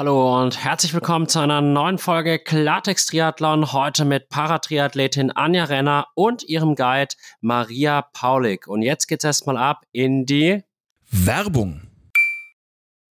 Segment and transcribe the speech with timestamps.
[0.00, 3.70] Hallo und herzlich willkommen zu einer neuen Folge Klartext Triathlon.
[3.70, 8.66] Heute mit Paratriathletin Anja Renner und ihrem Guide Maria Paulik.
[8.66, 10.62] Und jetzt geht's erstmal ab in die
[11.10, 11.89] Werbung.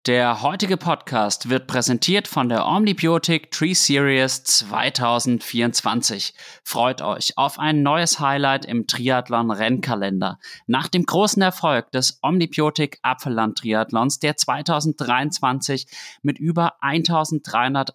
[0.08, 6.32] Der heutige Podcast wird präsentiert von der Omnibiotic Tree Series 2024.
[6.64, 10.38] Freut euch auf ein neues Highlight im Triathlon Rennkalender.
[10.66, 15.86] Nach dem großen Erfolg des Omnibiotic Apfelland Triathlons, der 2023
[16.22, 17.94] mit über 1300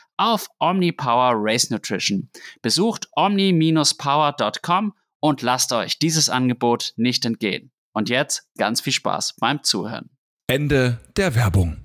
[0.17, 2.29] auf OmniPower Race Nutrition.
[2.61, 7.71] Besucht omni-power.com und lasst euch dieses Angebot nicht entgehen.
[7.93, 10.09] Und jetzt ganz viel Spaß beim Zuhören.
[10.47, 11.81] Ende der Werbung.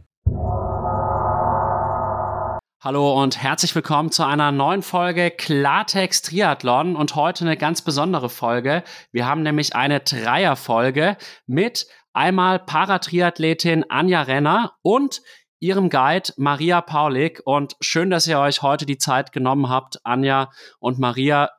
[2.82, 8.28] Hallo und herzlich willkommen zu einer neuen Folge Klartext Triathlon und heute eine ganz besondere
[8.28, 8.84] Folge.
[9.10, 11.16] Wir haben nämlich eine Dreierfolge
[11.46, 15.20] mit einmal Paratriathletin Anja Renner und
[15.58, 17.42] Ihrem Guide Maria Paulik.
[17.44, 21.50] Und schön, dass ihr euch heute die Zeit genommen habt, Anja und Maria.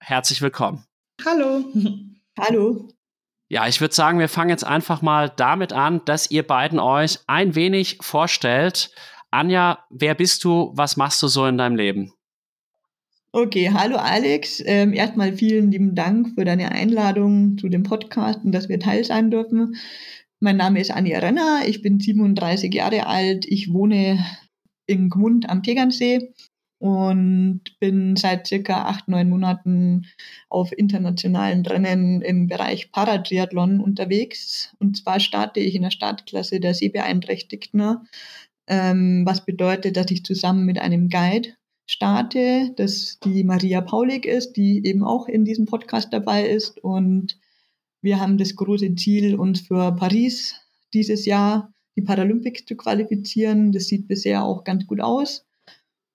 [0.00, 0.86] Herzlich willkommen.
[1.24, 1.64] Hallo.
[2.38, 2.88] Hallo.
[3.48, 7.18] Ja, ich würde sagen, wir fangen jetzt einfach mal damit an, dass ihr beiden euch
[7.26, 8.92] ein wenig vorstellt.
[9.30, 10.70] Anja, wer bist du?
[10.74, 12.12] Was machst du so in deinem Leben?
[13.32, 14.60] Okay, hallo Alex.
[14.66, 19.04] Ähm, erstmal vielen lieben Dank für deine Einladung zu dem Podcast und dass wir teil
[19.04, 19.76] sein dürfen.
[20.42, 24.24] Mein Name ist Anja Renner, ich bin 37 Jahre alt, ich wohne
[24.86, 26.32] in Gmund am Tegernsee
[26.78, 30.06] und bin seit circa acht, neun Monaten
[30.48, 34.74] auf internationalen Rennen im Bereich Paratriathlon unterwegs.
[34.78, 38.08] Und zwar starte ich in der Startklasse der Sehbeeinträchtigten,
[38.66, 41.50] ähm, was bedeutet, dass ich zusammen mit einem Guide
[41.86, 47.38] starte, das die Maria Paulik ist, die eben auch in diesem Podcast dabei ist und
[48.02, 50.54] wir haben das große Ziel, uns für Paris
[50.92, 53.72] dieses Jahr die Paralympics zu qualifizieren.
[53.72, 55.46] Das sieht bisher auch ganz gut aus.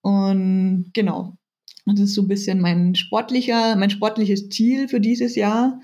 [0.01, 1.37] Und genau,
[1.85, 5.79] das ist so ein bisschen mein sportlicher, mein sportliches Ziel für dieses Jahr.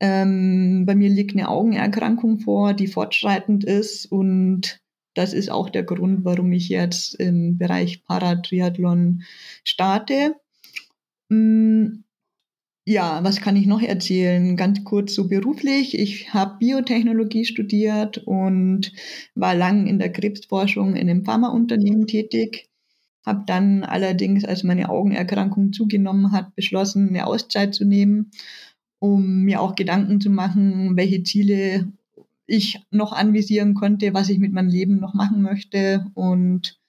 [0.00, 4.80] Ähm, bei mir liegt eine Augenerkrankung vor, die fortschreitend ist und
[5.14, 9.22] das ist auch der Grund, warum ich jetzt im Bereich Paratriathlon
[9.64, 10.36] starte.
[11.28, 12.04] Mm,
[12.88, 14.56] ja, was kann ich noch erzählen?
[14.56, 15.98] Ganz kurz so beruflich.
[15.98, 18.92] Ich habe Biotechnologie studiert und
[19.34, 22.70] war lang in der Krebsforschung in einem Pharmaunternehmen tätig.
[23.26, 28.30] Habe dann allerdings, als meine Augenerkrankung zugenommen hat, beschlossen, eine Auszeit zu nehmen,
[29.00, 31.92] um mir auch Gedanken zu machen, welche Ziele
[32.46, 36.06] ich noch anvisieren konnte, was ich mit meinem Leben noch machen möchte.
[36.14, 36.80] Und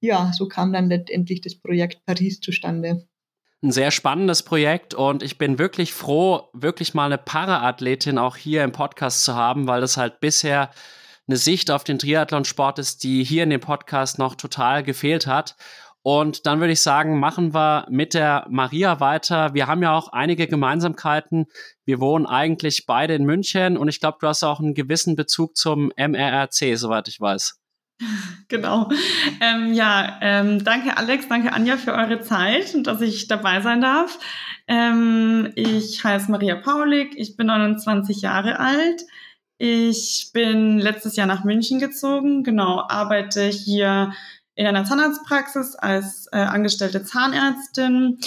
[0.00, 3.06] ja, so kam dann letztendlich das Projekt Paris zustande
[3.62, 8.62] ein sehr spannendes Projekt und ich bin wirklich froh, wirklich mal eine Paraathletin auch hier
[8.64, 10.70] im Podcast zu haben, weil das halt bisher
[11.26, 15.56] eine Sicht auf den Triathlonsport ist, die hier in dem Podcast noch total gefehlt hat.
[16.02, 19.54] Und dann würde ich sagen, machen wir mit der Maria weiter.
[19.54, 21.46] Wir haben ja auch einige Gemeinsamkeiten.
[21.84, 25.56] Wir wohnen eigentlich beide in München und ich glaube, du hast auch einen gewissen Bezug
[25.56, 27.58] zum MRRC, soweit ich weiß.
[28.48, 28.88] Genau.
[29.40, 33.80] Ähm, ja, ähm, danke Alex, danke Anja für eure Zeit und dass ich dabei sein
[33.80, 34.20] darf.
[34.68, 39.02] Ähm, ich heiße Maria Paulik, ich bin 29 Jahre alt.
[39.58, 44.12] Ich bin letztes Jahr nach München gezogen, genau, arbeite hier
[44.54, 48.18] in einer Zahnarztpraxis als äh, angestellte Zahnärztin.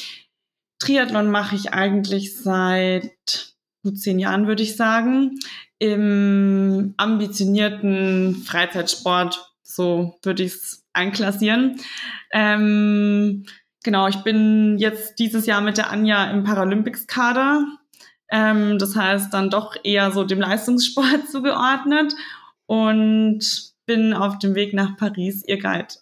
[0.79, 5.39] Triathlon mache ich eigentlich seit gut zehn Jahren, würde ich sagen,
[5.77, 9.48] im ambitionierten Freizeitsport.
[9.79, 11.79] So würde ich es einklassieren.
[12.33, 13.45] Ähm,
[13.81, 17.65] genau, ich bin jetzt dieses Jahr mit der Anja im Paralympics-Kader.
[18.29, 22.13] Ähm, das heißt dann doch eher so dem Leistungssport zugeordnet
[22.65, 23.39] und
[23.85, 25.95] bin auf dem Weg nach Paris, ihr Guide.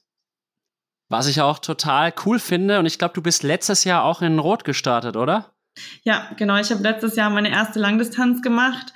[1.08, 4.40] Was ich auch total cool finde, und ich glaube, du bist letztes Jahr auch in
[4.40, 5.54] Rot gestartet, oder?
[6.02, 6.58] Ja, genau.
[6.58, 8.92] Ich habe letztes Jahr meine erste Langdistanz gemacht.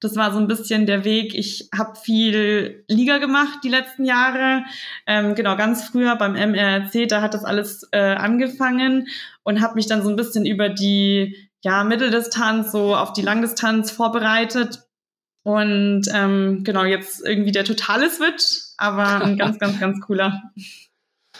[0.00, 1.34] Das war so ein bisschen der Weg.
[1.34, 4.64] Ich habe viel Liga gemacht die letzten Jahre.
[5.06, 9.08] Ähm, genau, ganz früher beim MRC, da hat das alles äh, angefangen
[9.42, 13.90] und habe mich dann so ein bisschen über die ja, Mitteldistanz, so auf die Langdistanz
[13.90, 14.84] vorbereitet.
[15.42, 20.42] Und ähm, genau, jetzt irgendwie der totale Switch, aber ein ganz, ganz, ganz cooler.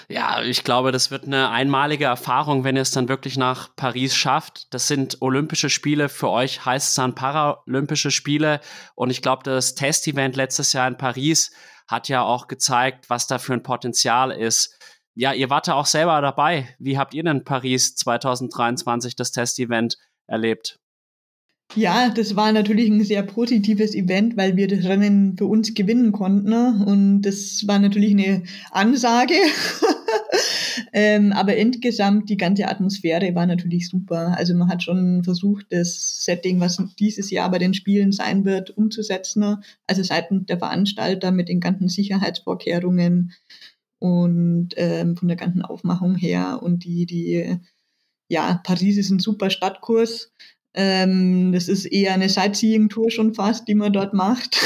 [0.09, 4.15] Ja, ich glaube, das wird eine einmalige Erfahrung, wenn ihr es dann wirklich nach Paris
[4.15, 4.73] schafft.
[4.75, 6.09] Das sind Olympische Spiele.
[6.09, 8.61] Für euch heißt es dann Paralympische Spiele.
[8.95, 11.53] Und ich glaube, das Testevent letztes Jahr in Paris
[11.87, 14.79] hat ja auch gezeigt, was da für ein Potenzial ist.
[15.15, 16.75] Ja, ihr wart ja auch selber dabei.
[16.79, 19.97] Wie habt ihr denn Paris 2023 das Testevent
[20.27, 20.81] erlebt?
[21.77, 26.13] Ja, das war natürlich ein sehr positives Event, weil wir das Rennen für uns gewinnen
[26.13, 26.51] konnten.
[26.51, 26.85] Ne?
[26.87, 29.35] Und das war natürlich eine Ansage.
[30.93, 34.37] ähm, aber insgesamt die ganze Atmosphäre war natürlich super.
[34.37, 38.71] Also man hat schon versucht, das Setting, was dieses Jahr bei den Spielen sein wird,
[38.77, 39.41] umzusetzen.
[39.41, 39.61] Ne?
[39.89, 43.33] Also seitens der Veranstalter mit den ganzen Sicherheitsvorkehrungen
[43.99, 46.61] und ähm, von der ganzen Aufmachung her.
[46.63, 47.57] Und die, die,
[48.29, 50.31] ja, Paris ist ein super Stadtkurs
[50.75, 54.59] ähm, das ist eher eine Sightseeing-Tour schon fast, die man dort macht.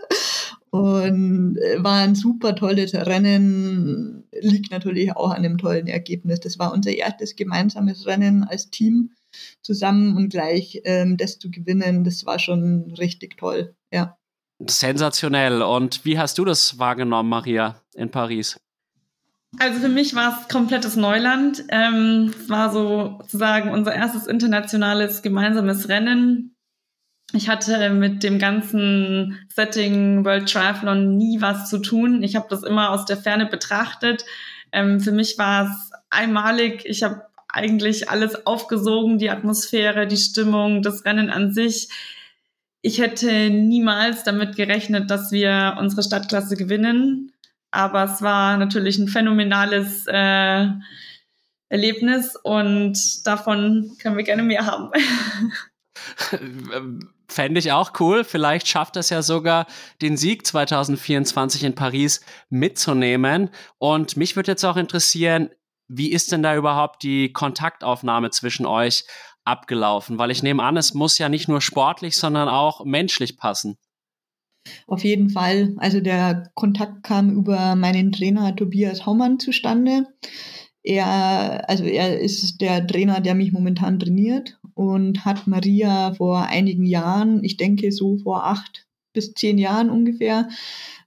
[0.70, 6.40] und äh, war ein super tolles Rennen, liegt natürlich auch an einem tollen Ergebnis.
[6.40, 9.10] Das war unser erstes gemeinsames Rennen als Team
[9.62, 14.16] zusammen und gleich ähm, das zu gewinnen, das war schon richtig toll, ja.
[14.68, 15.62] Sensationell.
[15.62, 18.58] Und wie hast du das wahrgenommen, Maria, in Paris?
[19.56, 21.64] Also für mich war es komplettes Neuland.
[21.70, 26.54] Ähm, es war sozusagen unser erstes internationales gemeinsames Rennen.
[27.32, 32.22] Ich hatte mit dem ganzen Setting World Triathlon nie was zu tun.
[32.22, 34.24] Ich habe das immer aus der Ferne betrachtet.
[34.72, 36.84] Ähm, für mich war es einmalig.
[36.84, 41.88] Ich habe eigentlich alles aufgesogen, die Atmosphäre, die Stimmung, das Rennen an sich.
[42.82, 47.32] Ich hätte niemals damit gerechnet, dass wir unsere Stadtklasse gewinnen.
[47.70, 50.66] Aber es war natürlich ein phänomenales äh,
[51.68, 54.90] Erlebnis und davon können wir gerne mehr haben.
[57.28, 58.24] Fände ich auch cool.
[58.24, 59.66] Vielleicht schafft es ja sogar,
[60.00, 63.50] den Sieg 2024 in Paris mitzunehmen.
[63.76, 65.50] Und mich würde jetzt auch interessieren,
[65.88, 69.04] wie ist denn da überhaupt die Kontaktaufnahme zwischen euch
[69.44, 70.18] abgelaufen?
[70.18, 73.76] Weil ich nehme an, es muss ja nicht nur sportlich, sondern auch menschlich passen.
[74.86, 75.74] Auf jeden Fall.
[75.78, 80.06] Also der Kontakt kam über meinen Trainer Tobias Haumann zustande.
[80.82, 86.86] Er, also er ist der Trainer, der mich momentan trainiert und hat Maria vor einigen
[86.86, 90.48] Jahren, ich denke so vor acht bis zehn Jahren ungefähr,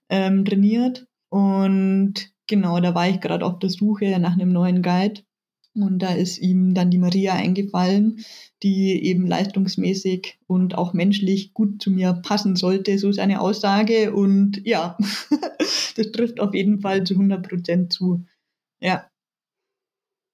[0.09, 1.07] ähm, trainiert.
[1.29, 5.21] Und genau, da war ich gerade auf der Suche nach einem neuen Guide.
[5.73, 8.25] Und da ist ihm dann die Maria eingefallen,
[8.61, 14.13] die eben leistungsmäßig und auch menschlich gut zu mir passen sollte, so seine Aussage.
[14.13, 14.97] Und ja,
[15.95, 18.25] das trifft auf jeden Fall zu 100 Prozent zu.
[18.81, 19.09] Ja.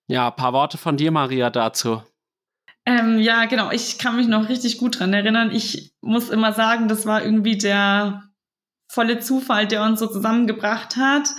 [0.10, 2.02] Ja, ein paar Worte von dir, Maria, dazu.
[2.86, 3.70] Ähm, ja, genau.
[3.72, 5.52] Ich kann mich noch richtig gut dran erinnern.
[5.52, 8.24] Ich muss immer sagen, das war irgendwie der
[8.90, 11.30] volle Zufall, der uns so zusammengebracht hat.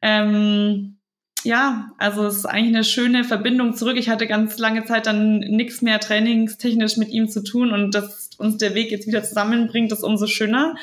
[0.00, 1.00] Ähm,
[1.44, 3.96] ja, also es ist eigentlich eine schöne Verbindung zurück.
[3.96, 8.30] Ich hatte ganz lange Zeit dann nichts mehr trainingstechnisch mit ihm zu tun und dass
[8.38, 10.76] uns der Weg jetzt wieder zusammenbringt, ist umso schöner.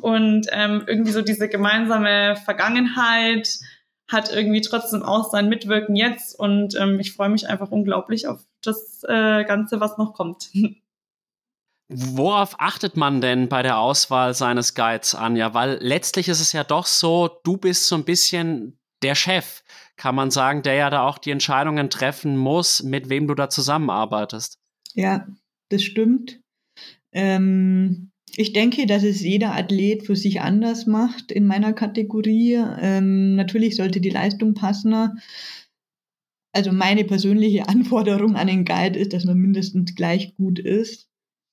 [0.00, 3.48] Und ähm, irgendwie so diese gemeinsame Vergangenheit
[4.08, 8.40] hat irgendwie trotzdem auch sein Mitwirken jetzt und ähm, ich freue mich einfach unglaublich auf
[8.62, 10.50] das äh, Ganze, was noch kommt.
[11.88, 15.54] Worauf achtet man denn bei der Auswahl seines Guides, Anja?
[15.54, 19.62] Weil letztlich ist es ja doch so, du bist so ein bisschen der Chef
[19.96, 23.48] kann man sagen, der ja da auch die Entscheidungen treffen muss, mit wem du da
[23.48, 24.58] zusammenarbeitest.
[24.94, 25.26] Ja,
[25.70, 26.40] das stimmt.
[27.12, 32.54] Ähm, ich denke, dass es jeder Athlet für sich anders macht in meiner Kategorie.
[32.80, 35.20] Ähm, natürlich sollte die Leistung passen.
[36.52, 41.08] Also meine persönliche Anforderung an den Guide ist, dass man mindestens gleich gut ist,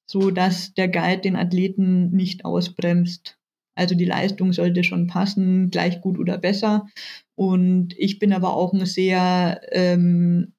[0.10, 3.38] so dass der Guide den Athleten nicht ausbremst.
[3.76, 6.88] Also die Leistung sollte schon passen, gleich gut oder besser.
[7.36, 10.54] Und ich bin aber auch ein sehr ähm,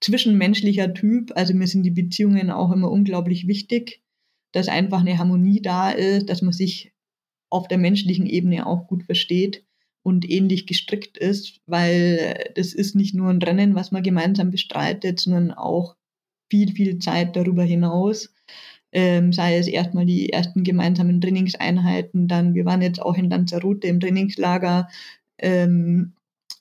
[0.00, 1.32] zwischenmenschlicher Typ.
[1.34, 4.02] Also mir sind die Beziehungen auch immer unglaublich wichtig.
[4.52, 6.92] dass einfach eine Harmonie da ist, dass man sich
[7.50, 9.64] auf der menschlichen Ebene auch gut versteht
[10.02, 15.20] und ähnlich gestrickt ist, weil das ist nicht nur ein Rennen, was man gemeinsam bestreitet,
[15.20, 15.96] sondern auch
[16.50, 18.32] viel, viel Zeit darüber hinaus.
[18.92, 23.88] Ähm, sei es erstmal die ersten gemeinsamen Trainingseinheiten, dann wir waren jetzt auch in Lanzarote
[23.88, 24.88] im Trainingslager
[25.38, 26.14] ähm,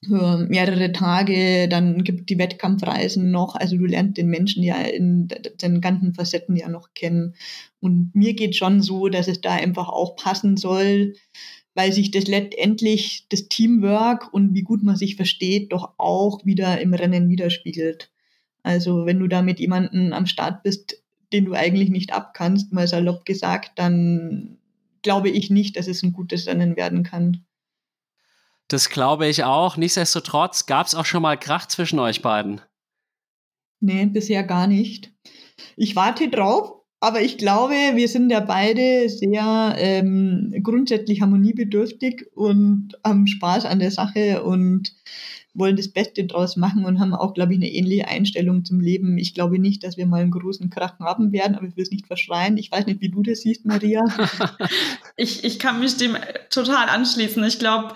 [0.05, 5.27] für mehrere Tage, dann gibt die Wettkampfreisen noch, also du lernst den Menschen ja in
[5.61, 7.35] den ganzen Facetten ja noch kennen.
[7.79, 11.15] Und mir geht schon so, dass es da einfach auch passen soll,
[11.73, 16.79] weil sich das letztendlich das Teamwork und wie gut man sich versteht, doch auch wieder
[16.81, 18.11] im Rennen widerspiegelt.
[18.63, 21.03] Also wenn du da mit jemandem am Start bist,
[21.33, 24.57] den du eigentlich nicht abkannst, mal salopp gesagt, dann
[25.01, 27.45] glaube ich nicht, dass es ein gutes Rennen werden kann.
[28.67, 29.77] Das glaube ich auch.
[29.77, 32.61] Nichtsdestotrotz gab es auch schon mal Krach zwischen euch beiden.
[33.79, 35.11] Nee, bisher gar nicht.
[35.75, 42.97] Ich warte drauf, aber ich glaube, wir sind ja beide sehr ähm, grundsätzlich harmoniebedürftig und
[43.03, 44.95] haben Spaß an der Sache und
[45.53, 49.17] wollen das Beste draus machen und haben auch, glaube ich, eine ähnliche Einstellung zum Leben.
[49.17, 51.91] Ich glaube nicht, dass wir mal einen großen Krach haben werden, aber ich will es
[51.91, 52.57] nicht verschreien.
[52.57, 54.01] Ich weiß nicht, wie du das siehst, Maria.
[55.15, 56.17] ich, ich kann mich dem
[56.49, 57.43] total anschließen.
[57.43, 57.93] Ich glaube,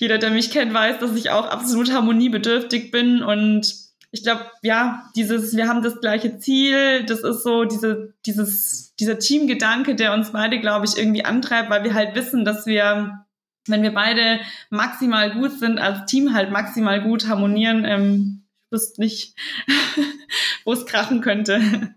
[0.00, 3.86] jeder, der mich kennt, weiß, dass ich auch absolut harmoniebedürftig bin und
[4.16, 9.18] ich glaube, ja, dieses, wir haben das gleiche Ziel, das ist so diese, dieses, dieser
[9.18, 13.26] Teamgedanke, der uns beide, glaube ich, irgendwie antreibt, weil wir halt wissen, dass wir,
[13.66, 19.00] wenn wir beide maximal gut sind, als Team halt maximal gut harmonieren, ähm, ich wüsste
[19.00, 19.34] nicht,
[20.64, 21.94] wo es krachen könnte.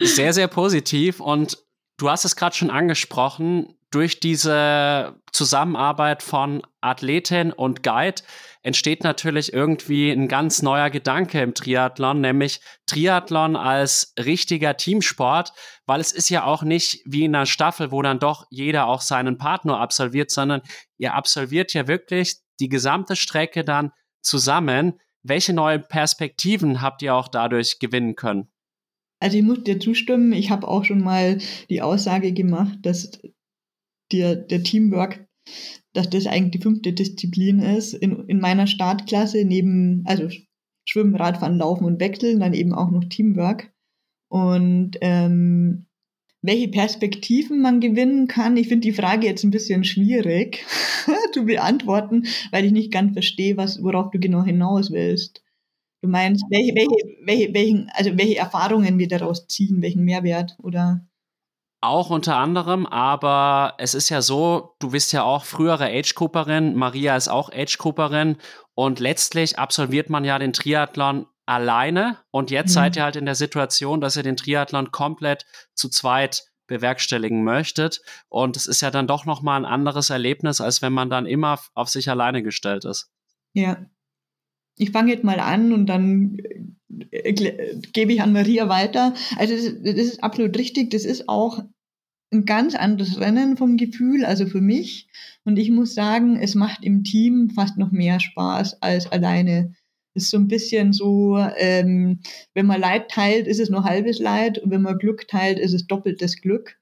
[0.00, 1.58] Sehr, sehr positiv und
[1.96, 8.22] du hast es gerade schon angesprochen, durch diese Zusammenarbeit von Athletin und Guide
[8.62, 15.52] entsteht natürlich irgendwie ein ganz neuer Gedanke im Triathlon, nämlich Triathlon als richtiger Teamsport,
[15.86, 19.00] weil es ist ja auch nicht wie in einer Staffel, wo dann doch jeder auch
[19.00, 20.60] seinen Partner absolviert, sondern
[20.98, 25.00] ihr absolviert ja wirklich die gesamte Strecke dann zusammen.
[25.22, 28.50] Welche neuen Perspektiven habt ihr auch dadurch gewinnen können?
[29.20, 31.38] Also ich muss dir zustimmen, ich habe auch schon mal
[31.70, 33.20] die Aussage gemacht, dass
[34.12, 35.28] der, der Teamwork
[35.92, 40.28] dass das eigentlich die fünfte Disziplin ist in, in meiner Startklasse, neben, also
[40.84, 43.72] Schwimmen, Radfahren, Laufen und Wechseln, dann eben auch noch Teamwork.
[44.28, 45.86] Und ähm,
[46.40, 50.64] welche Perspektiven man gewinnen kann, ich finde die Frage jetzt ein bisschen schwierig
[51.32, 55.42] zu beantworten, weil ich nicht ganz verstehe, was, worauf du genau hinaus willst.
[56.00, 61.07] Du meinst, welche, welche, welche, welchen, also welche Erfahrungen wir daraus ziehen, welchen Mehrwert oder?
[61.80, 67.16] Auch unter anderem, aber es ist ja so, du bist ja auch frühere Age-Cooperin, Maria
[67.16, 68.36] ist auch Age-Cooperin
[68.74, 72.74] und letztlich absolviert man ja den Triathlon alleine und jetzt mhm.
[72.74, 78.00] seid ihr halt in der Situation, dass ihr den Triathlon komplett zu zweit bewerkstelligen möchtet
[78.28, 81.26] und es ist ja dann doch noch mal ein anderes Erlebnis, als wenn man dann
[81.26, 83.12] immer auf sich alleine gestellt ist.
[83.52, 83.78] Ja.
[84.78, 86.38] Ich fange jetzt mal an und dann
[87.10, 87.32] äh,
[87.92, 89.14] gebe ich an Maria weiter.
[89.36, 90.90] Also das, das, ist absolut richtig.
[90.90, 91.62] Das ist auch
[92.30, 95.08] ein ganz anderes Rennen vom Gefühl, also für mich.
[95.44, 99.72] Und ich muss sagen, es macht im Team fast noch mehr Spaß als alleine.
[100.14, 102.20] Es ist so ein bisschen so, ähm,
[102.54, 105.72] wenn man Leid teilt, ist es nur halbes Leid und wenn man Glück teilt, ist
[105.72, 106.78] es doppeltes Glück.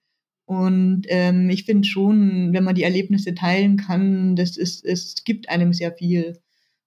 [0.49, 5.49] Und ähm, ich finde schon, wenn man die Erlebnisse teilen kann, das ist, es gibt
[5.49, 6.39] einem sehr viel.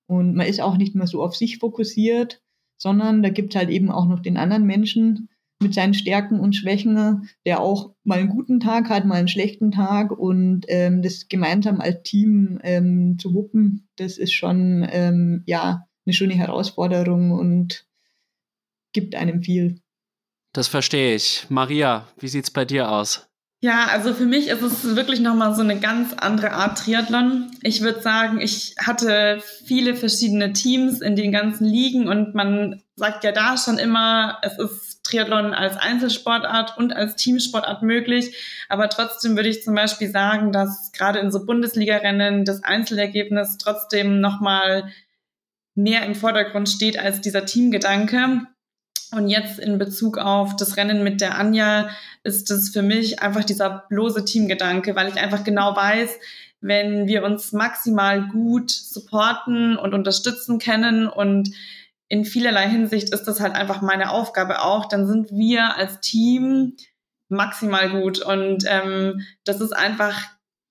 [0.09, 2.41] Und man ist auch nicht mehr so auf sich fokussiert,
[2.77, 5.29] sondern da gibt es halt eben auch noch den anderen Menschen
[5.61, 9.69] mit seinen Stärken und Schwächen, der auch mal einen guten Tag hat, mal einen schlechten
[9.69, 15.85] Tag und ähm, das gemeinsam als Team ähm, zu wuppen, das ist schon ähm, ja
[16.07, 17.85] eine schöne Herausforderung und
[18.93, 19.79] gibt einem viel.
[20.53, 21.45] Das verstehe ich.
[21.49, 23.28] Maria, wie sieht's bei dir aus?
[23.61, 27.51] Ja, also für mich ist es wirklich nochmal so eine ganz andere Art Triathlon.
[27.61, 33.25] Ich würde sagen, ich hatte viele verschiedene Teams in den ganzen Ligen und man sagt
[33.25, 38.33] ja da schon immer, es ist Triathlon als Einzelsportart und als Teamsportart möglich.
[38.69, 44.21] Aber trotzdem würde ich zum Beispiel sagen, dass gerade in so Bundesliga-Rennen das Einzelergebnis trotzdem
[44.21, 44.89] nochmal
[45.75, 48.47] mehr im Vordergrund steht als dieser Teamgedanke.
[49.11, 51.89] Und jetzt in Bezug auf das Rennen mit der Anja
[52.23, 56.11] ist es für mich einfach dieser bloße Teamgedanke, weil ich einfach genau weiß,
[56.61, 61.49] wenn wir uns maximal gut supporten und unterstützen können und
[62.09, 66.75] in vielerlei Hinsicht ist das halt einfach meine Aufgabe auch, dann sind wir als Team
[67.29, 68.19] maximal gut.
[68.19, 70.25] Und ähm, das ist einfach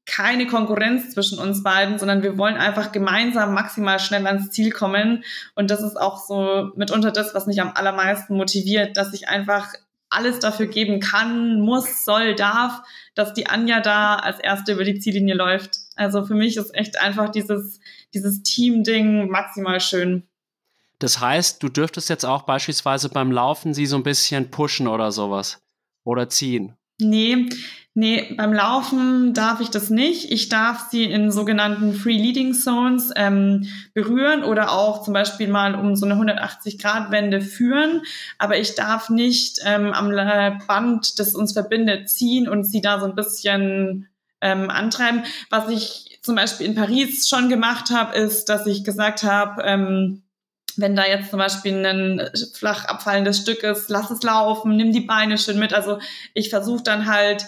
[0.08, 5.22] keine Konkurrenz zwischen uns beiden, sondern wir wollen einfach gemeinsam maximal schnell ans Ziel kommen.
[5.54, 9.74] Und das ist auch so mitunter das, was mich am allermeisten motiviert, dass ich einfach
[10.10, 12.80] alles dafür geben kann, muss, soll, darf,
[13.14, 15.76] dass die Anja da als Erste über die Ziellinie läuft.
[15.96, 17.78] Also für mich ist echt einfach dieses,
[18.14, 20.26] dieses Team-Ding maximal schön.
[20.98, 25.12] Das heißt, du dürftest jetzt auch beispielsweise beim Laufen sie so ein bisschen pushen oder
[25.12, 25.60] sowas.
[26.04, 26.74] Oder ziehen.
[27.00, 27.48] Nee,
[27.98, 30.30] nee, beim Laufen darf ich das nicht.
[30.30, 35.74] Ich darf sie in sogenannten Free Leading Zones ähm, berühren oder auch zum Beispiel mal
[35.74, 38.02] um so eine 180-Grad-Wende führen.
[38.38, 40.10] Aber ich darf nicht ähm, am
[40.68, 44.06] Band, das uns verbindet, ziehen und sie da so ein bisschen
[44.40, 45.24] ähm, antreiben.
[45.50, 50.22] Was ich zum Beispiel in Paris schon gemacht habe, ist, dass ich gesagt habe, ähm,
[50.76, 55.00] wenn da jetzt zum Beispiel ein flach abfallendes Stück ist, lass es laufen, nimm die
[55.00, 55.74] Beine schön mit.
[55.74, 55.98] Also
[56.34, 57.46] ich versuche dann halt,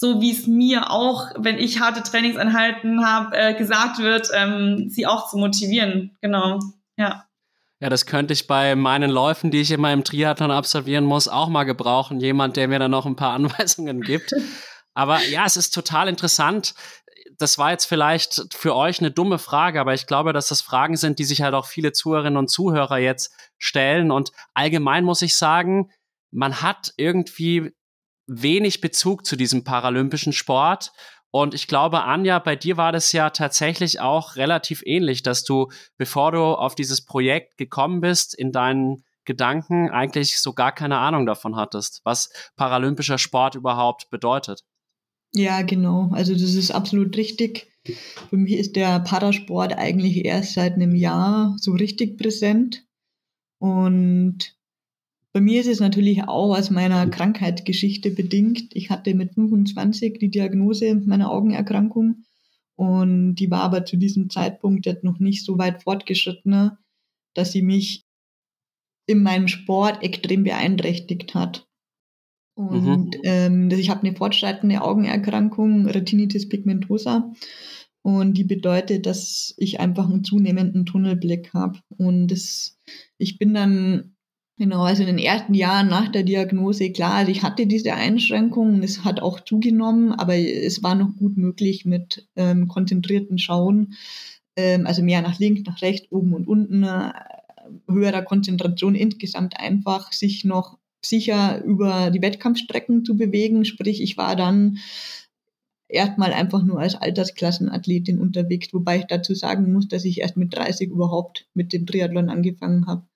[0.00, 5.06] so wie es mir auch, wenn ich harte Trainingseinheiten habe, äh, gesagt wird, ähm, sie
[5.08, 6.16] auch zu motivieren.
[6.22, 6.60] Genau,
[6.96, 7.24] ja.
[7.80, 11.48] Ja, das könnte ich bei meinen Läufen, die ich immer im Triathlon absolvieren muss, auch
[11.48, 12.20] mal gebrauchen.
[12.20, 14.32] Jemand, der mir dann noch ein paar Anweisungen gibt.
[14.94, 16.74] Aber ja, es ist total interessant
[17.38, 20.96] das war jetzt vielleicht für euch eine dumme Frage, aber ich glaube, dass das Fragen
[20.96, 24.10] sind, die sich halt auch viele Zuhörerinnen und Zuhörer jetzt stellen.
[24.10, 25.92] Und allgemein muss ich sagen,
[26.32, 27.72] man hat irgendwie
[28.28, 30.92] wenig Bezug zu diesem paralympischen Sport.
[31.30, 35.68] Und ich glaube, Anja, bei dir war das ja tatsächlich auch relativ ähnlich, dass du,
[35.96, 41.26] bevor du auf dieses Projekt gekommen bist, in deinen Gedanken eigentlich so gar keine Ahnung
[41.26, 44.64] davon hattest, was paralympischer Sport überhaupt bedeutet.
[45.34, 46.10] Ja, genau.
[46.12, 47.70] Also das ist absolut richtig.
[48.30, 52.86] Für mich ist der Parasport eigentlich erst seit einem Jahr so richtig präsent.
[53.58, 54.57] Und
[55.32, 58.74] bei mir ist es natürlich auch aus meiner Krankheitsgeschichte bedingt.
[58.74, 62.24] Ich hatte mit 25 die Diagnose meiner Augenerkrankung
[62.76, 66.78] und die war aber zu diesem Zeitpunkt jetzt noch nicht so weit fortgeschrittener,
[67.34, 68.04] dass sie mich
[69.06, 71.66] in meinem Sport extrem beeinträchtigt hat.
[72.54, 73.20] Und mhm.
[73.24, 77.32] ähm, ich habe eine fortschreitende Augenerkrankung, Retinitis pigmentosa.
[78.02, 81.80] Und die bedeutet, dass ich einfach einen zunehmenden Tunnelblick habe.
[81.88, 82.78] Und das,
[83.16, 84.16] ich bin dann,
[84.58, 88.82] genau, also in den ersten Jahren nach der Diagnose, klar, also ich hatte diese Einschränkungen,
[88.82, 93.94] es hat auch zugenommen, aber es war noch gut möglich mit ähm, konzentrierten Schauen,
[94.56, 97.12] ähm, also mehr nach links, nach rechts, oben und unten, äh,
[97.88, 103.64] höherer Konzentration insgesamt einfach, sich noch sicher über die Wettkampfstrecken zu bewegen.
[103.64, 104.78] Sprich, ich war dann
[105.88, 110.54] erstmal einfach nur als Altersklassenathletin unterwegs, wobei ich dazu sagen muss, dass ich erst mit
[110.54, 113.06] 30 überhaupt mit dem Triathlon angefangen habe.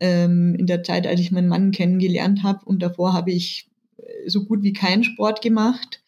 [0.00, 4.28] Ähm, in der Zeit, als ich meinen Mann kennengelernt habe und davor habe ich äh,
[4.28, 6.02] so gut wie keinen Sport gemacht.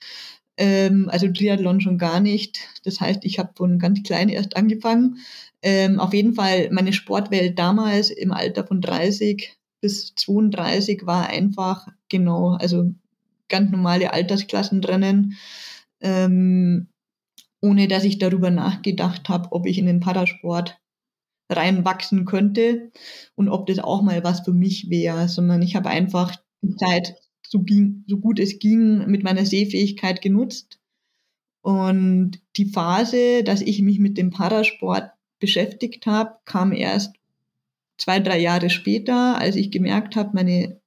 [0.56, 2.60] Ähm, also Triathlon schon gar nicht.
[2.84, 5.18] Das heißt, ich habe von ganz klein erst angefangen.
[5.62, 11.88] Ähm, auf jeden Fall meine Sportwelt damals im Alter von 30 bis 32 war einfach
[12.08, 12.92] genau, also
[13.48, 15.36] ganz normale Altersklassen drinnen,
[16.00, 16.88] ähm,
[17.60, 20.78] ohne dass ich darüber nachgedacht habe, ob ich in den Parasport
[21.50, 22.90] reinwachsen könnte
[23.34, 27.16] und ob das auch mal was für mich wäre, sondern ich habe einfach die Zeit
[27.46, 30.78] so, ging, so gut es ging mit meiner Sehfähigkeit genutzt.
[31.62, 35.10] Und die Phase, dass ich mich mit dem Parasport
[35.40, 37.14] beschäftigt habe, kam erst
[37.98, 40.80] zwei, drei Jahre später, als ich gemerkt habe, meine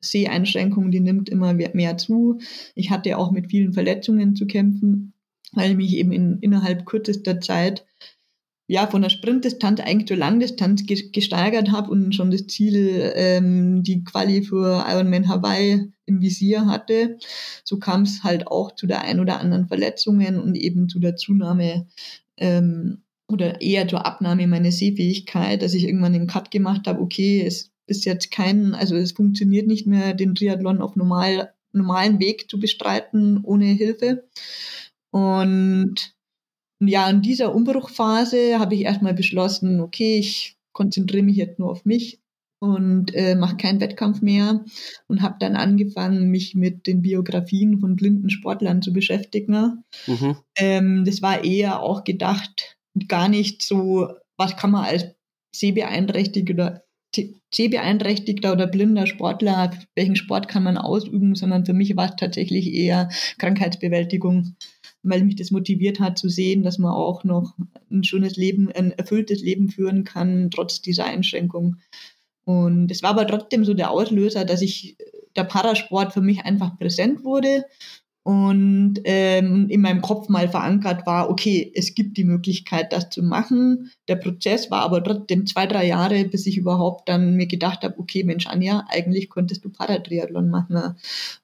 [0.00, 2.38] Seheinschränkung, die nimmt immer mehr zu.
[2.74, 5.14] Ich hatte auch mit vielen Verletzungen zu kämpfen,
[5.52, 7.86] weil ich mich eben in, innerhalb kürzester Zeit
[8.70, 14.04] ja, von der Sprintdistanz eigentlich zur Langdistanz gesteigert habe und schon das Ziel, ähm, die
[14.04, 17.18] Quali für Ironman Hawaii im Visier hatte.
[17.64, 21.16] So kam es halt auch zu der ein oder anderen Verletzungen und eben zu der
[21.16, 21.88] Zunahme
[22.36, 27.42] ähm, oder eher zur Abnahme meiner Sehfähigkeit, dass ich irgendwann den Cut gemacht habe, okay,
[27.44, 32.48] es ist jetzt kein, also es funktioniert nicht mehr, den Triathlon auf normal, normalen Weg
[32.48, 34.28] zu bestreiten ohne Hilfe.
[35.10, 36.14] Und
[36.80, 41.84] ja, in dieser Umbruchphase habe ich erstmal beschlossen, okay, ich konzentriere mich jetzt nur auf
[41.84, 42.20] mich
[42.60, 44.64] und äh, mache keinen Wettkampf mehr
[45.08, 49.84] und habe dann angefangen, mich mit den Biografien von blinden Sportlern zu beschäftigen.
[50.06, 50.36] Mhm.
[50.56, 52.76] Ähm, das war eher auch gedacht
[53.08, 55.06] gar nicht so, was kann man als
[55.54, 56.84] sehbeeinträchtigter,
[57.52, 62.72] sehbeeinträchtigter oder blinder Sportler, welchen Sport kann man ausüben, sondern für mich war es tatsächlich
[62.72, 64.56] eher Krankheitsbewältigung,
[65.02, 67.54] weil mich das motiviert hat zu sehen, dass man auch noch
[67.90, 71.76] ein schönes Leben, ein erfülltes Leben führen kann, trotz dieser Einschränkung.
[72.44, 74.96] Und es war aber trotzdem so der Auslöser, dass ich
[75.36, 77.64] der Parasport für mich einfach präsent wurde
[78.22, 83.22] und ähm, in meinem Kopf mal verankert war, okay, es gibt die Möglichkeit, das zu
[83.22, 83.90] machen.
[84.08, 87.98] Der Prozess war aber trotzdem zwei, drei Jahre, bis ich überhaupt dann mir gedacht habe,
[87.98, 90.96] okay, Mensch, Anja, eigentlich könntest du Paratriathlon machen.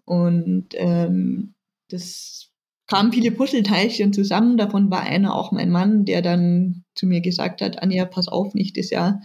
[0.05, 1.55] Und ähm,
[1.89, 2.46] das
[2.87, 4.57] kamen viele Puzzleteilchen zusammen.
[4.57, 8.55] Davon war einer auch mein Mann, der dann zu mir gesagt hat, Anja, pass auf,
[8.55, 9.21] nächstes Jahr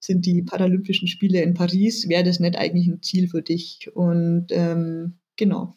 [0.00, 2.08] sind die Paralympischen Spiele in Paris.
[2.08, 3.90] Wäre das nicht eigentlich ein Ziel für dich?
[3.94, 5.74] Und ähm, genau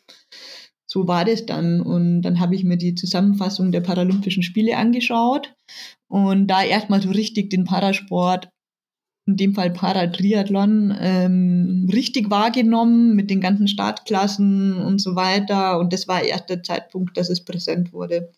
[0.90, 1.82] so war das dann.
[1.82, 5.54] Und dann habe ich mir die Zusammenfassung der Paralympischen Spiele angeschaut
[6.08, 8.50] und da erstmal so richtig den Parasport,
[9.30, 15.80] in dem Fall Paratriathlon, ähm, richtig wahrgenommen mit den ganzen Startklassen und so weiter.
[15.80, 18.32] Und das war erst der Zeitpunkt, dass es präsent wurde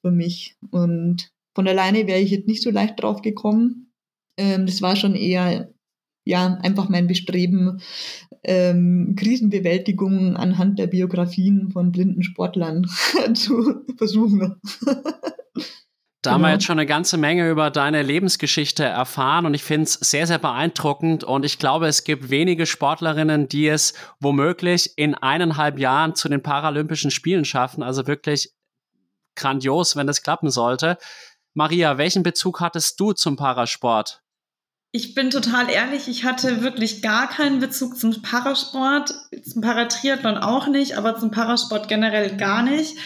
[0.00, 0.56] für mich.
[0.70, 3.92] Und von alleine wäre ich jetzt nicht so leicht drauf gekommen.
[4.36, 5.68] Ähm, das war schon eher
[6.24, 7.80] ja, einfach mein Bestreben,
[8.42, 12.86] ähm, Krisenbewältigung anhand der Biografien von blinden Sportlern
[13.34, 14.60] zu versuchen.
[16.26, 16.54] Da haben wir genau.
[16.54, 20.38] jetzt schon eine ganze Menge über deine Lebensgeschichte erfahren und ich finde es sehr, sehr
[20.38, 26.28] beeindruckend und ich glaube, es gibt wenige Sportlerinnen, die es womöglich in eineinhalb Jahren zu
[26.28, 27.84] den Paralympischen Spielen schaffen.
[27.84, 28.52] Also wirklich
[29.36, 30.98] grandios, wenn das klappen sollte.
[31.54, 34.22] Maria, welchen Bezug hattest du zum Parasport?
[34.92, 40.68] Ich bin total ehrlich, ich hatte wirklich gar keinen Bezug zum Parasport, zum Paratriathlon auch
[40.68, 42.96] nicht, aber zum Parasport generell gar nicht.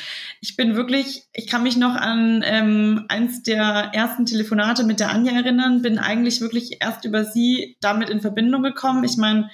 [0.41, 5.11] Ich bin wirklich, ich kann mich noch an ähm, eins der ersten Telefonate mit der
[5.11, 9.03] Anja erinnern, bin eigentlich wirklich erst über sie damit in Verbindung gekommen.
[9.05, 9.51] Ich meine,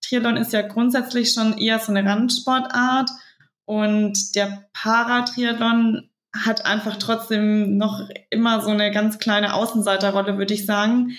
[0.00, 3.10] Triathlon ist ja grundsätzlich schon eher so eine Randsportart
[3.64, 10.66] und der Paratriathlon hat einfach trotzdem noch immer so eine ganz kleine Außenseiterrolle, würde ich
[10.66, 11.16] sagen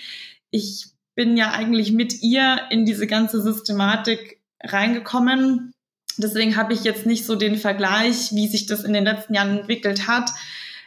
[0.52, 0.86] ich
[1.16, 5.72] bin ja eigentlich mit ihr in diese ganze Systematik reingekommen.
[6.18, 9.58] Deswegen habe ich jetzt nicht so den Vergleich, wie sich das in den letzten Jahren
[9.58, 10.30] entwickelt hat.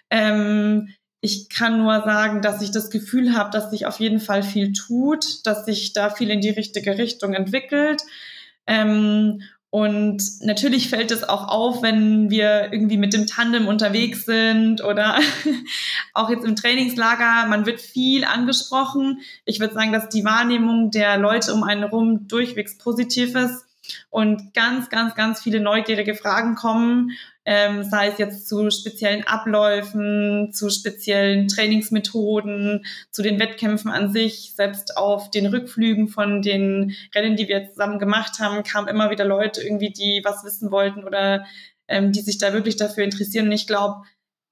[0.09, 4.43] Ähm, ich kann nur sagen, dass ich das Gefühl habe, dass sich auf jeden Fall
[4.43, 8.03] viel tut, dass sich da viel in die richtige Richtung entwickelt.
[8.67, 9.41] Ähm,
[9.75, 15.19] und natürlich fällt es auch auf, wenn wir irgendwie mit dem Tandem unterwegs sind oder
[16.13, 17.45] auch jetzt im Trainingslager.
[17.49, 19.19] Man wird viel angesprochen.
[19.43, 23.65] Ich würde sagen, dass die Wahrnehmung der Leute um einen herum durchwegs positiv ist
[24.09, 27.11] und ganz, ganz, ganz viele neugierige Fragen kommen
[27.45, 34.53] ähm, sei es jetzt zu speziellen Abläufen, zu speziellen Trainingsmethoden, zu den Wettkämpfen an sich.
[34.55, 39.25] Selbst auf den Rückflügen von den Rennen, die wir zusammen gemacht haben, kamen immer wieder
[39.25, 41.45] Leute irgendwie, die was wissen wollten oder
[41.87, 43.45] ähm, die sich da wirklich dafür interessieren.
[43.45, 44.03] Und ich glaube,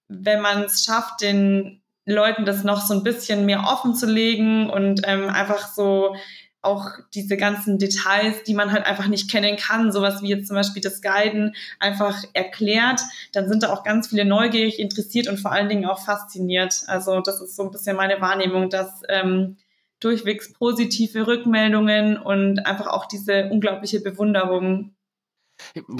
[0.08, 4.70] wenn man es schafft, den Leuten das noch so ein bisschen mehr offen zu legen
[4.70, 6.16] und ähm, einfach so
[6.64, 10.56] auch diese ganzen Details, die man halt einfach nicht kennen kann, sowas wie jetzt zum
[10.56, 13.02] Beispiel das Guiden einfach erklärt,
[13.34, 16.84] dann sind da auch ganz viele neugierig interessiert und vor allen Dingen auch fasziniert.
[16.88, 19.58] Also das ist so ein bisschen meine Wahrnehmung, dass ähm,
[20.00, 24.96] durchwegs positive Rückmeldungen und einfach auch diese unglaubliche Bewunderung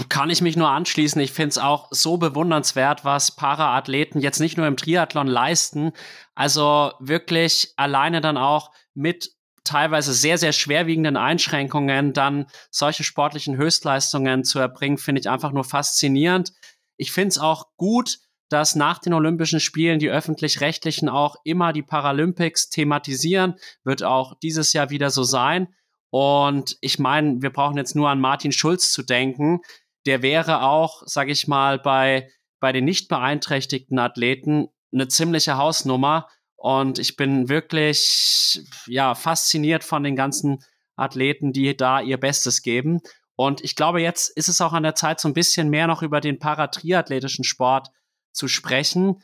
[0.10, 1.22] kann ich mich nur anschließen.
[1.22, 5.92] Ich finde es auch so bewundernswert, was Paraathleten jetzt nicht nur im Triathlon leisten.
[6.36, 9.33] Also wirklich alleine dann auch mit
[9.64, 15.64] teilweise sehr, sehr schwerwiegenden Einschränkungen dann solche sportlichen Höchstleistungen zu erbringen, finde ich einfach nur
[15.64, 16.54] faszinierend.
[16.98, 21.82] Ich finde es auch gut, dass nach den Olympischen Spielen die öffentlich-rechtlichen auch immer die
[21.82, 25.74] Paralympics thematisieren, wird auch dieses Jahr wieder so sein.
[26.12, 29.62] Und ich meine, wir brauchen jetzt nur an Martin Schulz zu denken.
[30.06, 36.28] Der wäre auch, sage ich mal, bei, bei den nicht beeinträchtigten Athleten eine ziemliche Hausnummer.
[36.64, 40.64] Und ich bin wirklich, ja, fasziniert von den ganzen
[40.96, 43.02] Athleten, die da ihr Bestes geben.
[43.36, 46.04] Und ich glaube, jetzt ist es auch an der Zeit, so ein bisschen mehr noch
[46.04, 47.90] über den paratriathletischen Sport
[48.32, 49.22] zu sprechen.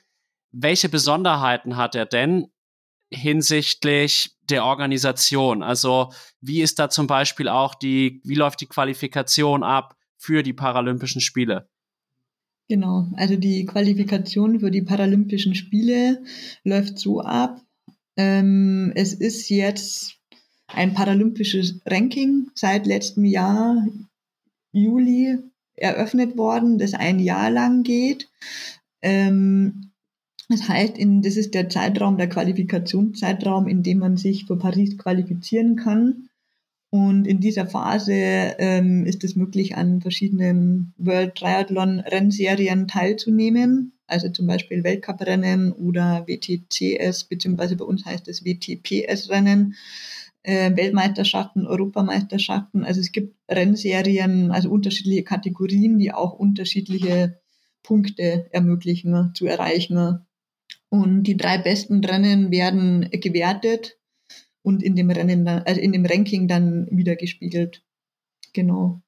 [0.51, 2.47] Welche Besonderheiten hat er denn
[3.09, 5.63] hinsichtlich der Organisation?
[5.63, 10.51] Also, wie ist da zum Beispiel auch die, wie läuft die Qualifikation ab für die
[10.51, 11.69] Paralympischen Spiele?
[12.69, 16.21] Genau, also die Qualifikation für die Paralympischen Spiele
[16.63, 17.61] läuft so ab.
[18.15, 20.19] Ähm, es ist jetzt
[20.67, 23.87] ein paralympisches Ranking seit letztem Jahr,
[24.71, 25.39] Juli,
[25.75, 28.29] eröffnet worden, das ein Jahr lang geht.
[29.01, 29.89] Ähm,
[30.47, 34.95] das heißt, in, das ist der Zeitraum, der Qualifikationszeitraum, in dem man sich für Paris
[34.95, 36.28] qualifizieren kann.
[36.91, 43.93] Und in dieser Phase ähm, ist es möglich, an verschiedenen World Triathlon Rennserien teilzunehmen.
[44.07, 49.75] Also zum Beispiel Weltcuprennen oder WTCS, beziehungsweise bei uns heißt es WTPS-Rennen,
[50.41, 52.83] äh, Weltmeisterschaften, Europameisterschaften.
[52.83, 57.39] Also es gibt Rennserien, also unterschiedliche Kategorien, die auch unterschiedliche
[57.83, 60.25] Punkte ermöglichen zu erreichen.
[60.89, 63.98] Und die drei besten Rennen werden gewertet
[64.69, 67.83] und in dem Rennen, dann, also in dem Ranking dann wiedergespiegelt.
[68.53, 69.01] Genau.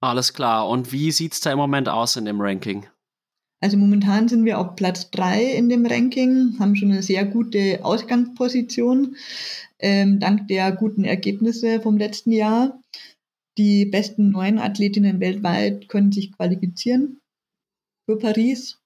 [0.00, 0.68] Alles klar.
[0.68, 2.86] Und wie sieht es da im Moment aus in dem Ranking?
[3.60, 7.80] Also momentan sind wir auf Platz drei in dem Ranking, haben schon eine sehr gute
[7.84, 9.16] Ausgangsposition,
[9.80, 12.80] ähm, dank der guten Ergebnisse vom letzten Jahr.
[13.58, 17.18] Die besten neun Athletinnen weltweit können sich qualifizieren
[18.06, 18.78] für Paris.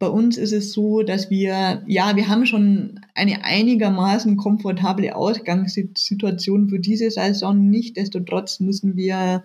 [0.00, 6.68] Bei uns ist es so, dass wir, ja, wir haben schon eine einigermaßen komfortable Ausgangssituation
[6.68, 7.68] für diese Saison.
[7.68, 9.42] Nichtsdestotrotz müssen wir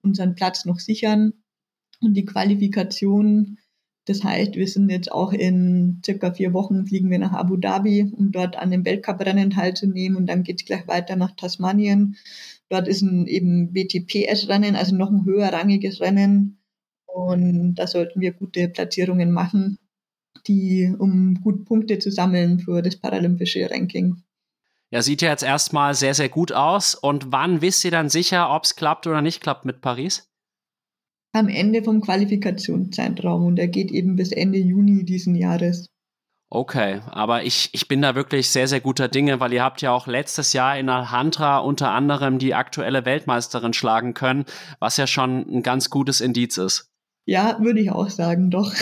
[0.00, 1.32] unseren Platz noch sichern
[2.00, 3.58] und die Qualifikation.
[4.04, 8.12] Das heißt, wir sind jetzt auch in circa vier Wochen fliegen wir nach Abu Dhabi,
[8.16, 12.16] um dort an dem Weltcuprennen teilzunehmen und dann geht es gleich weiter nach Tasmanien.
[12.68, 16.58] Dort ist ein eben WTPS-Rennen, also noch ein höherrangiges Rennen.
[17.06, 19.78] Und da sollten wir gute Platzierungen machen
[20.46, 24.22] die, um gut Punkte zu sammeln für das paralympische Ranking.
[24.90, 26.94] Ja, sieht ja jetzt erstmal sehr, sehr gut aus.
[26.94, 30.30] Und wann wisst ihr dann sicher, ob es klappt oder nicht klappt mit Paris?
[31.32, 35.90] Am Ende vom Qualifikationszeitraum und der geht eben bis Ende Juni diesen Jahres.
[36.50, 39.92] Okay, aber ich, ich bin da wirklich sehr, sehr guter Dinge, weil ihr habt ja
[39.92, 44.46] auch letztes Jahr in Alhambra unter anderem die aktuelle Weltmeisterin schlagen können,
[44.78, 46.90] was ja schon ein ganz gutes Indiz ist.
[47.28, 48.72] Ja, würde ich auch sagen, doch.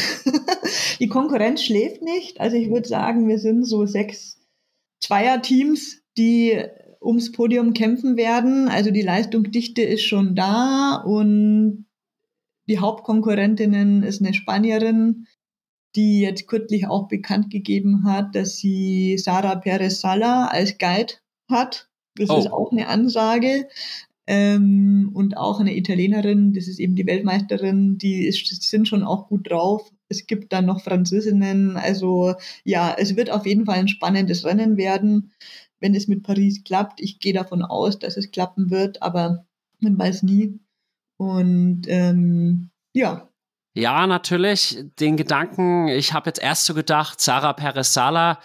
[1.01, 2.41] Die Konkurrenz schläft nicht.
[2.41, 4.41] Also ich würde sagen, wir sind so sechs
[5.01, 6.63] Zweierteams, die
[7.03, 8.69] ums Podium kämpfen werden.
[8.69, 11.87] Also die Leistungsdichte ist schon da und
[12.69, 15.27] die Hauptkonkurrentinnen ist eine Spanierin,
[15.97, 21.15] die jetzt kürzlich auch bekannt gegeben hat, dass sie Sara Perez Sala als Guide
[21.51, 21.89] hat.
[22.15, 22.39] Das oh.
[22.39, 23.67] ist auch eine Ansage.
[24.27, 29.29] Ähm, und auch eine Italienerin, das ist eben die Weltmeisterin, die, ist, sind schon auch
[29.29, 29.93] gut drauf.
[30.09, 31.77] Es gibt dann noch Französinnen.
[31.77, 32.35] Also
[32.65, 35.33] ja, es wird auf jeden Fall ein spannendes Rennen werden,
[35.81, 37.01] wenn es mit Paris klappt.
[37.01, 39.47] Ich gehe davon aus, dass es klappen wird, aber
[39.81, 40.59] man weiß nie.
[41.19, 43.29] Und ähm, ja.
[43.75, 44.83] Ja, natürlich.
[44.99, 48.41] Den Gedanken, ich habe jetzt erst so gedacht, Sarah Perez-Sala,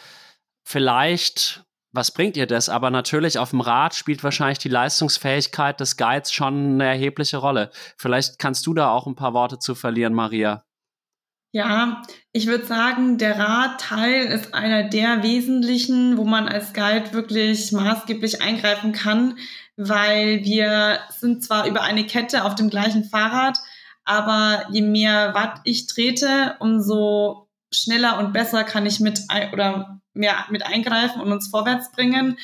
[0.64, 1.64] vielleicht
[1.94, 2.70] was bringt ihr das?
[2.70, 7.72] Aber natürlich auf dem Rad spielt wahrscheinlich die Leistungsfähigkeit des Guides schon eine erhebliche Rolle.
[7.98, 10.64] Vielleicht kannst du da auch ein paar Worte zu verlieren, Maria.
[11.54, 12.02] Ja,
[12.32, 18.42] ich würde sagen, der Radteil ist einer der wesentlichen, wo man als Guide wirklich maßgeblich
[18.42, 19.38] eingreifen kann,
[19.76, 23.58] weil wir sind zwar über eine Kette auf dem gleichen Fahrrad,
[24.06, 29.22] aber je mehr Watt ich trete, umso schneller und besser kann ich mit
[29.54, 32.38] oder mehr mit eingreifen und uns vorwärts bringen.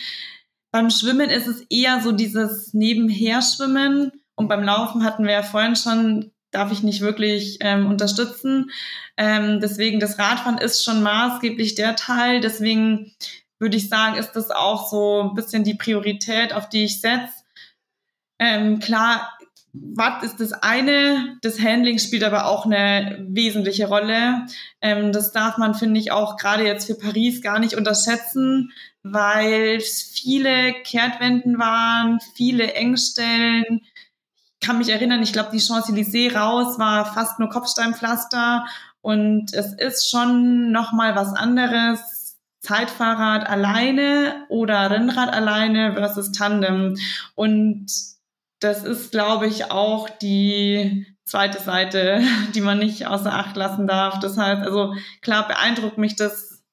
[0.71, 5.75] Beim Schwimmen ist es eher so dieses Nebenher-Schwimmen und beim Laufen hatten wir ja vorhin
[5.75, 8.71] schon, darf ich nicht wirklich ähm, unterstützen.
[9.17, 12.39] Ähm, deswegen das Radfahren ist schon maßgeblich der Teil.
[12.39, 13.13] Deswegen
[13.59, 17.33] würde ich sagen, ist das auch so ein bisschen die Priorität, auf die ich setze.
[18.39, 19.36] Ähm, klar,
[19.95, 24.45] Watt ist das eine, das Handling spielt aber auch eine wesentliche Rolle.
[24.81, 28.71] Ähm, das darf man, finde ich, auch gerade jetzt für Paris gar nicht unterschätzen,
[29.03, 33.81] weil es viele Kehrtwenden waren, viele Engstellen.
[34.59, 38.65] Ich kann mich erinnern, ich glaube, die Champs-Élysées raus war fast nur Kopfsteinpflaster
[39.01, 42.17] und es ist schon nochmal was anderes,
[42.61, 46.97] Zeitfahrrad alleine oder Rennrad alleine versus Tandem.
[47.35, 47.87] Und
[48.59, 52.21] das ist, glaube ich, auch die zweite Seite,
[52.55, 54.19] die man nicht außer Acht lassen darf.
[54.19, 56.63] Das heißt, also klar beeindruckt mich das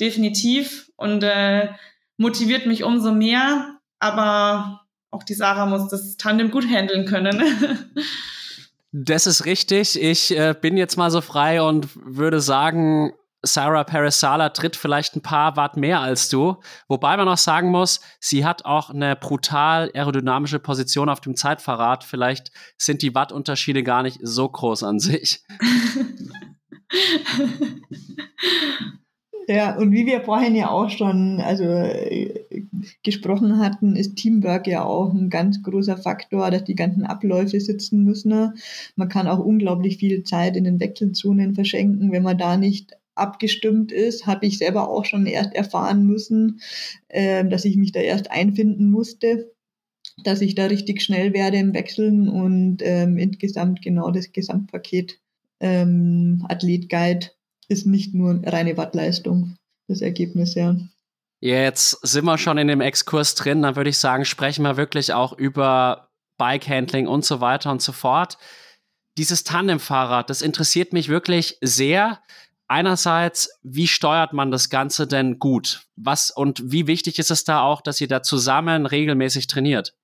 [0.00, 1.68] definitiv und äh,
[2.16, 7.42] motiviert mich umso mehr, aber auch die Sarah muss das Tandem gut handeln können.
[8.92, 10.00] das ist richtig.
[10.00, 13.12] Ich äh, bin jetzt mal so frei und würde sagen,
[13.44, 16.56] Sarah Parisala tritt vielleicht ein paar Watt mehr als du.
[16.88, 22.04] Wobei man auch sagen muss, sie hat auch eine brutal aerodynamische Position auf dem Zeitverrat.
[22.04, 25.42] Vielleicht sind die Wattunterschiede gar nicht so groß an sich.
[29.48, 32.64] Ja, und wie wir vorhin ja auch schon also, äh,
[33.02, 38.04] gesprochen hatten, ist Teamwork ja auch ein ganz großer Faktor, dass die ganzen Abläufe sitzen
[38.04, 38.54] müssen.
[38.94, 43.92] Man kann auch unglaublich viel Zeit in den Wechselzonen verschenken, wenn man da nicht abgestimmt
[43.92, 46.60] ist, habe ich selber auch schon erst erfahren müssen,
[47.08, 49.52] äh, dass ich mich da erst einfinden musste,
[50.24, 55.18] dass ich da richtig schnell werde im Wechseln und ähm, insgesamt genau das Gesamtpaket
[55.60, 57.28] ähm, Athlet Guide
[57.68, 59.56] ist nicht nur reine Wattleistung,
[59.88, 60.76] das Ergebnis, ja.
[61.40, 65.12] Jetzt sind wir schon in dem Exkurs drin, dann würde ich sagen, sprechen wir wirklich
[65.12, 68.38] auch über Bike Handling und so weiter und so fort.
[69.18, 72.22] dieses Tandemfahrrad, das interessiert mich wirklich sehr.
[72.72, 75.82] Einerseits, wie steuert man das Ganze denn gut?
[75.94, 79.94] Was und wie wichtig ist es da auch, dass ihr da zusammen regelmäßig trainiert?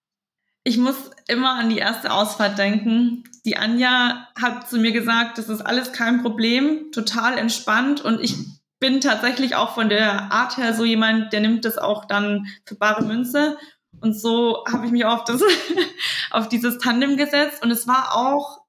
[0.64, 0.96] Ich muss
[1.28, 3.24] immer an die erste Ausfahrt denken.
[3.46, 8.34] Die Anja hat zu mir gesagt, das ist alles kein Problem, total entspannt und ich
[8.78, 12.74] bin tatsächlich auch von der Art her so jemand, der nimmt das auch dann für
[12.74, 13.56] bare Münze.
[14.02, 15.40] Und so habe ich mich auf, das,
[16.30, 18.67] auf dieses Tandem gesetzt und es war auch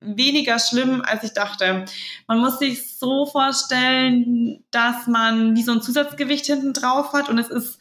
[0.00, 1.84] weniger schlimm, als ich dachte.
[2.26, 7.38] Man muss sich so vorstellen, dass man wie so ein Zusatzgewicht hinten drauf hat und
[7.38, 7.78] es ist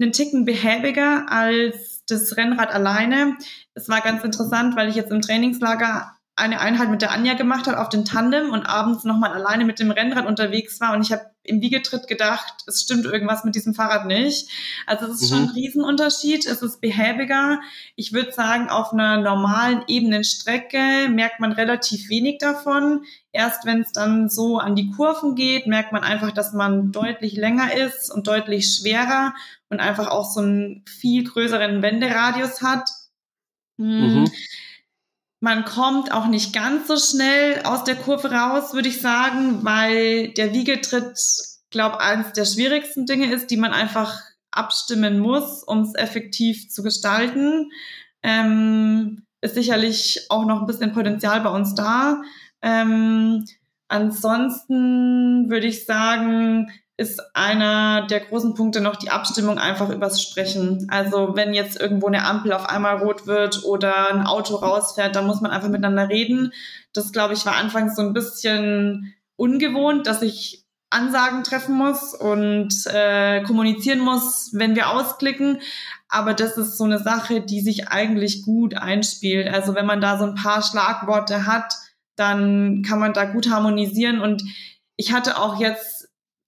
[0.00, 3.36] einen Ticken behäbiger als das Rennrad alleine.
[3.74, 7.66] Es war ganz interessant, weil ich jetzt im Trainingslager eine Einheit mit der Anja gemacht
[7.66, 11.12] habe auf den Tandem und abends nochmal alleine mit dem Rennrad unterwegs war und ich
[11.12, 14.48] habe im Wiegetritt gedacht, es stimmt irgendwas mit diesem Fahrrad nicht.
[14.86, 15.34] Also es ist mhm.
[15.34, 17.60] schon ein Riesenunterschied, es ist behäbiger.
[17.96, 23.04] Ich würde sagen, auf einer normalen ebenen Strecke merkt man relativ wenig davon.
[23.30, 27.34] Erst wenn es dann so an die Kurven geht, merkt man einfach, dass man deutlich
[27.34, 29.34] länger ist und deutlich schwerer
[29.68, 32.88] und einfach auch so einen viel größeren Wenderadius hat.
[33.78, 34.20] Hm.
[34.20, 34.30] Mhm.
[35.44, 40.32] Man kommt auch nicht ganz so schnell aus der Kurve raus, würde ich sagen, weil
[40.32, 41.18] der Wiegetritt,
[41.68, 46.82] glaube eines der schwierigsten Dinge ist, die man einfach abstimmen muss, um es effektiv zu
[46.82, 47.70] gestalten.
[48.22, 52.22] Ähm, ist sicherlich auch noch ein bisschen Potenzial bei uns da.
[52.62, 53.44] Ähm,
[53.88, 60.86] ansonsten würde ich sagen, ist einer der großen Punkte noch die Abstimmung einfach übers Sprechen.
[60.90, 65.26] Also wenn jetzt irgendwo eine Ampel auf einmal rot wird oder ein Auto rausfährt, dann
[65.26, 66.52] muss man einfach miteinander reden.
[66.92, 72.72] Das, glaube ich, war anfangs so ein bisschen ungewohnt, dass ich Ansagen treffen muss und
[72.86, 75.60] äh, kommunizieren muss, wenn wir ausklicken.
[76.08, 79.52] Aber das ist so eine Sache, die sich eigentlich gut einspielt.
[79.52, 81.74] Also wenn man da so ein paar Schlagworte hat,
[82.14, 84.20] dann kann man da gut harmonisieren.
[84.20, 84.44] Und
[84.96, 85.93] ich hatte auch jetzt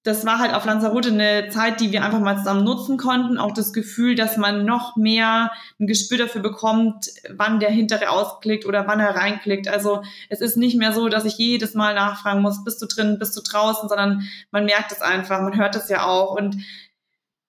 [0.07, 3.39] das war halt auf Lanzarote eine Zeit, die wir einfach mal zusammen nutzen konnten.
[3.39, 8.67] Auch das Gefühl, dass man noch mehr ein Gespür dafür bekommt, wann der hintere ausklickt
[8.67, 9.67] oder wann er reinklickt.
[9.67, 13.19] Also es ist nicht mehr so, dass ich jedes Mal nachfragen muss, bist du drin,
[13.19, 16.37] bist du draußen, sondern man merkt es einfach, man hört es ja auch.
[16.37, 16.57] Und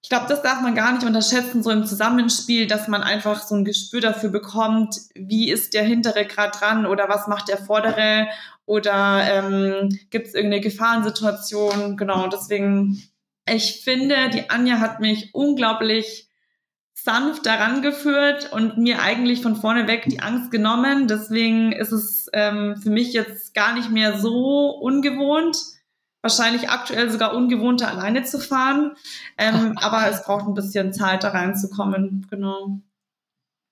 [0.02, 3.56] ich glaube, das darf man gar nicht unterschätzen, so im Zusammenspiel, dass man einfach so
[3.56, 8.28] ein Gespür dafür bekommt, wie ist der hintere gerade dran oder was macht der vordere
[8.66, 11.98] oder ähm, gibt es irgendeine Gefahrensituation?
[11.98, 13.02] Genau, deswegen,
[13.50, 16.28] ich finde, die Anja hat mich unglaublich
[16.94, 21.08] sanft daran geführt und mir eigentlich von vorne weg die Angst genommen.
[21.08, 25.58] Deswegen ist es ähm, für mich jetzt gar nicht mehr so ungewohnt.
[26.28, 28.98] Wahrscheinlich aktuell sogar ungewohnter, alleine zu fahren.
[29.38, 32.28] Ähm, aber es braucht ein bisschen Zeit, da reinzukommen.
[32.30, 32.82] Genau.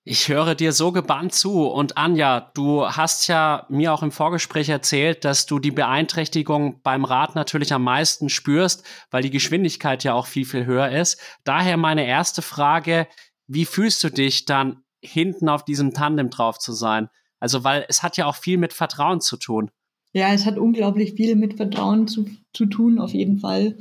[0.04, 1.66] Ich höre dir so gebannt zu.
[1.66, 7.04] Und Anja, du hast ja mir auch im Vorgespräch erzählt, dass du die Beeinträchtigung beim
[7.04, 11.20] Rad natürlich am meisten spürst, weil die Geschwindigkeit ja auch viel, viel höher ist.
[11.44, 13.06] Daher meine erste Frage,
[13.46, 17.10] wie fühlst du dich dann hinten auf diesem Tandem drauf zu sein?
[17.38, 19.70] Also, weil es hat ja auch viel mit Vertrauen zu tun.
[20.16, 22.24] Ja, es hat unglaublich viel mit Vertrauen zu,
[22.54, 23.76] zu tun, auf jeden Fall.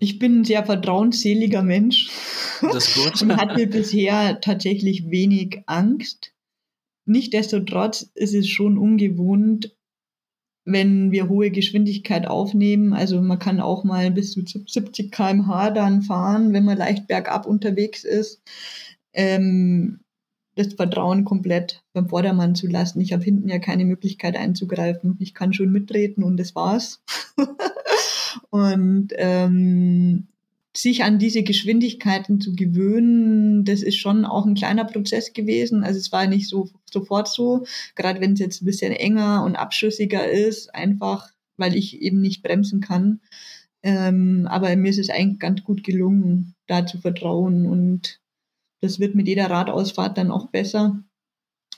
[0.00, 2.10] Ich bin ein sehr vertrauensseliger Mensch.
[2.60, 3.22] Das ist gut.
[3.22, 6.32] und hatte bisher tatsächlich wenig Angst.
[7.04, 9.76] Nichtsdestotrotz ist es schon ungewohnt,
[10.64, 12.92] wenn wir hohe Geschwindigkeit aufnehmen.
[12.92, 17.46] Also man kann auch mal bis zu 70 km/h dann fahren, wenn man leicht bergab
[17.46, 18.42] unterwegs ist.
[19.12, 20.00] Ähm,
[20.56, 23.00] das Vertrauen komplett beim Vordermann zu lassen.
[23.00, 25.16] Ich habe hinten ja keine Möglichkeit einzugreifen.
[25.20, 27.02] Ich kann schon mitreden und das war's.
[28.50, 30.28] Und ähm,
[30.76, 35.84] sich an diese Geschwindigkeiten zu gewöhnen, das ist schon auch ein kleiner Prozess gewesen.
[35.84, 37.64] Also es war nicht so sofort so,
[37.94, 42.42] gerade wenn es jetzt ein bisschen enger und abschüssiger ist, einfach weil ich eben nicht
[42.42, 43.20] bremsen kann.
[43.82, 48.20] Ähm, aber mir ist es eigentlich ganz gut gelungen, da zu vertrauen und
[48.80, 51.02] das wird mit jeder Radausfahrt dann auch besser.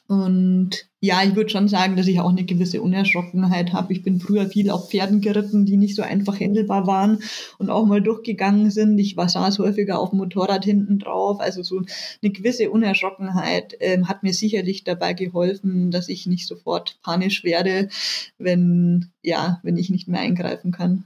[0.09, 3.93] Und ja, ich würde schon sagen, dass ich auch eine gewisse Unerschrockenheit habe.
[3.93, 7.21] Ich bin früher viel auf Pferden geritten, die nicht so einfach händelbar waren
[7.59, 8.99] und auch mal durchgegangen sind.
[8.99, 11.41] Ich war saß häufiger auf dem Motorrad hinten drauf.
[11.41, 11.83] Also so
[12.23, 17.91] eine gewisse Unerschrockenheit äh, hat mir sicherlich dabei geholfen, dass ich nicht sofort panisch werde,
[18.39, 21.05] wenn, ja, wenn ich nicht mehr eingreifen kann.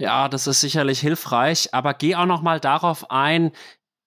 [0.00, 3.52] Ja, das ist sicherlich hilfreich, aber geh auch noch mal darauf ein,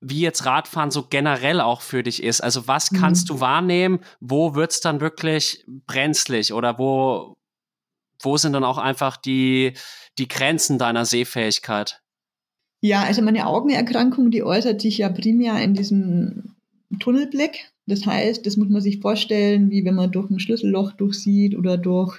[0.04, 2.42] wie jetzt Radfahren so generell auch für dich ist.
[2.42, 3.34] Also was kannst mhm.
[3.34, 4.00] du wahrnehmen?
[4.20, 7.38] Wo wird's dann wirklich brenzlig oder wo,
[8.22, 9.74] wo sind dann auch einfach die,
[10.18, 12.02] die Grenzen deiner Sehfähigkeit?
[12.82, 16.56] Ja, also meine Augenerkrankung, die äußert sich ja primär in diesem
[17.00, 17.73] Tunnelblick.
[17.86, 21.78] Das heißt, das muss man sich vorstellen, wie wenn man durch ein Schlüsselloch durchsieht oder
[21.78, 22.18] durch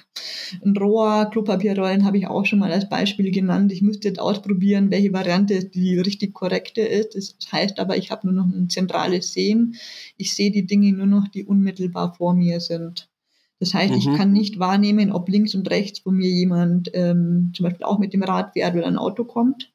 [0.63, 1.27] ein Rohr.
[1.31, 3.71] Klopapierrollen habe ich auch schon mal als Beispiel genannt.
[3.71, 7.15] Ich müsste jetzt ausprobieren, welche Variante die richtig korrekte ist.
[7.15, 9.75] Das heißt aber, ich habe nur noch ein zentrales Sehen.
[10.17, 13.09] Ich sehe die Dinge nur noch, die unmittelbar vor mir sind.
[13.59, 13.97] Das heißt, mhm.
[13.97, 17.97] ich kann nicht wahrnehmen, ob links und rechts von mir jemand ähm, zum Beispiel auch
[17.97, 19.71] mit dem Rad fährt oder ein Auto kommt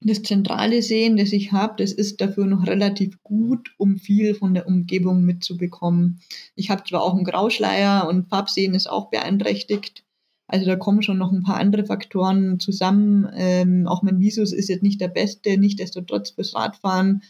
[0.00, 4.54] das zentrale Sehen, das ich habe, das ist dafür noch relativ gut, um viel von
[4.54, 6.20] der Umgebung mitzubekommen.
[6.54, 10.04] Ich habe zwar auch einen Grauschleier und Farbsehen ist auch beeinträchtigt.
[10.46, 13.30] Also da kommen schon noch ein paar andere Faktoren zusammen.
[13.34, 17.22] Ähm, auch mein Visus ist jetzt nicht der beste, nichtsdestotrotz fürs Radfahren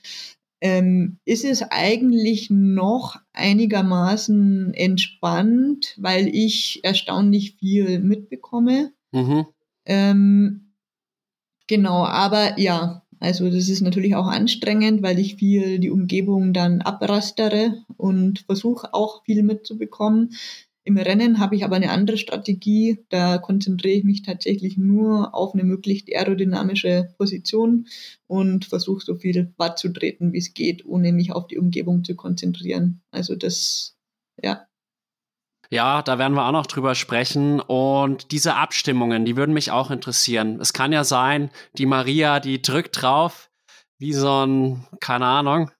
[0.60, 8.92] ähm, ist es eigentlich noch einigermaßen entspannt, weil ich erstaunlich viel mitbekomme.
[9.12, 9.46] Mhm.
[9.86, 10.69] Ähm,
[11.70, 16.82] Genau, aber ja, also das ist natürlich auch anstrengend, weil ich viel die Umgebung dann
[16.82, 20.30] abrastere und versuche auch viel mitzubekommen.
[20.82, 22.98] Im Rennen habe ich aber eine andere Strategie.
[23.08, 27.86] Da konzentriere ich mich tatsächlich nur auf eine möglichst aerodynamische Position
[28.26, 32.02] und versuche so viel Watt zu treten, wie es geht, ohne mich auf die Umgebung
[32.02, 33.00] zu konzentrieren.
[33.12, 33.96] Also das,
[34.42, 34.66] ja,
[35.70, 37.60] ja, da werden wir auch noch drüber sprechen.
[37.60, 40.60] Und diese Abstimmungen, die würden mich auch interessieren.
[40.60, 43.50] Es kann ja sein, die Maria, die drückt drauf,
[43.98, 45.70] wie so ein, keine Ahnung.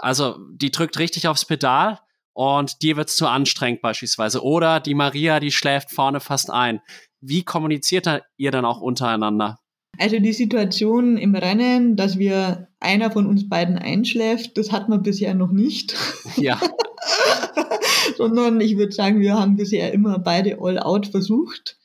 [0.00, 2.00] Also, die drückt richtig aufs Pedal
[2.32, 4.42] und dir wird's zu anstrengend beispielsweise.
[4.42, 6.80] Oder die Maria, die schläft vorne fast ein.
[7.20, 9.58] Wie kommuniziert ihr dann auch untereinander?
[9.98, 15.02] Also die Situation im Rennen, dass wir einer von uns beiden einschläft, das hat man
[15.02, 15.94] bisher noch nicht.
[16.36, 16.60] Ja.
[18.16, 21.78] Sondern ich würde sagen, wir haben bisher immer beide all out versucht.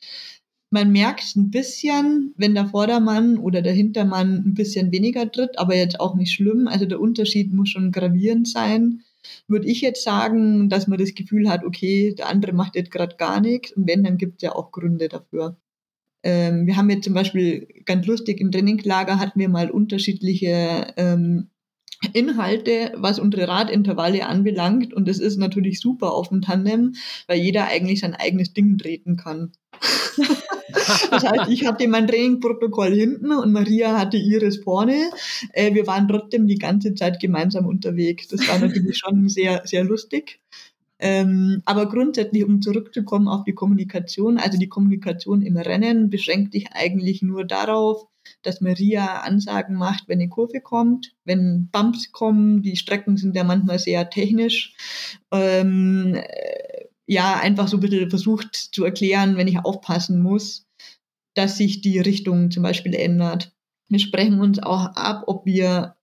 [0.70, 5.76] Man merkt ein bisschen, wenn der Vordermann oder der Hintermann ein bisschen weniger tritt, aber
[5.76, 6.68] jetzt auch nicht schlimm.
[6.68, 9.02] Also der Unterschied muss schon gravierend sein.
[9.48, 13.16] Würde ich jetzt sagen, dass man das Gefühl hat, okay, der andere macht jetzt gerade
[13.16, 13.72] gar nichts.
[13.72, 15.56] Und wenn, dann gibt es ja auch Gründe dafür.
[16.22, 21.48] Ähm, wir haben jetzt zum Beispiel ganz lustig im Trainingslager hatten wir mal unterschiedliche ähm,
[22.12, 24.94] Inhalte, was unsere Radintervalle anbelangt.
[24.94, 26.94] Und das ist natürlich super auf dem Tandem,
[27.26, 29.52] weil jeder eigentlich sein eigenes Ding treten kann.
[31.10, 35.10] das heißt, ich hatte mein Trainingprotokoll hinten und Maria hatte ihres vorne.
[35.52, 38.28] Äh, wir waren trotzdem die ganze Zeit gemeinsam unterwegs.
[38.28, 40.40] Das war natürlich schon sehr, sehr lustig.
[41.02, 46.72] Ähm, aber grundsätzlich, um zurückzukommen auf die Kommunikation, also die Kommunikation im Rennen beschränkt sich
[46.72, 48.06] eigentlich nur darauf,
[48.42, 52.62] dass Maria Ansagen macht, wenn eine Kurve kommt, wenn Bumps kommen.
[52.62, 54.74] Die Strecken sind ja manchmal sehr technisch.
[55.30, 60.66] Ähm, äh, ja, einfach so ein bisschen versucht zu erklären, wenn ich aufpassen muss,
[61.34, 63.52] dass sich die Richtung zum Beispiel ändert.
[63.88, 65.96] Wir sprechen uns auch ab, ob wir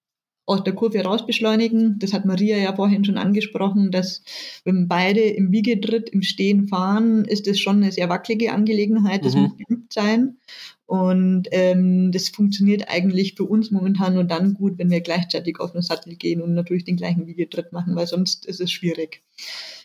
[0.48, 2.00] aus der Kurve raus beschleunigen.
[2.00, 4.24] Das hat Maria ja vorhin schon angesprochen, dass
[4.64, 9.26] wenn beide im Wiegetritt im Stehen fahren, ist das schon eine sehr wackelige Angelegenheit.
[9.26, 9.41] Das mhm.
[9.41, 10.38] muss geübt sein.
[10.86, 15.74] Und ähm, das funktioniert eigentlich für uns momentan nur dann gut, wenn wir gleichzeitig auf
[15.74, 19.22] den Sattel gehen und natürlich den gleichen Wiegetritt machen, weil sonst ist es schwierig.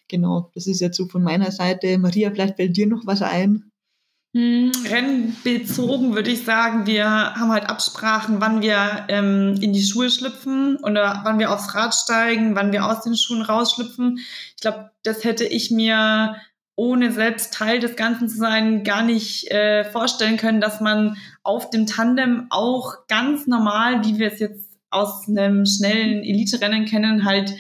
[0.06, 1.98] Genau, das ist jetzt so von meiner Seite.
[1.98, 3.71] Maria, vielleicht fällt dir noch was ein?
[4.34, 10.08] Hm, rennbezogen würde ich sagen, wir haben halt Absprachen, wann wir ähm, in die Schuhe
[10.08, 14.20] schlüpfen oder wann wir aufs Rad steigen, wann wir aus den Schuhen rausschlüpfen.
[14.56, 16.36] Ich glaube, das hätte ich mir
[16.76, 21.68] ohne selbst Teil des Ganzen zu sein, gar nicht äh, vorstellen können, dass man auf
[21.68, 27.52] dem Tandem auch ganz normal, wie wir es jetzt aus einem schnellen Elite-Rennen kennen, halt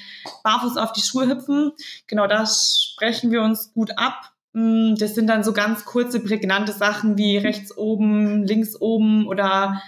[0.42, 1.72] barfuß auf die Schuhe hüpfen.
[2.06, 7.16] Genau das sprechen wir uns gut ab das sind dann so ganz kurze, prägnante Sachen
[7.16, 9.80] wie rechts oben, links oben oder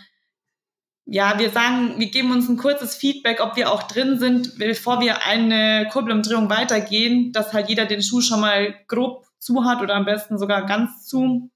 [1.07, 5.01] ja, wir sagen, wir geben uns ein kurzes Feedback, ob wir auch drin sind, bevor
[5.01, 9.95] wir eine Kurbelumdrehung weitergehen, dass halt jeder den Schuh schon mal grob zu hat oder
[9.95, 11.51] am besten sogar ganz zu.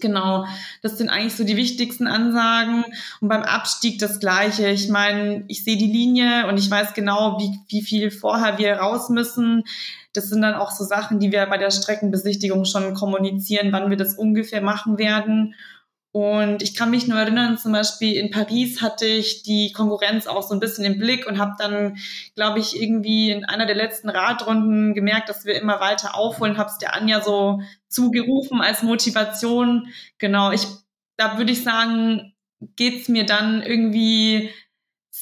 [0.00, 0.46] Genau,
[0.82, 2.84] das sind eigentlich so die wichtigsten Ansagen.
[3.20, 4.68] Und beim Abstieg das Gleiche.
[4.68, 8.74] Ich meine, ich sehe die Linie und ich weiß genau, wie, wie viel vorher wir
[8.76, 9.64] raus müssen.
[10.12, 13.96] Das sind dann auch so Sachen, die wir bei der Streckenbesichtigung schon kommunizieren, wann wir
[13.96, 15.54] das ungefähr machen werden.
[16.12, 20.42] Und ich kann mich nur erinnern, zum Beispiel in Paris hatte ich die Konkurrenz auch
[20.42, 21.98] so ein bisschen im Blick und habe dann,
[22.34, 26.58] glaube ich, irgendwie in einer der letzten Radrunden gemerkt, dass wir immer weiter aufholen.
[26.58, 29.86] Habe es der Anja so zugerufen als Motivation.
[30.18, 30.66] Genau, ich,
[31.16, 32.34] da würde ich sagen,
[32.74, 34.50] geht's mir dann irgendwie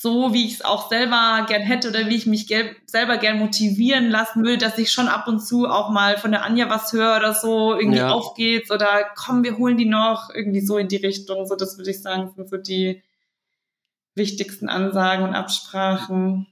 [0.00, 3.38] so, wie ich es auch selber gern hätte oder wie ich mich gel selber gern
[3.38, 6.92] motivieren lassen will, dass ich schon ab und zu auch mal von der Anja was
[6.92, 8.10] höre oder so, irgendwie ja.
[8.10, 11.46] auf geht's oder komm, wir holen die noch, irgendwie so in die Richtung.
[11.46, 13.02] So, das würde ich sagen, sind so die
[14.14, 16.46] wichtigsten Ansagen und Absprachen.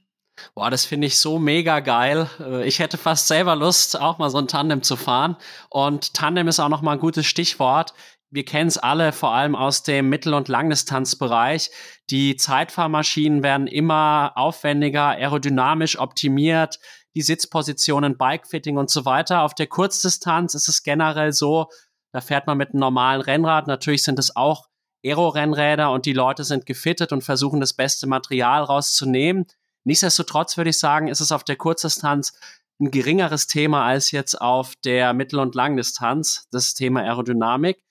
[0.53, 2.29] Boah, das finde ich so mega geil.
[2.39, 5.35] Äh, ich hätte fast selber Lust, auch mal so ein Tandem zu fahren.
[5.69, 7.93] Und Tandem ist auch noch mal ein gutes Stichwort.
[8.29, 11.71] Wir kennen es alle, vor allem aus dem Mittel- und Langdistanzbereich.
[12.09, 16.79] Die Zeitfahrmaschinen werden immer aufwendiger, aerodynamisch optimiert,
[17.15, 19.43] die Sitzpositionen, Bikefitting und so weiter.
[19.43, 21.67] Auf der Kurzdistanz ist es generell so,
[22.11, 23.67] da fährt man mit einem normalen Rennrad.
[23.67, 24.67] Natürlich sind es auch
[25.05, 29.45] Aero-Rennräder und die Leute sind gefittet und versuchen das beste Material rauszunehmen.
[29.85, 32.33] Nichtsdestotrotz würde ich sagen, ist es auf der Kurzdistanz
[32.79, 37.81] ein geringeres Thema als jetzt auf der Mittel- und Langdistanz, das Thema Aerodynamik.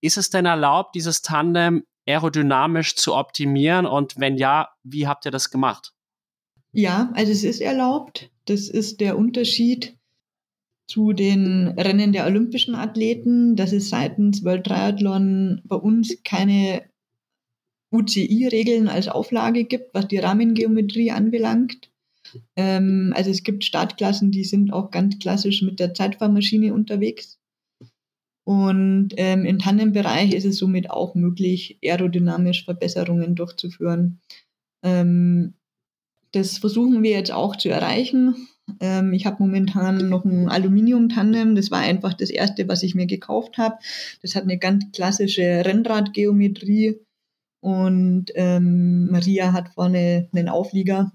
[0.00, 3.86] Ist es denn erlaubt, dieses Tandem aerodynamisch zu optimieren?
[3.86, 5.92] Und wenn ja, wie habt ihr das gemacht?
[6.72, 8.30] Ja, also es ist erlaubt.
[8.46, 9.96] Das ist der Unterschied
[10.86, 16.82] zu den Rennen der olympischen Athleten, dass es seitens World Triathlon bei uns keine
[17.92, 21.90] UCI-Regeln als Auflage gibt, was die Rahmengeometrie anbelangt.
[22.56, 27.39] Ähm, also es gibt Startklassen, die sind auch ganz klassisch mit der Zeitfahrmaschine unterwegs.
[28.50, 34.18] Und ähm, im Tandembereich ist es somit auch möglich, aerodynamisch Verbesserungen durchzuführen.
[34.82, 35.54] Ähm,
[36.32, 38.48] das versuchen wir jetzt auch zu erreichen.
[38.80, 41.54] Ähm, ich habe momentan noch ein Aluminium-Tandem.
[41.54, 43.78] Das war einfach das erste, was ich mir gekauft habe.
[44.20, 46.98] Das hat eine ganz klassische Rennradgeometrie
[47.60, 51.12] und ähm, Maria hat vorne einen Auflieger.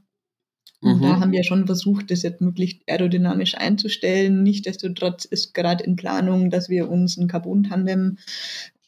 [0.81, 1.01] Und mhm.
[1.01, 4.43] da haben wir schon versucht, das jetzt möglichst aerodynamisch einzustellen.
[4.43, 8.17] Nichtsdestotrotz ist gerade in Planung, dass wir uns ein Carbon-Tandem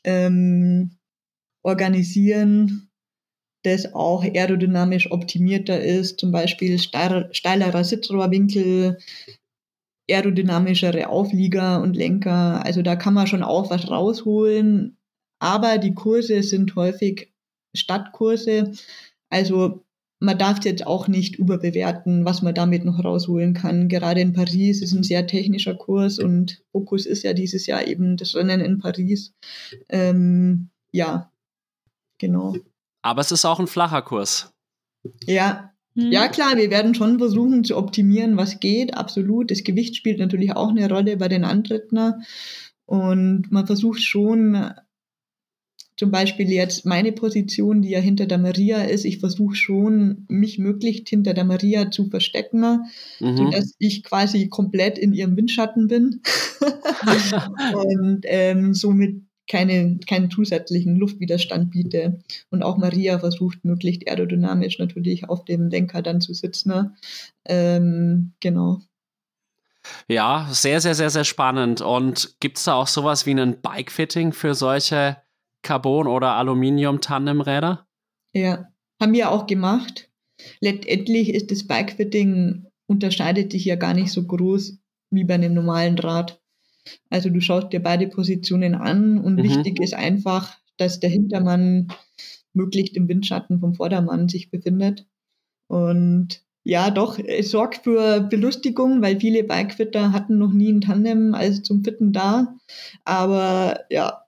[0.04, 0.92] ähm,
[1.64, 2.90] organisieren,
[3.64, 8.98] das auch aerodynamisch optimierter ist, zum Beispiel steilerer Sitzrohrwinkel,
[10.10, 12.66] aerodynamischere Auflieger und Lenker.
[12.66, 14.98] Also da kann man schon auch was rausholen.
[15.40, 17.34] Aber die Kurse sind häufig
[17.76, 18.72] Stadtkurse.
[19.30, 19.84] Also
[20.20, 23.88] man darf jetzt auch nicht überbewerten, was man damit noch rausholen kann.
[23.88, 28.18] Gerade in Paris ist ein sehr technischer Kurs und Fokus ist ja dieses Jahr eben
[28.18, 29.34] das Rennen in Paris.
[29.90, 31.32] Ähm, ja,
[32.18, 32.56] genau.
[33.04, 34.54] Aber es ist auch ein flacher Kurs.
[35.26, 36.12] Ja, hm.
[36.12, 39.52] ja klar, wir werden schon versuchen zu optimieren, was geht, absolut.
[39.52, 42.26] Das Gewicht spielt natürlich auch eine Rolle bei den Antritten.
[42.86, 44.72] Und man versucht schon
[45.98, 50.60] zum Beispiel jetzt meine Position, die ja hinter der Maria ist, ich versuche schon, mich
[50.60, 52.86] möglichst hinter der Maria zu verstecken,
[53.20, 53.38] mhm.
[53.38, 56.22] sodass ich quasi komplett in ihrem Windschatten bin
[57.74, 62.20] und ähm, somit keine, keinen zusätzlichen Luftwiderstand biete.
[62.52, 66.96] Und auch Maria versucht möglichst aerodynamisch natürlich auf dem Lenker dann zu sitzen.
[67.46, 68.82] Ähm, genau.
[70.10, 71.82] Ja, sehr, sehr, sehr, sehr spannend.
[71.82, 75.18] Und gibt es da auch sowas wie ein Bike-Fitting für solche
[75.68, 77.86] Carbon- oder Aluminium-Tandemräder?
[78.32, 78.68] Ja,
[79.02, 80.10] haben wir auch gemacht.
[80.62, 84.80] Letztendlich ist das Bikefitting unterscheidet sich ja gar nicht so groß
[85.12, 86.42] wie bei einem normalen Rad.
[87.10, 89.44] Also du schaust dir beide Positionen an und mhm.
[89.44, 91.90] wichtig ist einfach, dass der Hintermann
[92.54, 95.06] möglichst im Windschatten vom Vordermann sich befindet.
[95.68, 101.34] Und ja, doch, es sorgt für Belustigung, weil viele Bikefitter hatten noch nie ein Tandem
[101.34, 102.58] als zum Fitten da.
[103.06, 104.26] Aber ja.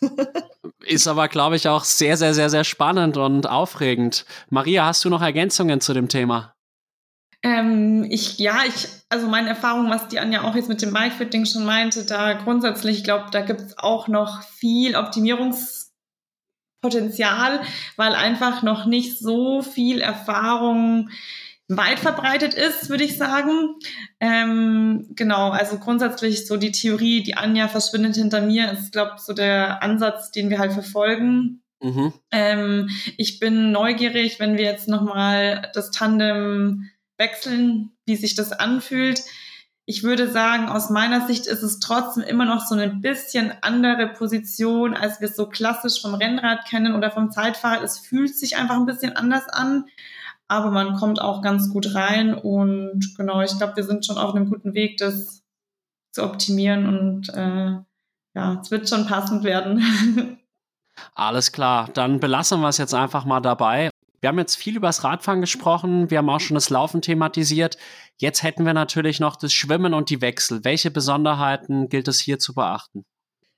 [0.84, 4.26] Ist aber, glaube ich, auch sehr, sehr, sehr, sehr spannend und aufregend.
[4.50, 6.56] Maria, hast du noch Ergänzungen zu dem Thema?
[7.44, 11.46] Ähm, ich, ja, ich, also meine Erfahrung, was die Anja auch jetzt mit dem Bikefitting
[11.46, 17.60] schon meinte, da grundsätzlich, ich glaube, da gibt es auch noch viel Optimierungspotenzial,
[17.94, 21.10] weil einfach noch nicht so viel Erfahrung
[21.68, 23.76] weit verbreitet ist, würde ich sagen.
[24.20, 29.22] Ähm, genau, also grundsätzlich so die Theorie, die Anja verschwindet hinter mir, ist, glaube ich,
[29.22, 31.62] so der Ansatz, den wir halt verfolgen.
[31.82, 32.12] Mhm.
[32.30, 36.88] Ähm, ich bin neugierig, wenn wir jetzt nochmal das Tandem
[37.18, 39.22] wechseln, wie sich das anfühlt.
[39.88, 44.08] Ich würde sagen, aus meiner Sicht ist es trotzdem immer noch so ein bisschen andere
[44.08, 47.82] Position, als wir es so klassisch vom Rennrad kennen oder vom Zeitfahrrad.
[47.82, 49.84] Es fühlt sich einfach ein bisschen anders an
[50.48, 54.34] aber man kommt auch ganz gut rein und genau, ich glaube, wir sind schon auf
[54.34, 55.42] einem guten Weg, das
[56.12, 57.78] zu optimieren und äh,
[58.34, 60.38] ja, es wird schon passend werden.
[61.14, 63.90] Alles klar, dann belassen wir es jetzt einfach mal dabei.
[64.20, 67.76] Wir haben jetzt viel über das Radfahren gesprochen, wir haben auch schon das Laufen thematisiert.
[68.16, 70.64] Jetzt hätten wir natürlich noch das Schwimmen und die Wechsel.
[70.64, 73.04] Welche Besonderheiten gilt es hier zu beachten?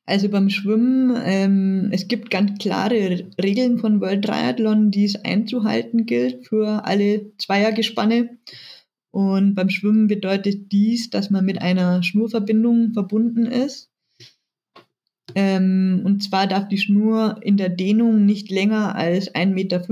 [0.09, 6.07] Also beim Schwimmen, ähm, es gibt ganz klare Regeln von World Triathlon, die es einzuhalten
[6.07, 8.31] gilt für alle Zweiergespanne.
[9.11, 13.91] Und beim Schwimmen bedeutet dies, dass man mit einer Schnurverbindung verbunden ist.
[15.35, 19.85] Ähm, und zwar darf die Schnur in der Dehnung nicht länger als 1,50 Meter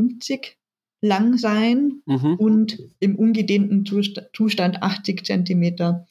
[1.03, 2.37] lang sein mhm.
[2.37, 6.07] und im ungedehnten Zustand 80 Zentimeter.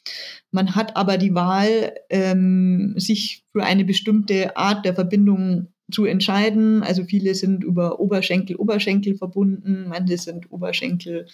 [0.55, 6.81] Man hat aber die Wahl, ähm, sich für eine bestimmte Art der Verbindung zu entscheiden.
[6.81, 11.27] Also viele sind über Oberschenkel, Oberschenkel verbunden, manche sind Oberschenkel,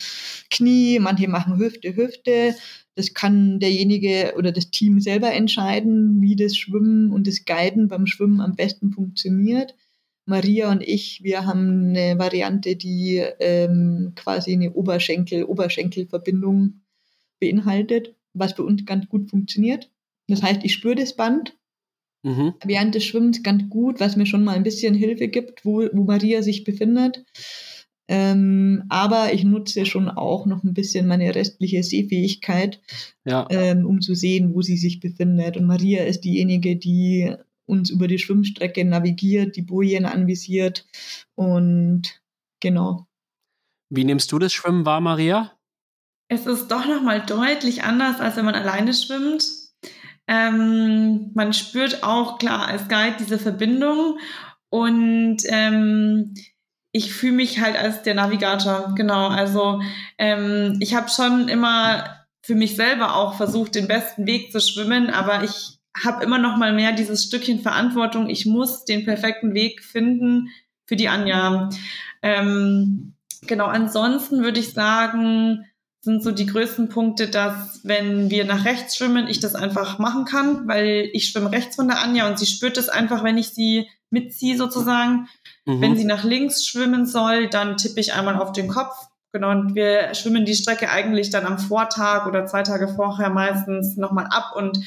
[0.50, 2.56] Knie, manche machen Hüfte, Hüfte.
[2.96, 8.08] Das kann derjenige oder das Team selber entscheiden, wie das Schwimmen und das Guiden beim
[8.08, 9.76] Schwimmen am besten funktioniert.
[10.26, 16.82] Maria und ich, wir haben eine Variante, die ähm, quasi eine Oberschenkel-Oberschenkel-Verbindung
[17.40, 19.90] beinhaltet, was für uns ganz gut funktioniert.
[20.28, 21.58] Das heißt, ich spüre das Band
[22.24, 22.54] mhm.
[22.64, 26.04] während des Schwimmens ganz gut, was mir schon mal ein bisschen Hilfe gibt, wo, wo
[26.04, 27.26] Maria sich befindet.
[28.08, 32.82] Ähm, aber ich nutze schon auch noch ein bisschen meine restliche Sehfähigkeit,
[33.24, 33.48] ja.
[33.50, 35.56] ähm, um zu sehen, wo sie sich befindet.
[35.56, 37.34] Und Maria ist diejenige, die
[37.66, 40.86] uns über die Schwimmstrecke navigiert, die Bojen anvisiert
[41.36, 42.22] und
[42.60, 43.08] genau.
[43.90, 45.54] Wie nimmst du das Schwimmen wahr, Maria?
[46.32, 49.44] Es ist doch nochmal deutlich anders, als wenn man alleine schwimmt.
[50.30, 54.18] Ähm, man spürt auch klar als Guide diese Verbindung
[54.70, 56.34] und ähm,
[56.94, 59.28] ich fühle mich halt als der Navigator, genau.
[59.28, 59.82] Also
[60.18, 62.06] ähm, ich habe schon immer
[62.42, 66.56] für mich selber auch versucht, den besten Weg zu schwimmen, aber ich habe immer noch
[66.56, 68.30] mal mehr dieses Stückchen Verantwortung.
[68.30, 70.48] Ich muss den perfekten Weg finden
[70.86, 71.68] für die Anja.
[72.22, 73.16] Ähm,
[73.48, 75.66] genau, ansonsten würde ich sagen,
[76.02, 80.26] sind so die größten Punkte, dass wenn wir nach rechts schwimmen, ich das einfach machen
[80.26, 83.49] kann, weil ich schwimme rechts von der Anja und sie spürt es einfach, wenn ich
[83.49, 85.28] sie mitziehe sozusagen.
[85.66, 85.82] Mhm.
[85.82, 88.95] Wenn sie nach links schwimmen soll, dann tippe ich einmal auf den Kopf.
[89.32, 93.95] Genau, und wir schwimmen die Strecke eigentlich dann am Vortag oder zwei Tage vorher meistens
[93.95, 94.78] nochmal ab und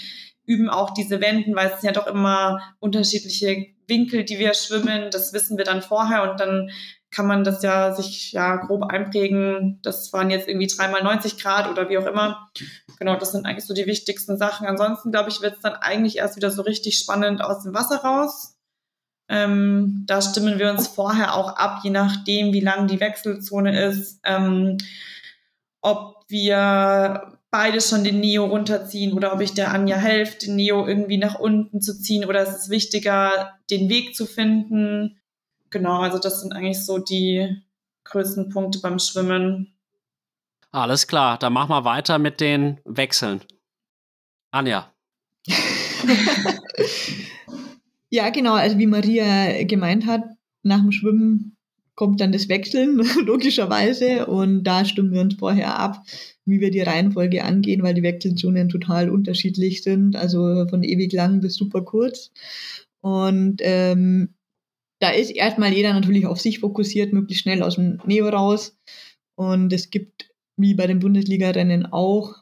[0.46, 5.10] üben auch diese Wenden, weil es sind ja doch immer unterschiedliche Winkel, die wir schwimmen.
[5.10, 6.70] Das wissen wir dann vorher und dann
[7.14, 9.78] kann man das ja sich ja grob einprägen.
[9.82, 12.50] Das waren jetzt irgendwie dreimal 90 Grad oder wie auch immer.
[12.98, 14.66] Genau, das sind eigentlich so die wichtigsten Sachen.
[14.66, 17.98] Ansonsten, glaube ich, wird es dann eigentlich erst wieder so richtig spannend aus dem Wasser
[17.98, 18.56] raus.
[19.28, 24.20] Ähm, da stimmen wir uns vorher auch ab, je nachdem, wie lang die Wechselzone ist,
[24.24, 24.76] ähm,
[25.80, 30.86] ob wir beide schon den Neo runterziehen oder ob ich der Anja helfe, den Neo
[30.86, 35.20] irgendwie nach unten zu ziehen oder ist es wichtiger, den Weg zu finden
[35.74, 37.62] genau, also das sind eigentlich so die
[38.04, 39.74] größten Punkte beim Schwimmen.
[40.70, 43.42] Alles klar, dann machen wir weiter mit den Wechseln.
[44.50, 44.90] Anja.
[48.08, 50.22] ja, genau, also wie Maria gemeint hat,
[50.62, 51.56] nach dem Schwimmen
[51.96, 54.26] kommt dann das Wechseln, logischerweise.
[54.26, 56.02] Und da stimmen wir uns vorher ab,
[56.44, 60.16] wie wir die Reihenfolge angehen, weil die Wechselzonen total unterschiedlich sind.
[60.16, 62.30] Also von ewig lang bis super kurz.
[63.00, 64.33] Und ähm,
[65.04, 68.74] da ist erstmal jeder natürlich auf sich fokussiert, möglichst schnell aus dem Neo raus.
[69.34, 72.36] Und es gibt, wie bei den Bundesliga-Rennen auch,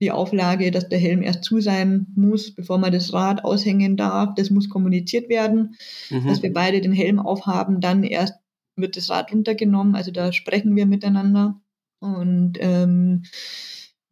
[0.00, 4.34] die Auflage, dass der Helm erst zu sein muss, bevor man das Rad aushängen darf.
[4.36, 5.76] Das muss kommuniziert werden,
[6.08, 6.28] mhm.
[6.28, 7.82] dass wir beide den Helm aufhaben.
[7.82, 8.36] Dann erst
[8.74, 9.94] wird das Rad runtergenommen.
[9.94, 11.60] Also da sprechen wir miteinander.
[12.00, 13.24] Und ähm,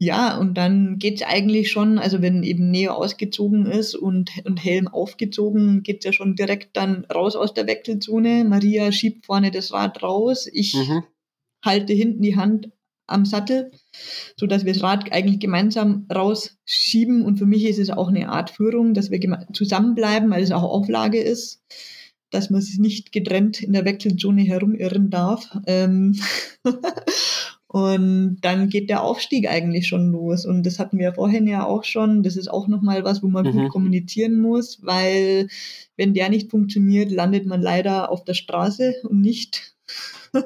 [0.03, 4.89] ja, und dann geht's eigentlich schon, also wenn eben Neo ausgezogen ist und, und Helm
[4.89, 8.45] aufgezogen, geht's ja schon direkt dann raus aus der Wechselzone.
[8.45, 10.49] Maria schiebt vorne das Rad raus.
[10.51, 11.03] Ich mhm.
[11.63, 12.71] halte hinten die Hand
[13.07, 13.73] am Sattel,
[14.39, 17.23] so dass wir das Rad eigentlich gemeinsam rausschieben.
[17.23, 19.21] Und für mich ist es auch eine Art Führung, dass wir
[19.53, 21.63] zusammenbleiben, weil es auch Auflage ist,
[22.31, 25.47] dass man sich nicht getrennt in der Wechselzone herumirren darf.
[25.67, 26.19] Ähm
[27.73, 30.45] Und dann geht der Aufstieg eigentlich schon los.
[30.45, 32.25] Und das hatten wir vorhin ja auch schon.
[32.25, 33.53] Das ist auch nochmal was, wo man mhm.
[33.53, 35.47] gut kommunizieren muss, weil
[35.97, 39.77] wenn der nicht funktioniert, landet man leider auf der Straße und nicht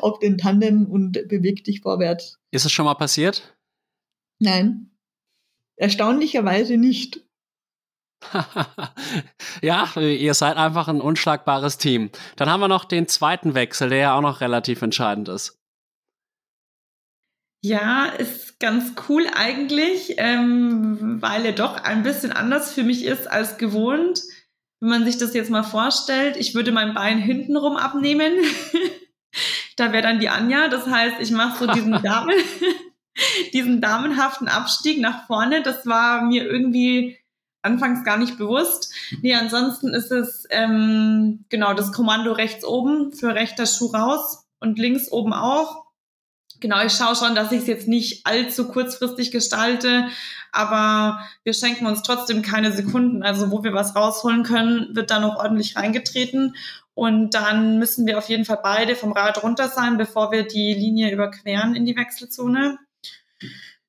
[0.00, 2.38] auf den Tandem und bewegt dich vorwärts.
[2.50, 3.54] Ist es schon mal passiert?
[4.38, 4.90] Nein.
[5.76, 7.20] Erstaunlicherweise nicht.
[9.62, 12.08] ja, ihr seid einfach ein unschlagbares Team.
[12.36, 15.60] Dann haben wir noch den zweiten Wechsel, der ja auch noch relativ entscheidend ist.
[17.64, 23.26] Ja, ist ganz cool eigentlich, ähm, weil er doch ein bisschen anders für mich ist
[23.26, 24.20] als gewohnt.
[24.80, 28.34] Wenn man sich das jetzt mal vorstellt, ich würde mein Bein hintenrum abnehmen.
[29.76, 30.68] da wäre dann die Anja.
[30.68, 32.36] Das heißt, ich mache so diesen Damen,
[33.54, 35.62] diesen damenhaften Abstieg nach vorne.
[35.62, 37.16] Das war mir irgendwie
[37.62, 38.92] anfangs gar nicht bewusst.
[39.22, 44.78] Nee, ansonsten ist es ähm, genau das Kommando rechts oben für rechter Schuh raus und
[44.78, 45.83] links oben auch
[46.60, 50.06] genau, ich schaue schon, dass ich es jetzt nicht allzu kurzfristig gestalte,
[50.52, 53.22] aber wir schenken uns trotzdem keine Sekunden.
[53.22, 56.54] Also wo wir was rausholen können, wird da noch ordentlich reingetreten.
[56.94, 60.74] Und dann müssen wir auf jeden Fall beide vom Rad runter sein, bevor wir die
[60.74, 62.78] Linie überqueren in die Wechselzone.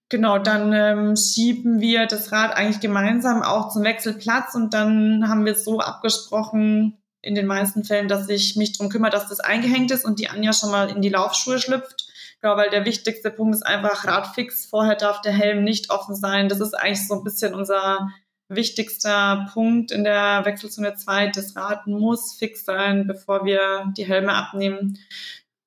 [0.10, 5.46] Genau, dann ähm, schieben wir das Rad eigentlich gemeinsam auch zum Wechselplatz und dann haben
[5.46, 9.90] wir so abgesprochen, in den meisten Fällen, dass ich mich darum kümmere, dass das eingehängt
[9.90, 12.08] ist und die Anja schon mal in die Laufschuhe schlüpft.
[12.46, 14.68] Genau, weil der wichtigste Punkt ist einfach Radfix.
[14.68, 16.48] Vorher darf der Helm nicht offen sein.
[16.48, 18.12] Das ist eigentlich so ein bisschen unser
[18.50, 21.30] wichtigster Punkt in der Wechselzone 2.
[21.30, 25.00] Das Rad muss fix sein, bevor wir die Helme abnehmen.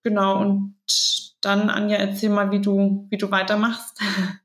[0.05, 0.77] Genau, und
[1.41, 4.01] dann, Anja, erzähl mal, wie du, wie du weitermachst.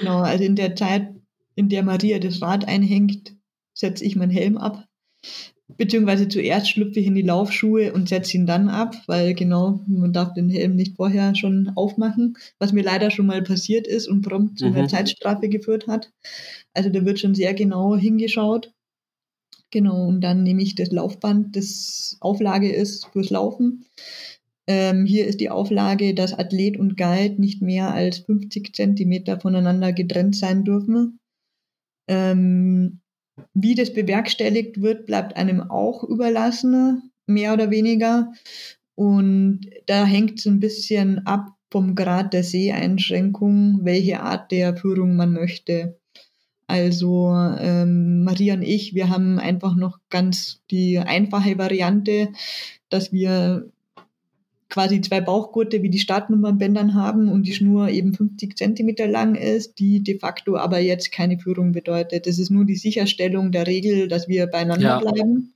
[0.00, 1.14] Genau, also in der Zeit,
[1.54, 3.36] in der Maria das Rad einhängt,
[3.74, 4.88] setze ich meinen Helm ab.
[5.76, 10.14] Beziehungsweise zuerst schlüpfe ich in die Laufschuhe und setze ihn dann ab, weil genau, man
[10.14, 14.22] darf den Helm nicht vorher schon aufmachen, was mir leider schon mal passiert ist und
[14.22, 14.88] prompt zu einer mhm.
[14.88, 16.10] Zeitstrafe geführt hat.
[16.72, 18.72] Also da wird schon sehr genau hingeschaut.
[19.70, 23.84] Genau, und dann nehme ich das Laufband, das Auflage ist fürs Laufen.
[24.66, 29.92] Ähm, hier ist die Auflage, dass Athlet und Guide nicht mehr als 50 Zentimeter voneinander
[29.92, 31.20] getrennt sein dürfen.
[32.06, 33.00] Ähm,
[33.54, 38.32] wie das bewerkstelligt wird, bleibt einem auch überlassen, mehr oder weniger.
[38.94, 45.16] Und da hängt es ein bisschen ab vom Grad der Seheinschränkung, welche Art der Führung
[45.16, 45.98] man möchte.
[46.66, 52.28] Also ähm, Maria und ich, wir haben einfach noch ganz die einfache Variante,
[52.90, 53.70] dass wir
[54.68, 59.78] quasi zwei Bauchgurte wie die Startnummernbändern haben und die Schnur eben 50 Zentimeter lang ist,
[59.78, 62.26] die de facto aber jetzt keine Führung bedeutet.
[62.26, 64.98] Das ist nur die Sicherstellung der Regel, dass wir beieinander ja.
[64.98, 65.54] bleiben,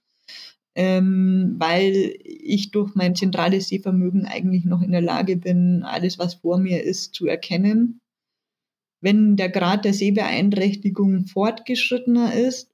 [0.74, 6.34] ähm, weil ich durch mein zentrales Sehvermögen eigentlich noch in der Lage bin, alles, was
[6.34, 8.00] vor mir ist, zu erkennen.
[9.02, 12.71] Wenn der Grad der Sehbeeinträchtigung fortgeschrittener ist,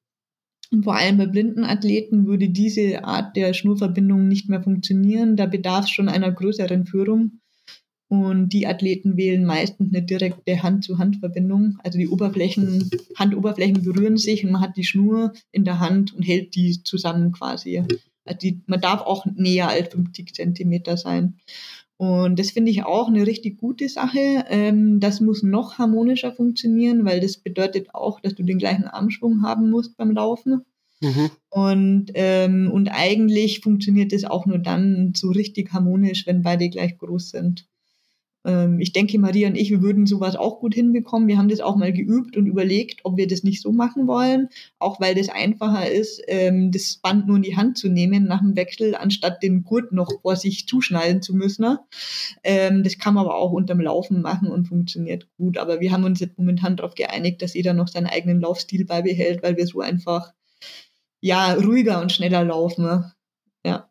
[0.70, 5.36] und vor allem bei blinden Athleten würde diese Art der Schnurverbindung nicht mehr funktionieren.
[5.36, 7.40] Da bedarf es schon einer größeren Führung.
[8.08, 11.78] Und die Athleten wählen meistens eine direkte Hand-zu-Hand-Verbindung.
[11.84, 16.22] Also die Oberflächen, Handoberflächen berühren sich und man hat die Schnur in der Hand und
[16.22, 17.82] hält die zusammen quasi.
[18.24, 21.38] Also die, man darf auch näher als 50 Zentimeter sein.
[21.98, 24.44] Und das finde ich auch eine richtig gute Sache.
[24.48, 29.42] Ähm, das muss noch harmonischer funktionieren, weil das bedeutet auch, dass du den gleichen Armschwung
[29.42, 30.64] haben musst beim Laufen.
[31.00, 31.30] Mhm.
[31.50, 36.96] Und, ähm, und eigentlich funktioniert das auch nur dann so richtig harmonisch, wenn beide gleich
[36.98, 37.66] groß sind.
[38.44, 41.28] Ähm, ich denke, Maria und ich, wir würden sowas auch gut hinbekommen.
[41.28, 44.48] Wir haben das auch mal geübt und überlegt, ob wir das nicht so machen wollen,
[44.78, 48.40] auch weil das einfacher ist, ähm, das Band nur in die Hand zu nehmen nach
[48.40, 51.62] dem Wechsel, anstatt den Gurt noch vor sich zuschneiden zu müssen.
[51.62, 51.80] Ne?
[52.44, 55.58] Ähm, das kann man aber auch unterm Laufen machen und funktioniert gut.
[55.58, 59.42] Aber wir haben uns jetzt momentan darauf geeinigt, dass jeder noch seinen eigenen Laufstil beibehält,
[59.42, 60.32] weil wir so einfach
[61.20, 62.84] ja ruhiger und schneller laufen.
[62.84, 63.12] Ne?
[63.64, 63.87] Ja.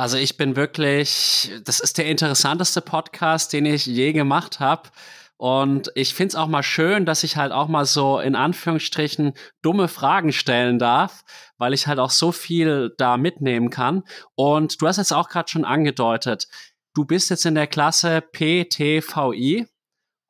[0.00, 4.88] Also ich bin wirklich, das ist der interessanteste Podcast, den ich je gemacht habe.
[5.36, 9.34] Und ich finde es auch mal schön, dass ich halt auch mal so in Anführungsstrichen
[9.60, 11.22] dumme Fragen stellen darf,
[11.58, 14.02] weil ich halt auch so viel da mitnehmen kann.
[14.36, 16.48] Und du hast jetzt auch gerade schon angedeutet,
[16.94, 19.66] du bist jetzt in der Klasse PTVI.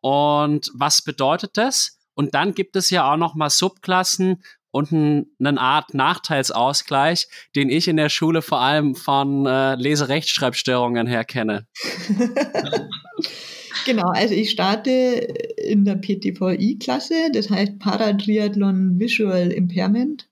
[0.00, 2.00] Und was bedeutet das?
[2.14, 7.68] Und dann gibt es ja auch noch mal Subklassen und ein, eine Art Nachteilsausgleich, den
[7.68, 11.66] ich in der Schule vor allem von äh, Leserechtschreibstörungen her kenne.
[13.84, 20.28] genau, also ich starte in der PTVI-Klasse, das heißt Paratriathlon Visual Impairment.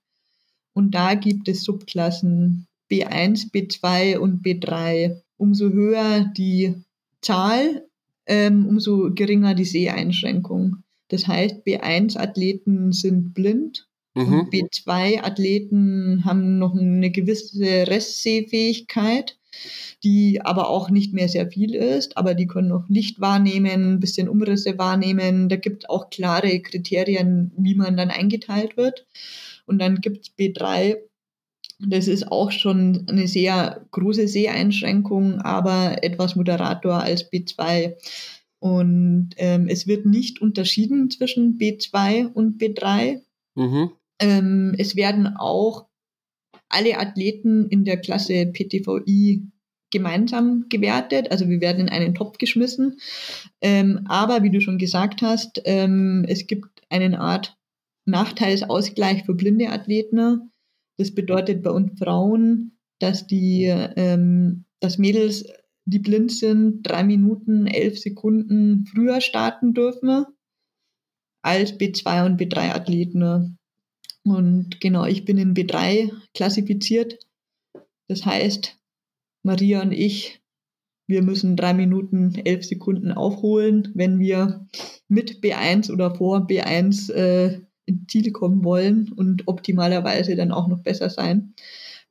[0.73, 5.21] Und da gibt es Subklassen B1, B2 und B3.
[5.37, 6.75] Umso höher die
[7.21, 7.85] Zahl,
[8.25, 10.83] ähm, umso geringer die Seheinschränkung.
[11.09, 14.49] Das heißt, B1-Athleten sind blind Mhm.
[14.51, 19.37] B2-Athleten haben noch eine gewisse Restsehfähigkeit,
[20.03, 23.99] die aber auch nicht mehr sehr viel ist, aber die können noch Licht wahrnehmen, ein
[23.99, 25.49] bisschen Umrisse wahrnehmen.
[25.49, 29.05] Da gibt es auch klare Kriterien, wie man dann eingeteilt wird.
[29.65, 30.97] Und dann gibt es B3,
[31.79, 37.95] das ist auch schon eine sehr große Seheinschränkung, aber etwas moderator als B2.
[38.59, 43.21] Und ähm, es wird nicht unterschieden zwischen B2 und B3.
[43.55, 43.91] Mhm.
[44.19, 45.87] Ähm, es werden auch
[46.69, 49.49] alle Athleten in der Klasse PTVI
[49.91, 52.99] gemeinsam gewertet, also wir werden in einen Topf geschmissen.
[53.61, 57.57] Ähm, aber wie du schon gesagt hast, ähm, es gibt eine Art
[58.05, 60.51] Nachteilsausgleich für blinde Athleten.
[60.97, 65.45] Das bedeutet bei uns Frauen, dass die ähm, dass Mädels,
[65.85, 70.25] die blind sind, drei Minuten, elf Sekunden früher starten dürfen
[71.41, 73.58] als B2 und B3-Athleten.
[74.25, 77.19] Und genau, ich bin in B3 klassifiziert.
[78.07, 78.77] Das heißt,
[79.43, 80.41] Maria und ich,
[81.07, 84.67] wir müssen drei Minuten, elf Sekunden aufholen, wenn wir
[85.07, 90.83] mit B1 oder vor B1 äh, ins Ziel kommen wollen und optimalerweise dann auch noch
[90.83, 91.53] besser sein.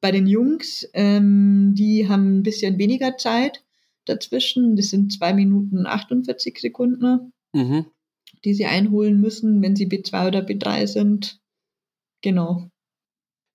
[0.00, 3.64] Bei den Jungs, ähm, die haben ein bisschen weniger Zeit
[4.04, 4.76] dazwischen.
[4.76, 7.86] Das sind zwei Minuten 48 Sekunden, mhm.
[8.44, 11.37] die sie einholen müssen, wenn sie B2 oder B3 sind.
[12.22, 12.68] Genau.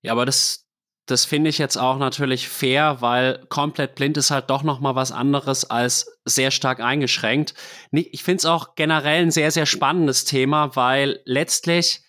[0.02, 0.66] Ja, aber das,
[1.06, 4.94] das finde ich jetzt auch natürlich fair, weil komplett blind ist halt doch noch mal
[4.94, 7.54] was anderes als sehr stark eingeschränkt.
[7.90, 12.02] Ich finde es auch generell ein sehr, sehr spannendes Thema, weil letztlich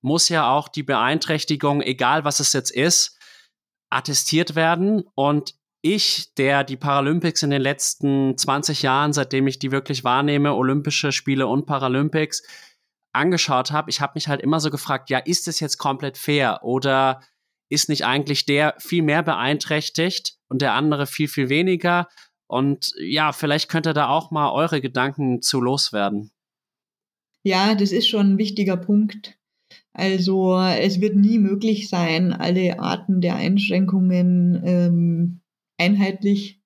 [0.00, 3.18] muss ja auch die Beeinträchtigung, egal was es jetzt ist,
[3.90, 5.04] attestiert werden.
[5.14, 10.54] Und ich, der die Paralympics in den letzten 20 Jahren, seitdem ich die wirklich wahrnehme,
[10.54, 12.42] Olympische Spiele und Paralympics,
[13.18, 16.60] angeschaut habe, ich habe mich halt immer so gefragt, ja, ist es jetzt komplett fair
[16.62, 17.20] oder
[17.70, 22.08] ist nicht eigentlich der viel mehr beeinträchtigt und der andere viel, viel weniger?
[22.46, 26.30] Und ja, vielleicht könnt ihr da auch mal eure Gedanken zu loswerden.
[27.44, 29.38] Ja, das ist schon ein wichtiger Punkt.
[29.92, 35.40] Also es wird nie möglich sein, alle Arten der Einschränkungen ähm,
[35.76, 36.62] einheitlich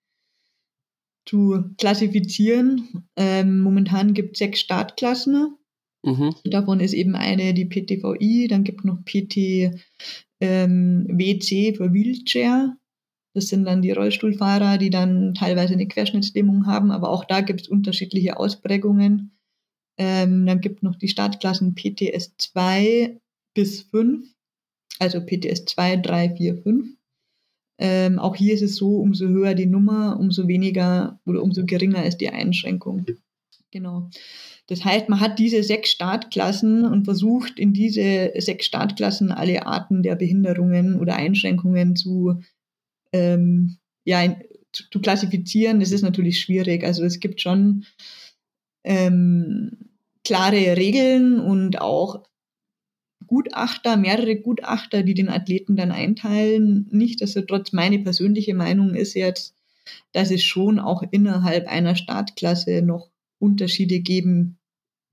[1.24, 3.08] zu klassifizieren.
[3.16, 5.56] Ähm, momentan gibt es sechs Startklassen.
[6.02, 6.34] Mhm.
[6.44, 9.70] Davon ist eben eine die PTVI, dann gibt es noch PT
[10.40, 12.76] ähm, WC für Wheelchair.
[13.34, 17.62] Das sind dann die Rollstuhlfahrer, die dann teilweise eine Querschnittslähmung haben, aber auch da gibt
[17.62, 19.38] es unterschiedliche Ausprägungen.
[19.96, 23.20] Ähm, dann gibt es noch die Startklassen PTS 2
[23.54, 24.26] bis 5,
[24.98, 26.96] also PTS 2, 3, 4, 5.
[27.78, 32.04] Ähm, auch hier ist es so, umso höher die Nummer, umso weniger oder umso geringer
[32.04, 33.06] ist die Einschränkung.
[33.70, 34.10] Genau.
[34.68, 40.02] Das heißt, man hat diese sechs Startklassen und versucht in diese sechs Startklassen alle Arten
[40.02, 42.40] der Behinderungen oder Einschränkungen zu,
[43.12, 44.36] ähm, ja, in,
[44.72, 45.80] zu, zu, klassifizieren.
[45.80, 46.84] Das ist natürlich schwierig.
[46.84, 47.84] Also es gibt schon
[48.84, 49.90] ähm,
[50.24, 52.22] klare Regeln und auch
[53.26, 56.88] Gutachter, mehrere Gutachter, die den Athleten dann einteilen.
[56.90, 59.54] Nicht, dass er trotz meine persönliche Meinung ist jetzt,
[60.12, 63.11] dass es schon auch innerhalb einer Startklasse noch
[63.42, 64.58] Unterschiede geben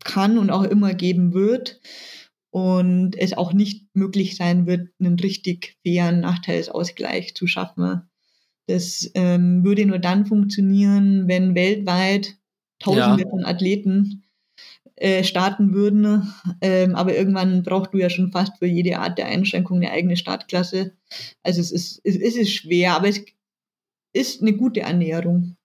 [0.03, 1.82] kann und auch immer geben wird
[2.51, 8.09] und es auch nicht möglich sein wird, einen richtig fairen Nachteilsausgleich zu schaffen.
[8.67, 12.36] Das ähm, würde nur dann funktionieren, wenn weltweit
[12.80, 13.30] Tausende ja.
[13.30, 14.23] von Athleten
[14.95, 16.34] äh, starten würden.
[16.61, 20.15] Ähm, aber irgendwann brauchst du ja schon fast für jede Art der Einschränkung eine eigene
[20.15, 20.93] Startklasse.
[21.43, 23.25] Also es ist, es ist schwer, aber es
[24.13, 25.57] ist eine gute Annäherung.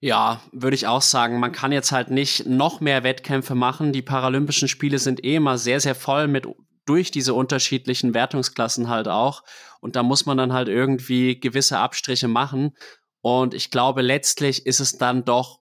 [0.00, 1.40] Ja, würde ich auch sagen.
[1.40, 3.92] Man kann jetzt halt nicht noch mehr Wettkämpfe machen.
[3.92, 6.46] Die Paralympischen Spiele sind eh immer sehr, sehr voll mit
[6.86, 9.42] durch diese unterschiedlichen Wertungsklassen halt auch.
[9.80, 12.76] Und da muss man dann halt irgendwie gewisse Abstriche machen.
[13.20, 15.60] Und ich glaube, letztlich ist es dann doch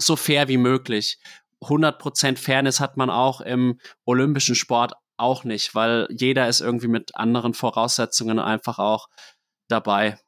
[0.00, 1.18] so fair wie möglich.
[1.62, 7.16] 100% Fairness hat man auch im olympischen Sport auch nicht, weil jeder ist irgendwie mit
[7.16, 9.08] anderen Voraussetzungen einfach auch
[9.68, 10.18] dabei.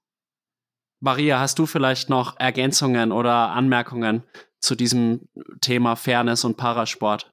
[1.01, 4.23] Maria, hast du vielleicht noch Ergänzungen oder Anmerkungen
[4.59, 5.29] zu diesem
[5.61, 7.33] Thema Fairness und Parasport?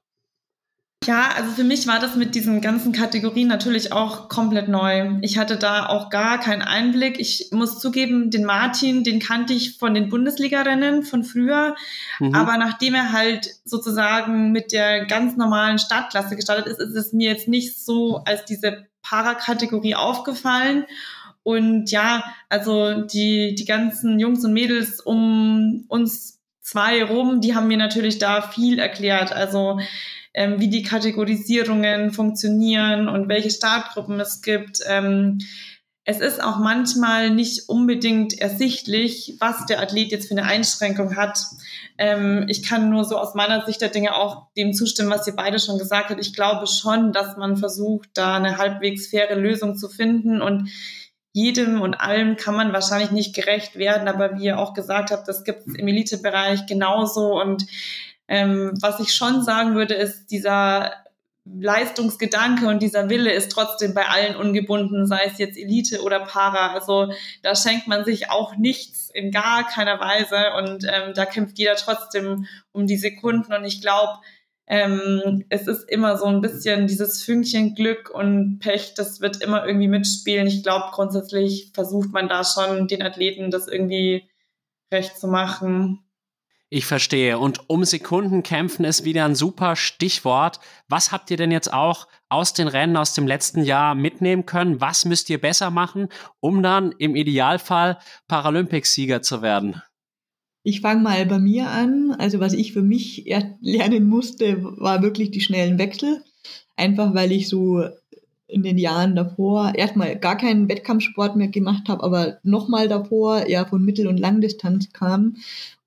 [1.04, 5.12] Ja, also für mich war das mit diesen ganzen Kategorien natürlich auch komplett neu.
[5.20, 7.20] Ich hatte da auch gar keinen Einblick.
[7.20, 11.76] Ich muss zugeben, den Martin, den kannte ich von den Bundesliga-Rennen von früher.
[12.18, 12.34] Mhm.
[12.34, 17.30] Aber nachdem er halt sozusagen mit der ganz normalen Startklasse gestartet ist, ist es mir
[17.30, 20.84] jetzt nicht so als diese Parakategorie aufgefallen.
[21.48, 27.68] Und ja, also die, die ganzen Jungs und Mädels um uns zwei rum, die haben
[27.68, 29.32] mir natürlich da viel erklärt.
[29.32, 29.80] Also
[30.34, 34.80] ähm, wie die Kategorisierungen funktionieren und welche Startgruppen es gibt.
[34.86, 35.38] Ähm,
[36.04, 41.38] es ist auch manchmal nicht unbedingt ersichtlich, was der Athlet jetzt für eine Einschränkung hat.
[41.96, 45.34] Ähm, ich kann nur so aus meiner Sicht der Dinge auch dem zustimmen, was ihr
[45.34, 46.20] beide schon gesagt habt.
[46.20, 50.68] Ich glaube schon, dass man versucht, da eine halbwegs faire Lösung zu finden und
[51.38, 55.28] jedem und allem kann man wahrscheinlich nicht gerecht werden, aber wie ihr auch gesagt habt,
[55.28, 57.40] das gibt es im Elitebereich genauso.
[57.40, 57.64] Und
[58.26, 60.92] ähm, was ich schon sagen würde, ist dieser
[61.44, 66.72] Leistungsgedanke und dieser Wille ist trotzdem bei allen ungebunden, sei es jetzt Elite oder Para.
[66.72, 67.12] Also
[67.42, 70.36] da schenkt man sich auch nichts in gar keiner Weise.
[70.58, 73.52] Und ähm, da kämpft jeder trotzdem um die Sekunden.
[73.52, 74.18] Und ich glaube,
[74.70, 79.66] ähm, es ist immer so ein bisschen dieses Fünkchen Glück und Pech, das wird immer
[79.66, 80.46] irgendwie mitspielen.
[80.46, 84.28] Ich glaube, grundsätzlich versucht man da schon den Athleten das irgendwie
[84.92, 86.00] recht zu machen.
[86.70, 87.38] Ich verstehe.
[87.38, 90.60] Und um Sekunden kämpfen ist wieder ein super Stichwort.
[90.86, 94.82] Was habt ihr denn jetzt auch aus den Rennen aus dem letzten Jahr mitnehmen können?
[94.82, 96.08] Was müsst ihr besser machen,
[96.40, 97.98] um dann im Idealfall
[98.28, 99.82] Paralympicsieger zu werden?
[100.68, 102.10] Ich fange mal bei mir an.
[102.18, 103.24] Also was ich für mich
[103.62, 106.22] lernen musste, war wirklich die schnellen Wechsel.
[106.76, 107.84] Einfach weil ich so
[108.48, 113.64] in den Jahren davor erstmal gar keinen Wettkampfsport mehr gemacht habe, aber nochmal davor eher
[113.64, 115.36] von Mittel- und Langdistanz kam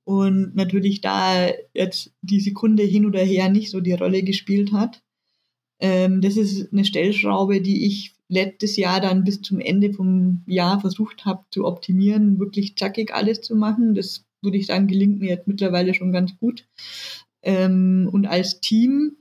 [0.03, 5.03] und natürlich da jetzt die Sekunde hin oder her nicht so die Rolle gespielt hat.
[5.79, 10.81] Ähm, das ist eine Stellschraube, die ich letztes Jahr dann bis zum Ende vom Jahr
[10.81, 13.93] versucht habe zu optimieren, wirklich zackig alles zu machen.
[13.93, 16.67] Das würde ich sagen, gelingt mir jetzt mittlerweile schon ganz gut.
[17.43, 19.17] Ähm, und als Team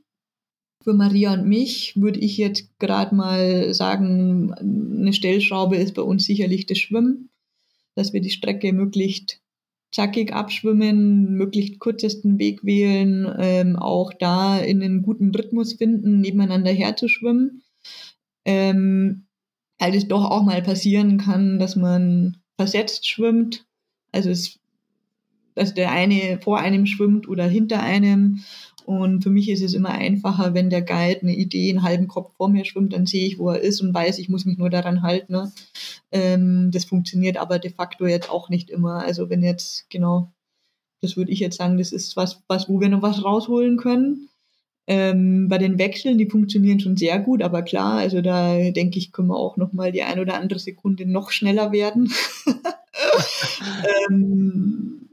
[0.82, 6.24] für Maria und mich würde ich jetzt gerade mal sagen, eine Stellschraube ist bei uns
[6.24, 7.30] sicherlich das Schwimmen,
[7.94, 9.40] dass wir die Strecke möglichst
[9.92, 16.70] zackig abschwimmen, möglichst kürzesten Weg wählen, ähm, auch da in einen guten Rhythmus finden, nebeneinander
[16.70, 17.62] herzuschwimmen.
[18.44, 19.26] Ähm,
[19.80, 23.66] weil es doch auch mal passieren kann, dass man versetzt schwimmt.
[24.12, 24.59] Also es,
[25.54, 28.42] dass der eine vor einem schwimmt oder hinter einem
[28.90, 32.34] und für mich ist es immer einfacher, wenn der Guide eine Idee einen halben Kopf
[32.36, 34.68] vor mir schwimmt, dann sehe ich, wo er ist und weiß, ich muss mich nur
[34.68, 35.32] daran halten.
[35.32, 35.52] Ne?
[36.10, 39.04] Ähm, das funktioniert aber de facto jetzt auch nicht immer.
[39.04, 40.32] Also wenn jetzt, genau,
[41.02, 44.28] das würde ich jetzt sagen, das ist was, was, wo wir noch was rausholen können.
[44.86, 49.12] Ähm, bei den Wechseln, die funktionieren schon sehr gut, aber klar, also da denke ich,
[49.12, 52.12] können wir auch noch mal die ein oder andere Sekunde noch schneller werden.
[54.10, 55.09] ähm,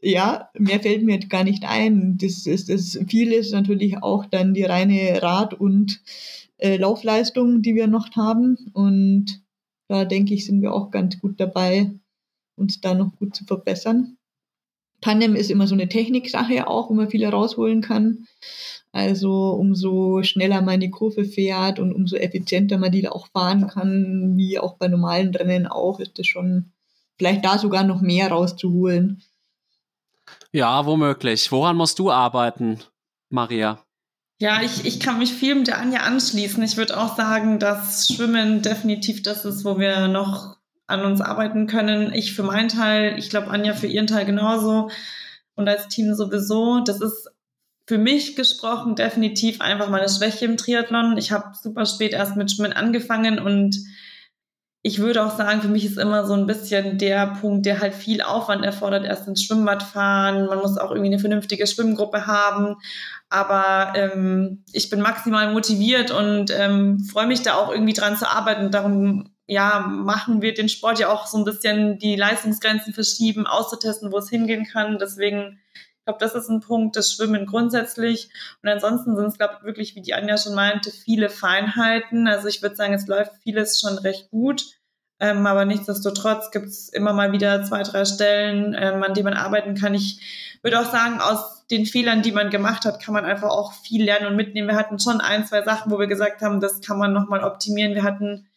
[0.00, 2.16] ja, mehr fällt mir gar nicht ein.
[2.18, 6.00] Das ist, das viel ist natürlich auch dann die reine Rad- und
[6.58, 8.56] äh, Laufleistung, die wir noch haben.
[8.72, 9.42] Und
[9.88, 11.90] da denke ich, sind wir auch ganz gut dabei,
[12.56, 14.16] uns da noch gut zu verbessern.
[15.00, 18.26] Tandem ist immer so eine Techniksache auch, wo man viel rausholen kann.
[18.92, 24.36] Also umso schneller man die Kurve fährt und umso effizienter man die auch fahren kann,
[24.36, 26.72] wie auch bei normalen Rennen auch, ist es schon
[27.16, 29.22] vielleicht da sogar noch mehr rauszuholen.
[30.52, 31.52] Ja, womöglich.
[31.52, 32.80] Woran musst du arbeiten,
[33.28, 33.84] Maria?
[34.38, 36.62] Ja, ich, ich kann mich viel mit der Anja anschließen.
[36.62, 41.66] Ich würde auch sagen, dass Schwimmen definitiv das ist, wo wir noch an uns arbeiten
[41.66, 42.12] können.
[42.14, 44.90] Ich für meinen Teil, ich glaube Anja für ihren Teil genauso
[45.54, 46.80] und als Team sowieso.
[46.80, 47.30] Das ist
[47.86, 51.16] für mich gesprochen definitiv einfach meine Schwäche im Triathlon.
[51.18, 53.76] Ich habe super spät erst mit Schwimmen angefangen und
[54.82, 57.94] ich würde auch sagen, für mich ist immer so ein bisschen der Punkt, der halt
[57.94, 60.46] viel Aufwand erfordert, erst ins Schwimmbad fahren.
[60.46, 62.76] Man muss auch irgendwie eine vernünftige Schwimmgruppe haben.
[63.28, 68.26] Aber ähm, ich bin maximal motiviert und ähm, freue mich da auch irgendwie dran zu
[68.26, 68.70] arbeiten.
[68.70, 74.10] Darum ja, machen wir den Sport ja auch so ein bisschen die Leistungsgrenzen verschieben, auszutesten,
[74.12, 74.98] wo es hingehen kann.
[74.98, 75.58] Deswegen,
[76.00, 78.30] ich glaube, das ist ein Punkt, das Schwimmen grundsätzlich.
[78.62, 82.26] Und ansonsten sind es, glaube ich, wirklich, wie die Anja schon meinte, viele Feinheiten.
[82.26, 84.64] Also ich würde sagen, es läuft vieles schon recht gut.
[85.20, 89.34] Ähm, aber nichtsdestotrotz gibt es immer mal wieder zwei, drei Stellen, ähm, an denen man
[89.34, 89.92] arbeiten kann.
[89.92, 93.74] Ich würde auch sagen, aus den Fehlern, die man gemacht hat, kann man einfach auch
[93.74, 94.68] viel lernen und mitnehmen.
[94.68, 97.94] Wir hatten schon ein, zwei Sachen, wo wir gesagt haben, das kann man nochmal optimieren.
[97.94, 98.48] Wir hatten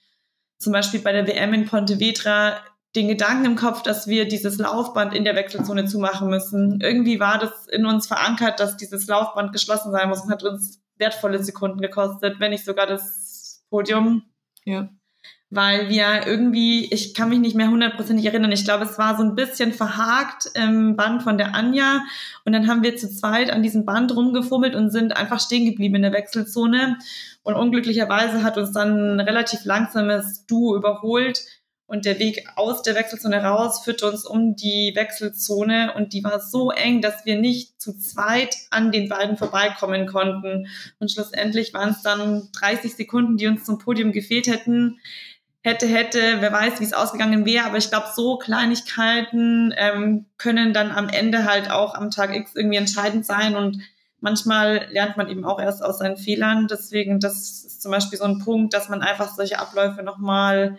[0.58, 2.62] zum Beispiel bei der WM in Pontevedra
[2.96, 6.80] den Gedanken im Kopf, dass wir dieses Laufband in der Wechselzone zumachen müssen.
[6.80, 10.22] Irgendwie war das in uns verankert, dass dieses Laufband geschlossen sein muss.
[10.22, 14.24] Und hat uns wertvolle Sekunden gekostet, wenn nicht sogar das Podium.
[14.64, 14.90] Ja.
[15.50, 19.24] Weil wir irgendwie, ich kann mich nicht mehr hundertprozentig erinnern, ich glaube, es war so
[19.24, 22.02] ein bisschen verhakt im Band von der Anja.
[22.46, 25.96] Und dann haben wir zu zweit an diesem Band rumgefummelt und sind einfach stehen geblieben
[25.96, 26.98] in der Wechselzone.
[27.42, 31.44] Und unglücklicherweise hat uns dann ein relativ langsames Duo überholt
[31.86, 36.40] und der Weg aus der Wechselzone raus führte uns um die Wechselzone und die war
[36.40, 40.68] so eng, dass wir nicht zu zweit an den beiden vorbeikommen konnten.
[41.00, 44.98] Und schlussendlich waren es dann 30 Sekunden, die uns zum Podium gefehlt hätten
[45.64, 47.66] hätte, hätte, wer weiß, wie es ausgegangen wäre.
[47.66, 52.54] Aber ich glaube, so Kleinigkeiten ähm, können dann am Ende halt auch am Tag X
[52.56, 53.56] irgendwie entscheidend sein.
[53.56, 53.80] Und
[54.20, 56.68] manchmal lernt man eben auch erst aus seinen Fehlern.
[56.68, 60.78] Deswegen, das ist zum Beispiel so ein Punkt, dass man einfach solche Abläufe nochmal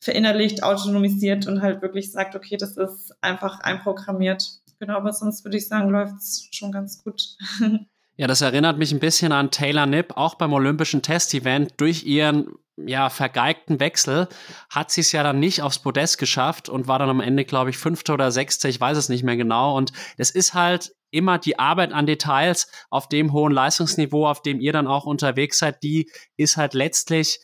[0.00, 4.60] verinnerlicht, autonomisiert und halt wirklich sagt, okay, das ist einfach einprogrammiert.
[4.78, 7.36] Genau, aber sonst würde ich sagen, läuft es schon ganz gut.
[8.16, 11.72] Ja, das erinnert mich ein bisschen an Taylor Nipp, auch beim Olympischen Test-Event.
[11.78, 14.28] Durch ihren ja, vergeigten Wechsel
[14.68, 17.70] hat sie es ja dann nicht aufs Podest geschafft und war dann am Ende, glaube
[17.70, 19.74] ich, Fünfter oder Sechster, ich weiß es nicht mehr genau.
[19.74, 24.60] Und es ist halt immer die Arbeit an Details auf dem hohen Leistungsniveau, auf dem
[24.60, 27.38] ihr dann auch unterwegs seid, die ist halt letztlich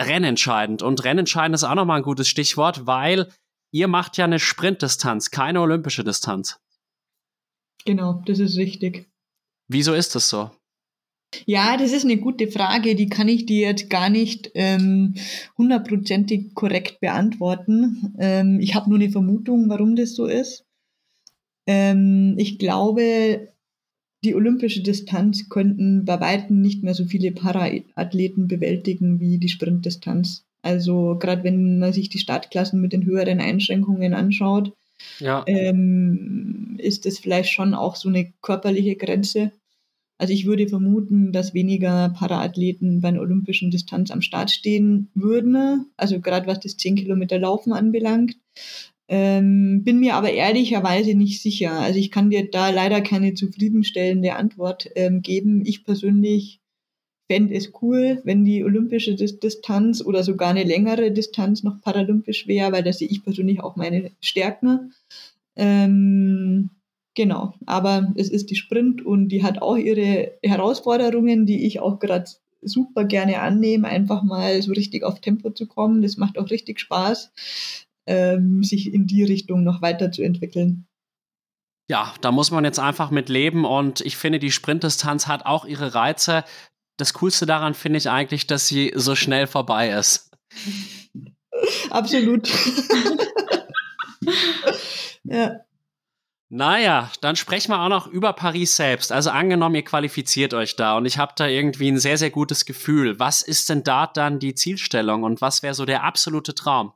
[0.00, 0.82] rennentscheidend.
[0.82, 3.28] Und rennentscheidend ist auch nochmal ein gutes Stichwort, weil
[3.72, 6.58] ihr macht ja eine Sprintdistanz, keine olympische Distanz.
[7.84, 9.08] Genau, das ist wichtig.
[9.68, 10.50] Wieso ist das so?
[11.46, 15.14] Ja, das ist eine gute Frage, die kann ich dir jetzt gar nicht ähm,
[15.56, 18.14] hundertprozentig korrekt beantworten.
[18.18, 20.66] Ähm, ich habe nur eine Vermutung, warum das so ist.
[21.66, 23.51] Ähm, ich glaube,
[24.24, 30.44] die olympische Distanz könnten bei weitem nicht mehr so viele Paraathleten bewältigen wie die Sprintdistanz.
[30.62, 34.72] Also gerade wenn man sich die Startklassen mit den höheren Einschränkungen anschaut,
[35.18, 35.42] ja.
[35.46, 39.50] ähm, ist das vielleicht schon auch so eine körperliche Grenze.
[40.18, 45.86] Also ich würde vermuten, dass weniger Paraathleten bei einer olympischen Distanz am Start stehen würden,
[45.96, 48.36] also gerade was das 10 Kilometer Laufen anbelangt.
[49.08, 51.72] Ähm, bin mir aber ehrlicherweise nicht sicher.
[51.72, 55.64] Also ich kann dir da leider keine zufriedenstellende Antwort ähm, geben.
[55.66, 56.60] Ich persönlich
[57.28, 62.72] fände es cool, wenn die olympische Distanz oder sogar eine längere Distanz noch paralympisch wäre,
[62.72, 64.92] weil da sehe ich persönlich auch meine Stärken.
[65.56, 66.70] Ähm,
[67.14, 71.98] genau, aber es ist die Sprint und die hat auch ihre Herausforderungen, die ich auch
[72.00, 72.30] gerade
[72.60, 76.02] super gerne annehme, einfach mal so richtig auf Tempo zu kommen.
[76.02, 77.32] Das macht auch richtig Spaß,
[78.06, 80.86] ähm, sich in die Richtung noch weiterzuentwickeln.
[81.88, 85.64] Ja, da muss man jetzt einfach mit leben und ich finde, die Sprintdistanz hat auch
[85.64, 86.44] ihre Reize
[86.96, 90.30] das Coolste daran finde ich eigentlich, dass sie so schnell vorbei ist.
[91.90, 92.48] Absolut.
[95.24, 95.60] ja.
[96.48, 99.10] Naja, dann sprechen wir auch noch über Paris selbst.
[99.10, 102.66] Also angenommen, ihr qualifiziert euch da und ich habe da irgendwie ein sehr, sehr gutes
[102.66, 103.18] Gefühl.
[103.18, 106.92] Was ist denn da dann die Zielstellung und was wäre so der absolute Traum?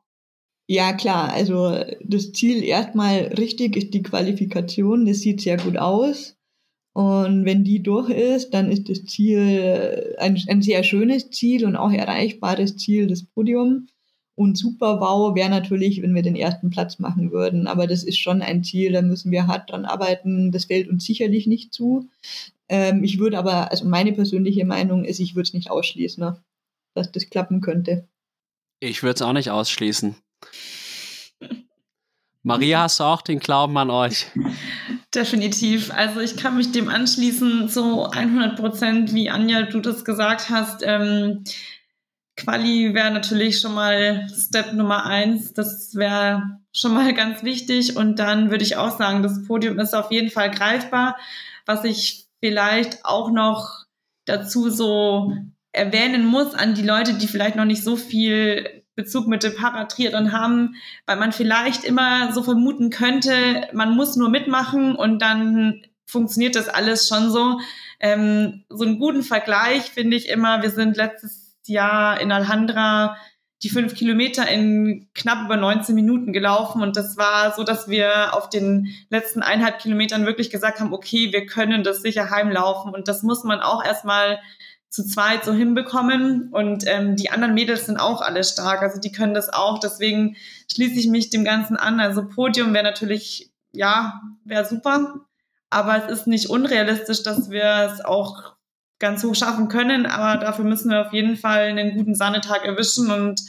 [0.69, 1.33] Ja, klar.
[1.33, 5.07] Also das Ziel erstmal richtig ist die Qualifikation.
[5.07, 6.37] Das sieht sehr gut aus.
[6.93, 11.77] Und wenn die durch ist, dann ist das Ziel ein, ein sehr schönes Ziel und
[11.77, 13.89] auch erreichbares Ziel, das Podium.
[14.35, 17.67] Und super wow wäre natürlich, wenn wir den ersten Platz machen würden.
[17.67, 20.53] Aber das ist schon ein Ziel, da müssen wir hart dran arbeiten.
[20.53, 22.09] Das fällt uns sicherlich nicht zu.
[22.69, 26.43] Ähm, ich würde aber, also meine persönliche Meinung ist, ich würde es nicht ausschließen, ne?
[26.95, 28.09] dass das klappen könnte.
[28.81, 30.17] Ich würde es auch nicht ausschließen.
[32.43, 34.27] Maria, hast du auch den Glauben an euch?
[35.13, 35.91] Definitiv.
[35.93, 40.83] Also ich kann mich dem anschließen, so 100 Prozent, wie Anja, du das gesagt hast.
[40.85, 41.43] Ähm,
[42.37, 45.55] Quali wäre natürlich schon mal Step Nummer eins.
[45.55, 47.97] Das wäre schon mal ganz wichtig.
[47.97, 51.17] Und dann würde ich auch sagen, das Podium ist auf jeden Fall greifbar.
[51.65, 53.87] Was ich vielleicht auch noch
[54.27, 55.33] dazu so
[55.73, 60.33] erwähnen muss an die Leute, die vielleicht noch nicht so viel Bezug mit dem Paratriathlon
[60.33, 60.75] haben,
[61.05, 66.69] weil man vielleicht immer so vermuten könnte, man muss nur mitmachen und dann funktioniert das
[66.69, 67.61] alles schon so.
[68.01, 73.17] Ähm, so einen guten Vergleich finde ich immer, wir sind letztes Jahr in Alhandra
[73.63, 78.35] die fünf Kilometer in knapp über 19 Minuten gelaufen und das war so, dass wir
[78.35, 83.09] auf den letzten eineinhalb Kilometern wirklich gesagt haben, okay, wir können das sicher heimlaufen und
[83.09, 84.39] das muss man auch erstmal
[84.97, 86.49] zu zweit so hinbekommen.
[86.51, 89.79] Und ähm, die anderen Mädels sind auch alle stark, also die können das auch.
[89.79, 90.37] Deswegen
[90.73, 92.01] schließe ich mich dem Ganzen an.
[92.01, 95.27] Also Podium wäre natürlich, ja, wäre super.
[95.69, 98.55] Aber es ist nicht unrealistisch, dass wir es auch
[98.99, 100.07] ganz hoch schaffen können.
[100.07, 103.43] Aber dafür müssen wir auf jeden Fall einen guten Sahnetag erwischen und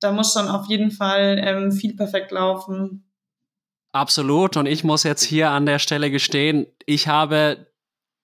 [0.00, 3.10] da muss schon auf jeden Fall ähm, viel perfekt laufen.
[3.92, 4.58] Absolut.
[4.58, 7.69] Und ich muss jetzt hier an der Stelle gestehen, ich habe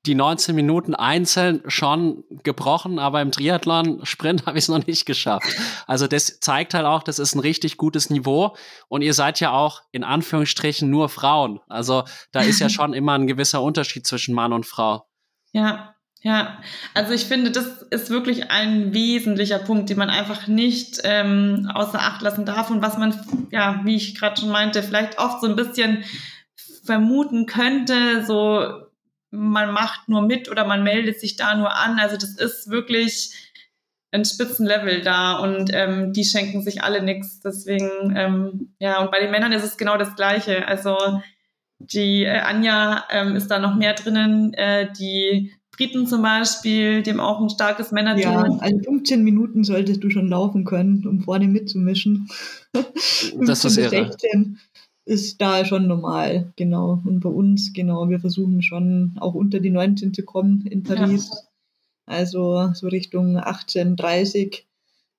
[0.07, 5.49] die 19 Minuten einzeln schon gebrochen, aber im Triathlon-Sprint habe ich es noch nicht geschafft.
[5.87, 8.57] Also das zeigt halt auch, das ist ein richtig gutes Niveau
[8.89, 11.61] und ihr seid ja auch in Anführungsstrichen nur Frauen.
[11.69, 15.07] Also da ist ja schon immer ein gewisser Unterschied zwischen Mann und Frau.
[15.53, 16.59] Ja, ja,
[16.95, 22.01] also ich finde, das ist wirklich ein wesentlicher Punkt, den man einfach nicht ähm, außer
[22.01, 23.15] Acht lassen darf und was man,
[23.53, 26.05] ja, wie ich gerade schon meinte, vielleicht oft so ein bisschen
[26.85, 28.86] vermuten könnte, so
[29.37, 31.99] man macht nur mit oder man meldet sich da nur an.
[31.99, 33.33] Also das ist wirklich
[34.13, 37.41] ein Spitzenlevel da und ähm, die schenken sich alle nichts.
[37.41, 40.67] Deswegen, ähm, ja, und bei den Männern ist es genau das Gleiche.
[40.67, 40.97] Also
[41.79, 47.21] die äh, Anja ähm, ist da noch mehr drinnen, äh, die Briten zum Beispiel, dem
[47.21, 48.33] auch ein starkes Männerteam.
[48.33, 52.29] Ja, also 15 Minuten solltest du schon laufen können, um vorne mitzumischen.
[53.41, 53.91] das ist irre.
[53.91, 54.59] 16
[55.07, 57.01] ist da schon normal, genau.
[57.05, 61.31] Und bei uns, genau, wir versuchen schon auch unter die 19 zu kommen in Paris.
[61.31, 61.39] Ja.
[62.07, 64.67] Also so Richtung 18, 30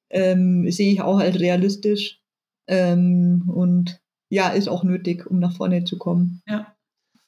[0.09, 2.21] ähm, sehe ich auch als realistisch.
[2.67, 6.41] Ähm, und ja, ist auch nötig, um nach vorne zu kommen.
[6.47, 6.75] Ja.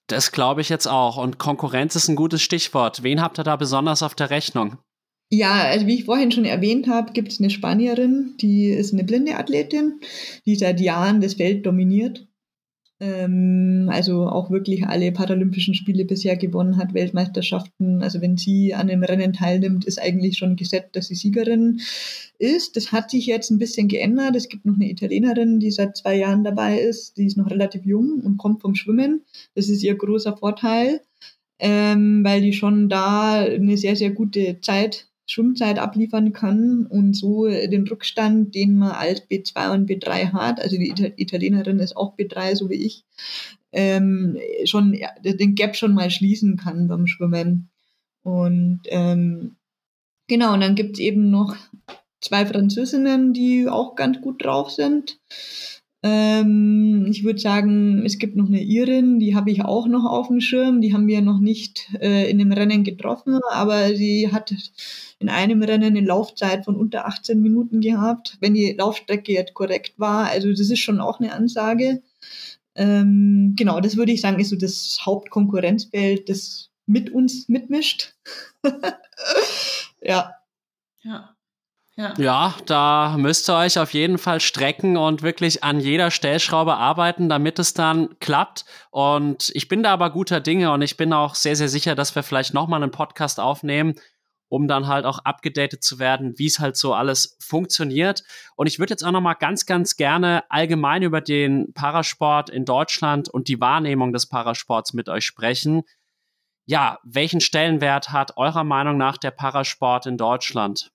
[0.08, 1.16] Das glaube ich jetzt auch.
[1.16, 3.04] Und Konkurrenz ist ein gutes Stichwort.
[3.04, 4.78] Wen habt ihr da besonders auf der Rechnung?
[5.32, 9.04] Ja, also wie ich vorhin schon erwähnt habe, gibt es eine Spanierin, die ist eine
[9.04, 10.02] blinde Athletin,
[10.46, 12.29] die seit Jahren das Feld dominiert
[13.02, 18.04] Ähm, also auch wirklich alle Paralympischen Spiele bisher gewonnen hat, Weltmeisterschaften.
[18.04, 21.80] Also wenn sie an dem Rennen teilnimmt, ist eigentlich schon gesetzt, dass sie Siegerin
[22.40, 22.76] ist.
[22.76, 24.36] Das hat sich jetzt ein bisschen geändert.
[24.36, 27.18] Es gibt noch eine Italienerin, die seit zwei Jahren dabei ist.
[27.18, 29.22] Die ist noch relativ jung und kommt vom Schwimmen.
[29.56, 31.02] Das ist ihr großer Vorteil,
[31.60, 37.48] ähm, weil die schon da eine sehr, sehr gute Zeit Schwimmzeit abliefern kann und so
[37.48, 42.56] den Rückstand, den man als B2 und B3 hat, also die Italienerin ist auch B3,
[42.56, 43.06] so wie ich,
[43.72, 47.70] ähm, schon den Gap schon mal schließen kann beim Schwimmen.
[48.24, 49.56] Und ähm,
[50.28, 51.56] genau, und dann gibt es eben noch
[52.22, 55.20] zwei Französinnen, die auch ganz gut drauf sind.
[56.02, 60.28] Ähm, ich würde sagen, es gibt noch eine Irin, die habe ich auch noch auf
[60.28, 60.80] dem Schirm.
[60.80, 64.54] Die haben wir noch nicht äh, in dem Rennen getroffen, aber sie hat
[65.20, 70.00] in einem Rennen eine Laufzeit von unter 18 Minuten gehabt, wenn die Laufstrecke jetzt korrekt
[70.00, 70.28] war.
[70.28, 72.02] Also das ist schon auch eine Ansage.
[72.76, 78.16] Ähm, genau, das würde ich sagen, ist so das Hauptkonkurrenzfeld, das mit uns mitmischt.
[80.02, 80.34] ja.
[81.04, 81.36] Ja.
[82.00, 82.14] Ja.
[82.18, 87.28] ja, da müsst ihr euch auf jeden Fall strecken und wirklich an jeder Stellschraube arbeiten,
[87.28, 88.64] damit es dann klappt.
[88.90, 92.16] Und ich bin da aber guter Dinge und ich bin auch sehr, sehr sicher, dass
[92.16, 93.96] wir vielleicht nochmal einen Podcast aufnehmen,
[94.48, 98.24] um dann halt auch abgedatet zu werden, wie es halt so alles funktioniert.
[98.56, 103.28] Und ich würde jetzt auch nochmal ganz, ganz gerne allgemein über den Parasport in Deutschland
[103.28, 105.82] und die Wahrnehmung des Parasports mit euch sprechen.
[106.66, 110.94] Ja, welchen Stellenwert hat eurer Meinung nach der Parasport in Deutschland?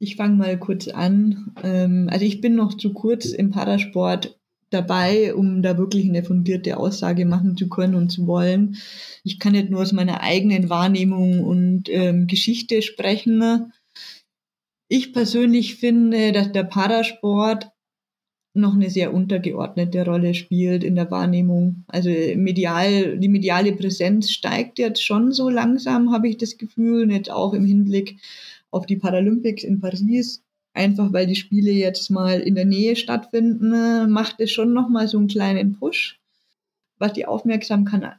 [0.00, 1.52] Ich fange mal kurz an.
[1.62, 4.38] Ähm, also ich bin noch zu kurz im Parasport
[4.70, 8.76] dabei, um da wirklich eine fundierte Aussage machen zu können und zu wollen.
[9.24, 13.72] Ich kann nicht nur aus meiner eigenen Wahrnehmung und ähm, Geschichte sprechen.
[14.88, 17.70] Ich persönlich finde, dass der Parasport
[18.54, 21.84] noch eine sehr untergeordnete Rolle spielt in der Wahrnehmung.
[21.86, 27.10] Also medial, die mediale Präsenz steigt jetzt schon so langsam, habe ich das Gefühl, und
[27.10, 28.16] jetzt auch im Hinblick
[28.70, 30.42] auf die Paralympics in Paris,
[30.72, 35.18] einfach weil die Spiele jetzt mal in der Nähe stattfinden, macht es schon nochmal so
[35.18, 36.20] einen kleinen Push,
[36.98, 38.16] was die Aufmerksamkeit,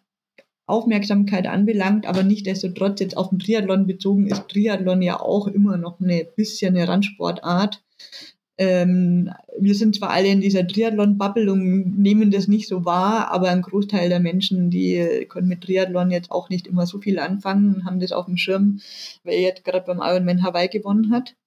[0.66, 5.48] Aufmerksamkeit anbelangt, aber nicht desto trotz jetzt auf den Triathlon bezogen ist Triathlon ja auch
[5.48, 7.84] immer noch eine bisschen eine Randsportart.
[8.62, 13.50] Ähm, wir sind zwar alle in dieser Triathlon-Bubble und nehmen das nicht so wahr, aber
[13.50, 17.74] ein Großteil der Menschen, die können mit Triathlon jetzt auch nicht immer so viel anfangen
[17.74, 18.82] und haben das auf dem Schirm,
[19.24, 21.38] weil er jetzt gerade beim Ironman Hawaii gewonnen hat.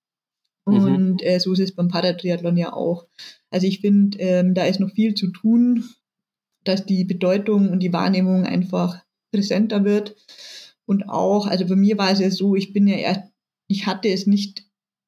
[0.65, 0.75] Mhm.
[0.75, 1.19] Und mhm.
[1.21, 3.07] äh, so ist es beim Paratriathlon ja auch.
[3.51, 5.85] Also ich finde, ähm, da ist noch viel zu tun,
[6.65, 9.03] dass die Bedeutung und die Wahrnehmung einfach
[9.33, 10.17] präsenter wird.
[10.87, 13.21] Und auch, also bei mir war es ja so, ich bin ja erst,
[13.69, 14.65] ich hatte es nicht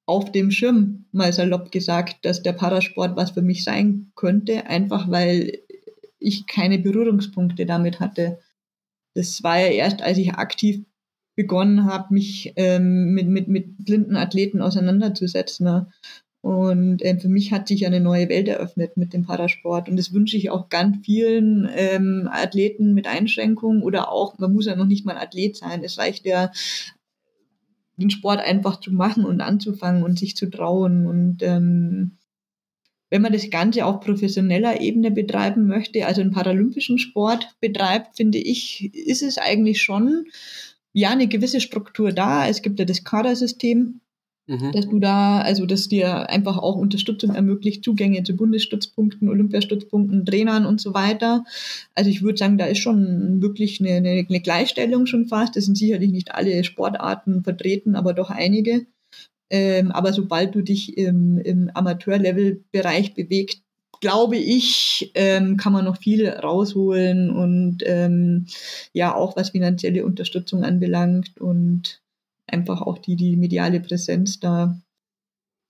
[0.07, 5.11] auf dem Schirm, mal salopp gesagt, dass der Parasport was für mich sein könnte, einfach
[5.11, 5.61] weil
[6.19, 8.39] ich keine Berührungspunkte damit hatte.
[9.15, 10.85] Das war ja erst, als ich aktiv
[11.37, 15.87] begonnen habe, mich ähm, mit, mit, mit blinden Athleten auseinanderzusetzen.
[16.43, 19.89] Und äh, für mich hat sich eine neue Welt eröffnet mit dem Parasport.
[19.89, 24.67] Und das wünsche ich auch ganz vielen ähm, Athleten mit Einschränkungen oder auch, man muss
[24.67, 25.83] ja noch nicht mal Athlet sein.
[25.83, 26.53] Es reicht ja
[27.97, 31.07] den Sport einfach zu machen und anzufangen und sich zu trauen.
[31.07, 32.19] Und ähm,
[33.11, 38.39] wenn man das Ganze auf professioneller Ebene betreiben möchte, also einen paralympischen Sport betreibt, finde
[38.39, 40.27] ich, ist es eigentlich schon
[40.93, 42.49] ja eine gewisse Struktur da.
[42.49, 44.01] Es gibt ja das Kadersystem,
[44.47, 44.73] Mhm.
[44.73, 50.67] Dass du da, also dass dir einfach auch Unterstützung ermöglicht, Zugänge zu Bundesstützpunkten, Olympiastützpunkten, Trainern
[50.67, 51.45] und so weiter.
[51.95, 55.57] Also ich würde sagen, da ist schon wirklich eine, eine, eine Gleichstellung schon fast.
[55.57, 58.87] Es sind sicherlich nicht alle Sportarten vertreten, aber doch einige.
[59.49, 63.63] Ähm, aber sobald du dich im, im Amateurlevel-Bereich bewegst,
[64.01, 68.47] glaube ich, ähm, kann man noch viel rausholen und ähm,
[68.93, 72.04] ja, auch was finanzielle Unterstützung anbelangt und
[72.47, 74.81] einfach auch die, die mediale Präsenz, da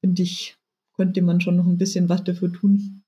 [0.00, 0.56] finde ich,
[0.96, 3.04] könnte man schon noch ein bisschen was dafür tun.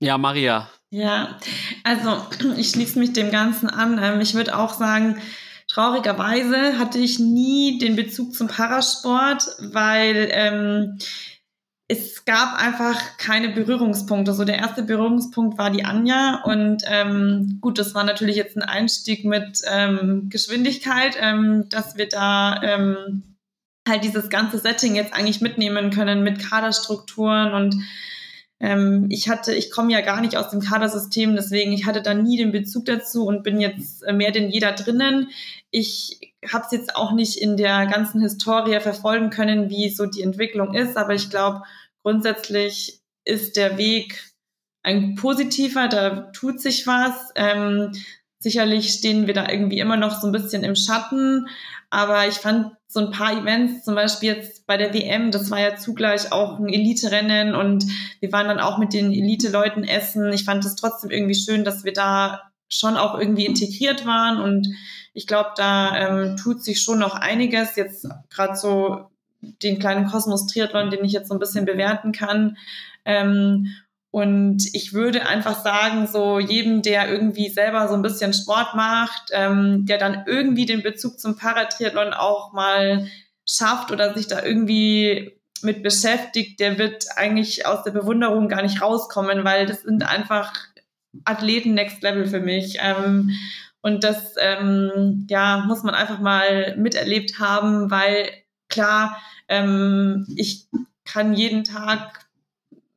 [0.00, 0.70] Ja, Maria.
[0.90, 1.38] Ja,
[1.84, 2.26] also
[2.56, 3.98] ich schließe mich dem Ganzen an.
[4.02, 5.16] Ähm, ich würde auch sagen,
[5.68, 10.98] traurigerweise hatte ich nie den Bezug zum Parasport, weil ähm,
[11.88, 14.32] es gab einfach keine Berührungspunkte.
[14.32, 18.62] So der erste Berührungspunkt war die Anja und ähm, gut, das war natürlich jetzt ein
[18.62, 23.36] Einstieg mit ähm, Geschwindigkeit, ähm, dass wir da ähm,
[23.88, 27.76] halt dieses ganze Setting jetzt eigentlich mitnehmen können mit Kaderstrukturen und
[28.58, 32.14] ähm, ich hatte, ich komme ja gar nicht aus dem Kadersystem, deswegen ich hatte da
[32.14, 35.28] nie den Bezug dazu und bin jetzt mehr denn jeder drinnen.
[35.70, 40.22] Ich habe es jetzt auch nicht in der ganzen Historie verfolgen können, wie so die
[40.22, 41.62] Entwicklung ist, aber ich glaube,
[42.02, 44.32] grundsätzlich ist der Weg
[44.82, 47.32] ein positiver, da tut sich was.
[47.34, 47.92] Ähm,
[48.38, 51.48] sicherlich stehen wir da irgendwie immer noch so ein bisschen im Schatten,
[51.90, 55.60] aber ich fand so ein paar Events, zum Beispiel jetzt bei der WM, das war
[55.60, 57.84] ja zugleich auch ein Elite-Rennen und
[58.20, 60.32] wir waren dann auch mit den Elite-Leuten essen.
[60.32, 64.68] Ich fand es trotzdem irgendwie schön, dass wir da schon auch irgendwie integriert waren und
[65.16, 67.74] ich glaube, da ähm, tut sich schon noch einiges.
[67.76, 69.06] Jetzt gerade so
[69.40, 72.58] den kleinen Kosmos Triathlon, den ich jetzt so ein bisschen bewerten kann.
[73.06, 73.68] Ähm,
[74.10, 79.30] und ich würde einfach sagen, so jedem, der irgendwie selber so ein bisschen Sport macht,
[79.32, 83.08] ähm, der dann irgendwie den Bezug zum Paratriathlon auch mal
[83.46, 85.32] schafft oder sich da irgendwie
[85.62, 90.52] mit beschäftigt, der wird eigentlich aus der Bewunderung gar nicht rauskommen, weil das sind einfach
[91.24, 92.78] Athleten Next Level für mich.
[92.80, 93.30] Ähm,
[93.80, 98.30] und das ähm, ja, muss man einfach mal miterlebt haben, weil
[98.68, 99.16] klar,
[99.48, 100.66] ähm, ich
[101.04, 102.26] kann jeden Tag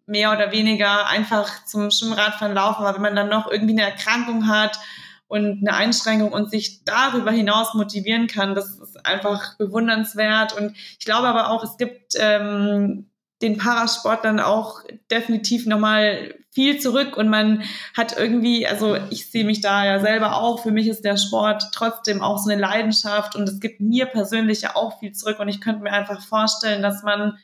[0.10, 2.84] mehr oder weniger einfach zum Schwimmradfahren laufen.
[2.84, 4.80] Aber wenn man dann noch irgendwie eine Erkrankung hat
[5.28, 10.58] und eine Einschränkung und sich darüber hinaus motivieren kann, das ist einfach bewundernswert.
[10.58, 13.12] Und ich glaube aber auch, es gibt ähm,
[13.44, 14.82] den Parasportlern auch
[15.12, 17.64] definitiv nochmal viel zurück und man
[17.96, 21.70] hat irgendwie, also ich sehe mich da ja selber auch, für mich ist der Sport
[21.72, 25.48] trotzdem auch so eine Leidenschaft und es gibt mir persönlich ja auch viel zurück und
[25.48, 27.38] ich könnte mir einfach vorstellen, dass man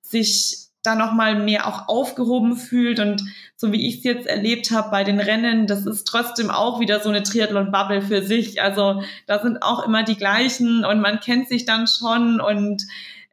[0.00, 3.00] sich da nochmal mehr auch aufgehoben fühlt.
[3.00, 3.22] Und
[3.56, 7.00] so wie ich es jetzt erlebt habe bei den Rennen, das ist trotzdem auch wieder
[7.00, 8.62] so eine Triathlon-Bubble für sich.
[8.62, 12.82] Also da sind auch immer die gleichen und man kennt sich dann schon und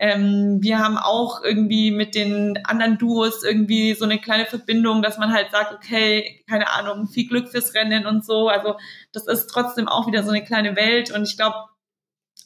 [0.02, 5.20] ähm, wir haben auch irgendwie mit den anderen Duos irgendwie so eine kleine Verbindung, dass
[5.20, 8.48] man halt sagt, okay, keine Ahnung, viel Glück fürs Rennen und so.
[8.48, 8.78] Also
[9.14, 11.56] das ist trotzdem auch wieder so eine kleine Welt und ich glaube,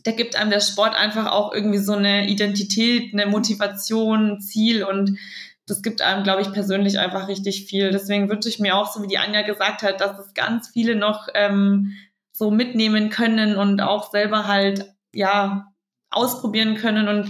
[0.03, 4.83] da gibt einem der Sport einfach auch irgendwie so eine Identität, eine Motivation, ein Ziel
[4.83, 5.17] und
[5.65, 7.89] das gibt einem, glaube ich, persönlich einfach richtig viel.
[7.89, 10.97] Deswegen wünsche ich mir auch, so wie die Anja gesagt hat, dass es ganz viele
[10.97, 11.93] noch ähm,
[12.33, 15.71] so mitnehmen können und auch selber halt, ja,
[16.15, 17.29] ausprobieren können und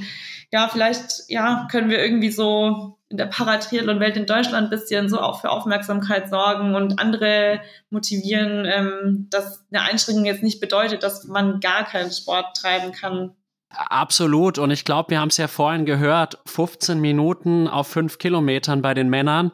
[0.51, 5.19] ja, vielleicht, ja, können wir irgendwie so in der Paratriathlon-Welt in Deutschland ein bisschen so
[5.19, 11.25] auch für Aufmerksamkeit sorgen und andere motivieren, ähm, dass eine Einschränkung jetzt nicht bedeutet, dass
[11.25, 13.35] man gar keinen Sport treiben kann.
[13.69, 14.57] Absolut.
[14.57, 18.93] Und ich glaube, wir haben es ja vorhin gehört, 15 Minuten auf fünf Kilometern bei
[18.93, 19.51] den Männern.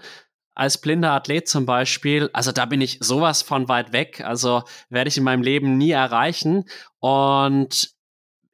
[0.53, 5.07] Als blinder Athlet zum Beispiel, also da bin ich sowas von weit weg, also werde
[5.07, 6.65] ich in meinem Leben nie erreichen.
[6.99, 7.91] Und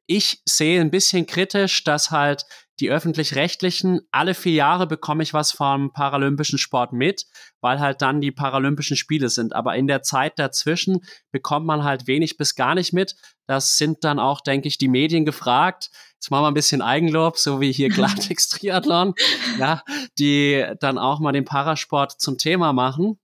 [0.08, 2.46] ich sehe ein bisschen kritisch, dass halt
[2.80, 7.26] die öffentlich-rechtlichen, alle vier Jahre bekomme ich was vom paralympischen Sport mit,
[7.60, 9.54] weil halt dann die Paralympischen Spiele sind.
[9.54, 13.16] Aber in der Zeit dazwischen bekommt man halt wenig bis gar nicht mit.
[13.46, 15.90] Das sind dann auch, denke ich, die Medien gefragt.
[16.14, 19.14] Jetzt machen wir ein bisschen Eigenlob, so wie hier Klartext Triathlon,
[19.58, 19.82] ja,
[20.18, 23.18] die dann auch mal den Parasport zum Thema machen.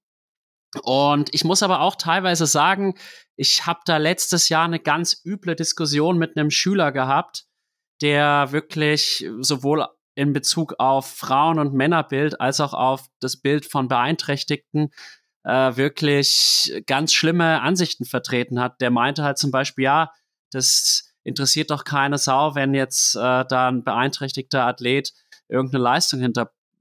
[0.82, 2.94] Und ich muss aber auch teilweise sagen,
[3.36, 7.44] ich habe da letztes Jahr eine ganz üble Diskussion mit einem Schüler gehabt,
[8.00, 13.88] der wirklich sowohl in Bezug auf Frauen- und Männerbild als auch auf das Bild von
[13.88, 14.90] Beeinträchtigten
[15.44, 18.80] äh, wirklich ganz schlimme Ansichten vertreten hat.
[18.80, 20.12] Der meinte halt zum Beispiel, ja,
[20.50, 25.12] das interessiert doch keine Sau, wenn jetzt äh, da ein beeinträchtigter Athlet
[25.48, 26.20] irgendeine Leistung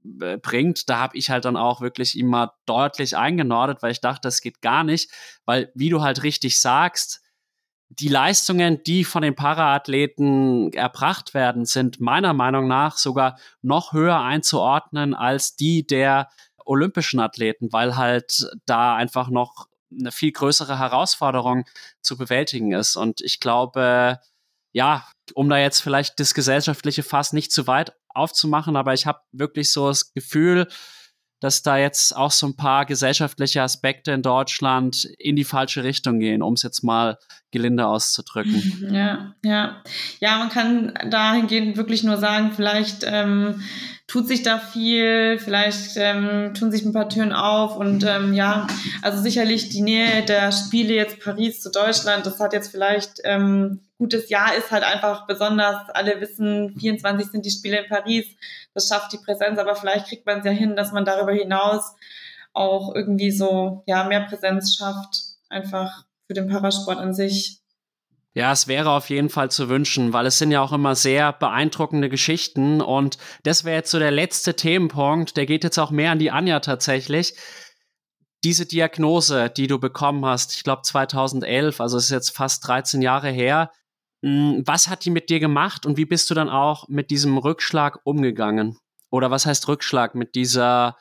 [0.04, 0.88] hinterbringt.
[0.88, 4.60] Da habe ich halt dann auch wirklich immer deutlich eingenordet, weil ich dachte, das geht
[4.60, 5.10] gar nicht,
[5.44, 7.20] weil wie du halt richtig sagst,
[7.88, 14.20] die Leistungen, die von den Paraathleten erbracht werden, sind meiner Meinung nach sogar noch höher
[14.20, 16.28] einzuordnen als die der
[16.64, 21.66] olympischen Athleten, weil halt da einfach noch eine viel größere Herausforderung
[22.00, 22.96] zu bewältigen ist.
[22.96, 24.18] Und ich glaube,
[24.72, 29.20] ja, um da jetzt vielleicht das gesellschaftliche Fass nicht zu weit aufzumachen, aber ich habe
[29.32, 30.66] wirklich so das Gefühl,
[31.44, 36.18] dass da jetzt auch so ein paar gesellschaftliche Aspekte in Deutschland in die falsche Richtung
[36.18, 37.18] gehen, um es jetzt mal
[37.50, 38.88] gelinde auszudrücken.
[38.94, 39.82] Ja, ja.
[40.20, 43.62] Ja, man kann dahingehend wirklich nur sagen, vielleicht ähm,
[44.06, 48.66] tut sich da viel, vielleicht ähm, tun sich ein paar Türen auf und ähm, ja,
[49.02, 53.80] also sicherlich die Nähe der Spiele jetzt Paris zu Deutschland, das hat jetzt vielleicht ähm,
[54.04, 55.88] gutes Jahr ist halt einfach besonders.
[55.90, 58.26] Alle wissen, 24 sind die Spiele in Paris.
[58.74, 61.94] Das schafft die Präsenz, aber vielleicht kriegt man es ja hin, dass man darüber hinaus
[62.52, 65.16] auch irgendwie so, ja, mehr Präsenz schafft.
[65.48, 67.60] Einfach für den Parasport an sich.
[68.34, 71.32] Ja, es wäre auf jeden Fall zu wünschen, weil es sind ja auch immer sehr
[71.32, 76.10] beeindruckende Geschichten und das wäre jetzt so der letzte Themenpunkt, der geht jetzt auch mehr
[76.10, 77.36] an die Anja tatsächlich.
[78.42, 83.02] Diese Diagnose, die du bekommen hast, ich glaube 2011, also es ist jetzt fast 13
[83.02, 83.70] Jahre her,
[84.24, 88.00] was hat die mit dir gemacht und wie bist du dann auch mit diesem Rückschlag
[88.04, 88.78] umgegangen?
[89.10, 90.96] Oder was heißt Rückschlag mit dieser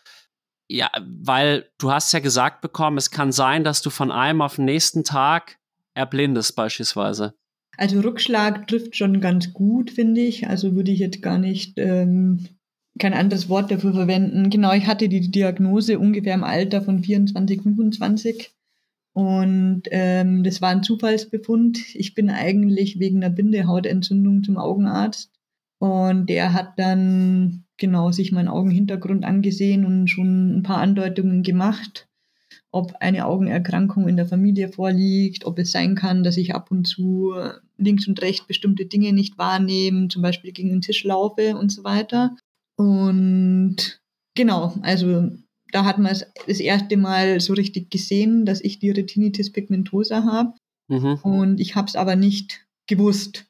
[0.67, 4.57] Ja, weil du hast ja gesagt bekommen, es kann sein, dass du von einem auf
[4.57, 5.57] den nächsten Tag
[5.93, 7.33] erblindest beispielsweise.
[7.77, 10.47] Also Rückschlag trifft schon ganz gut, finde ich.
[10.47, 12.47] Also würde ich jetzt gar nicht ähm,
[12.99, 14.49] kein anderes Wort dafür verwenden.
[14.49, 18.51] Genau, ich hatte die Diagnose ungefähr im Alter von 24, 25.
[19.13, 21.95] Und ähm, das war ein Zufallsbefund.
[21.95, 25.31] Ich bin eigentlich wegen einer Bindehautentzündung zum Augenarzt.
[25.79, 32.07] Und der hat dann genau sich meinen Augenhintergrund angesehen und schon ein paar Andeutungen gemacht,
[32.71, 36.87] ob eine Augenerkrankung in der Familie vorliegt, ob es sein kann, dass ich ab und
[36.87, 37.33] zu
[37.77, 41.83] links und rechts bestimmte Dinge nicht wahrnehme, zum Beispiel gegen den Tisch laufe und so
[41.83, 42.35] weiter.
[42.77, 44.01] Und
[44.35, 45.31] genau, also
[45.73, 50.23] da hat man es das erste Mal so richtig gesehen, dass ich die Retinitis pigmentosa
[50.23, 50.53] habe.
[50.87, 51.19] Mhm.
[51.23, 53.45] Und ich habe es aber nicht gewusst,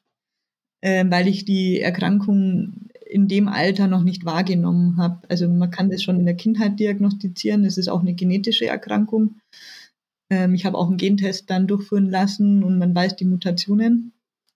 [0.80, 5.20] äh, weil ich die Erkrankung in dem Alter noch nicht wahrgenommen habe.
[5.28, 7.64] Also man kann das schon in der Kindheit diagnostizieren.
[7.64, 9.40] Es ist auch eine genetische Erkrankung.
[10.30, 14.12] Ähm, ich habe auch einen Gentest dann durchführen lassen und man weiß die Mutationen.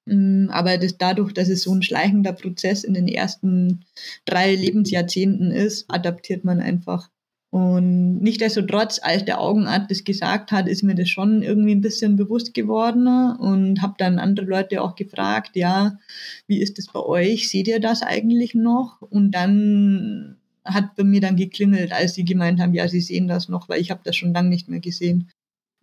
[0.06, 3.84] Mm, aber das, dadurch, dass es so ein schleichender Prozess in den ersten
[4.24, 7.10] drei Lebensjahrzehnten ist, adaptiert man einfach.
[7.50, 12.16] Und nichtsdestotrotz, als der Augenarzt das gesagt hat, ist mir das schon irgendwie ein bisschen
[12.16, 15.98] bewusst geworden und habe dann andere Leute auch gefragt, ja,
[16.46, 17.48] wie ist das bei euch?
[17.48, 19.00] Seht ihr das eigentlich noch?
[19.00, 23.48] Und dann hat bei mir dann geklingelt, als sie gemeint haben, ja, sie sehen das
[23.48, 25.30] noch, weil ich habe das schon lange nicht mehr gesehen,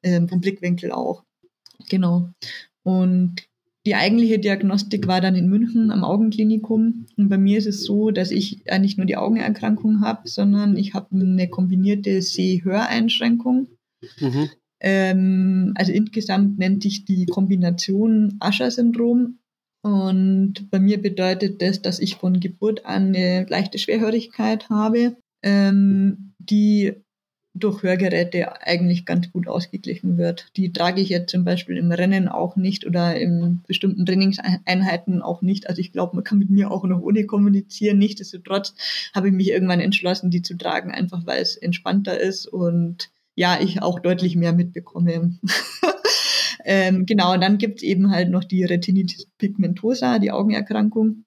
[0.03, 1.23] ähm, vom Blickwinkel auch.
[1.89, 2.29] Genau.
[2.83, 3.47] Und
[3.85, 7.05] die eigentliche Diagnostik war dann in München am Augenklinikum.
[7.17, 10.93] Und bei mir ist es so, dass ich nicht nur die Augenerkrankung habe, sondern ich
[10.93, 13.67] habe eine kombinierte Seh-Höreinschränkung.
[14.19, 14.49] Mhm.
[14.79, 19.39] Ähm, also insgesamt nennt sich die Kombination Ascher-Syndrom.
[19.83, 26.33] Und bei mir bedeutet das, dass ich von Geburt an eine leichte Schwerhörigkeit habe, ähm,
[26.39, 27.04] die
[27.55, 30.47] durch Hörgeräte eigentlich ganz gut ausgeglichen wird.
[30.57, 35.41] Die trage ich jetzt zum Beispiel im Rennen auch nicht oder in bestimmten Trainingseinheiten auch
[35.41, 35.69] nicht.
[35.69, 37.97] Also ich glaube, man kann mit mir auch noch ohne kommunizieren.
[37.97, 38.75] Nichtsdestotrotz
[39.13, 43.57] habe ich mich irgendwann entschlossen, die zu tragen, einfach weil es entspannter ist und ja,
[43.61, 45.37] ich auch deutlich mehr mitbekomme.
[46.65, 51.23] ähm, genau, und dann gibt es eben halt noch die Retinitis pigmentosa, die Augenerkrankung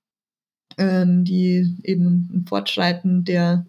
[0.78, 3.66] ähm, die eben ein Fortschreiten der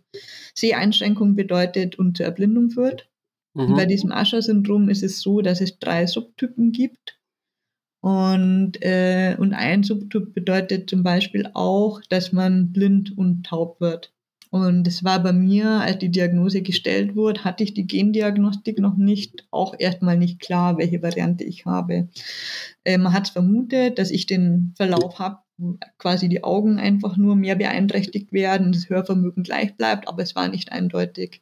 [0.54, 3.10] Seheinschränkung bedeutet und zur Erblindung führt.
[3.54, 3.76] Mhm.
[3.76, 7.20] Bei diesem Ascher-Syndrom ist es so, dass es drei Subtypen gibt.
[8.02, 14.14] Und, äh, und ein Subtyp bedeutet zum Beispiel auch, dass man blind und taub wird.
[14.52, 18.98] Und es war bei mir, als die Diagnose gestellt wurde, hatte ich die Gendiagnostik noch
[18.98, 22.10] nicht, auch erstmal nicht klar, welche Variante ich habe.
[22.84, 25.40] Äh, man hat vermutet, dass ich den Verlauf habe,
[25.98, 30.48] quasi die Augen einfach nur mehr beeinträchtigt werden, das Hörvermögen gleich bleibt, aber es war
[30.48, 31.42] nicht eindeutig.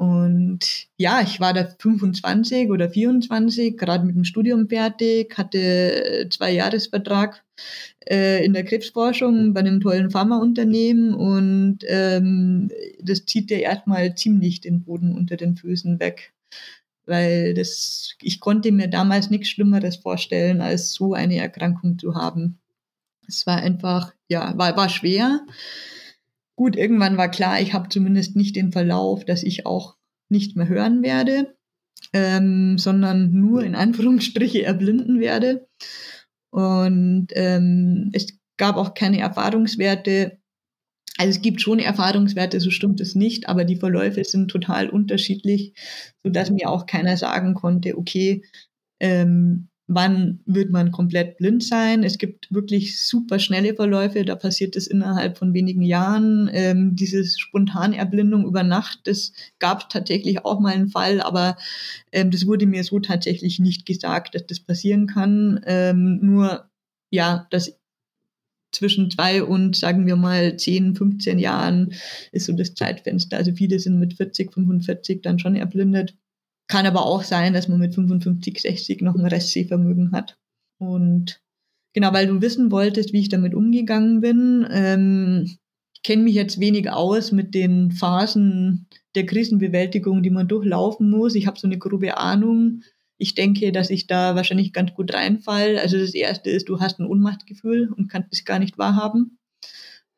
[0.00, 6.52] Und ja, ich war da 25 oder 24, gerade mit dem Studium fertig, hatte zwei
[6.52, 7.44] Jahresvertrag
[8.08, 12.70] äh, in der Krebsforschung bei einem tollen Pharmaunternehmen und ähm,
[13.02, 16.32] das zieht dir erstmal ziemlich den Boden unter den Füßen weg.
[17.04, 22.58] Weil das, ich konnte mir damals nichts Schlimmeres vorstellen, als so eine Erkrankung zu haben.
[23.30, 25.40] Es war einfach, ja, war, war schwer.
[26.56, 29.96] Gut, irgendwann war klar, ich habe zumindest nicht den Verlauf, dass ich auch
[30.28, 31.56] nicht mehr hören werde,
[32.12, 35.68] ähm, sondern nur in Anführungsstriche erblinden werde.
[36.50, 40.38] Und ähm, es gab auch keine Erfahrungswerte.
[41.16, 45.74] Also es gibt schon Erfahrungswerte, so stimmt es nicht, aber die Verläufe sind total unterschiedlich,
[46.22, 48.44] sodass mir auch keiner sagen konnte, okay,
[49.00, 52.04] ähm, wann wird man komplett blind sein.
[52.04, 56.48] Es gibt wirklich super schnelle Verläufe, da passiert es innerhalb von wenigen Jahren.
[56.52, 61.56] Ähm, diese Spontanerblindung über Nacht, das gab tatsächlich auch mal einen Fall, aber
[62.12, 65.60] ähm, das wurde mir so tatsächlich nicht gesagt, dass das passieren kann.
[65.66, 66.70] Ähm, nur,
[67.10, 67.76] ja, dass
[68.72, 71.94] zwischen zwei und sagen wir mal 10, 15 Jahren
[72.30, 73.38] ist so das Zeitfenster.
[73.38, 76.14] Also viele sind mit 40, 45 dann schon erblindet.
[76.70, 80.38] Kann aber auch sein, dass man mit 55, 60 noch ein Restsehvermögen hat.
[80.78, 81.42] Und
[81.94, 84.64] genau, weil du wissen wolltest, wie ich damit umgegangen bin.
[84.70, 85.50] Ähm,
[85.92, 88.86] ich kenne mich jetzt wenig aus mit den Phasen
[89.16, 91.34] der Krisenbewältigung, die man durchlaufen muss.
[91.34, 92.82] Ich habe so eine grobe Ahnung.
[93.18, 95.76] Ich denke, dass ich da wahrscheinlich ganz gut reinfall.
[95.76, 99.38] Also das Erste ist, du hast ein Unmachtgefühl und kannst es gar nicht wahrhaben.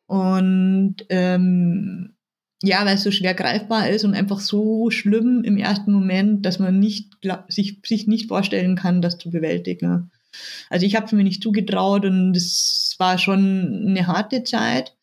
[0.07, 2.15] Und ähm,
[2.63, 6.59] ja, weil es so schwer greifbar ist und einfach so schlimm im ersten Moment, dass
[6.59, 7.11] man nicht
[7.49, 10.11] sich, sich nicht vorstellen kann, das zu bewältigen.
[10.71, 14.97] Also ich habe es mir nicht zugetraut und es war schon eine harte Zeit.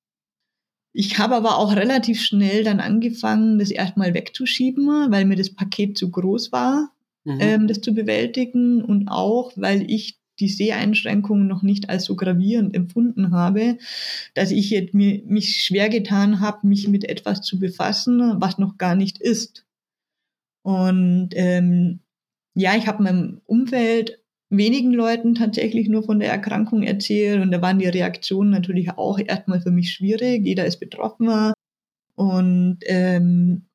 [0.93, 5.97] Ich habe aber auch relativ schnell dann angefangen, das erstmal wegzuschieben, weil mir das Paket
[5.97, 6.91] zu groß war,
[7.25, 7.37] mhm.
[7.39, 12.75] ähm, das zu bewältigen und auch, weil ich die Seheinschränkungen noch nicht als so gravierend
[12.75, 13.77] empfunden habe,
[14.33, 18.77] dass ich jetzt mir, mich schwer getan habe, mich mit etwas zu befassen, was noch
[18.77, 19.65] gar nicht ist.
[20.63, 21.99] Und ähm,
[22.55, 27.61] ja, ich habe meinem Umfeld wenigen Leuten tatsächlich nur von der Erkrankung erzählt und da
[27.61, 30.45] waren die Reaktionen natürlich auch erstmal für mich schwierig.
[30.45, 31.53] Jeder ist betroffen
[32.15, 33.68] und ähm,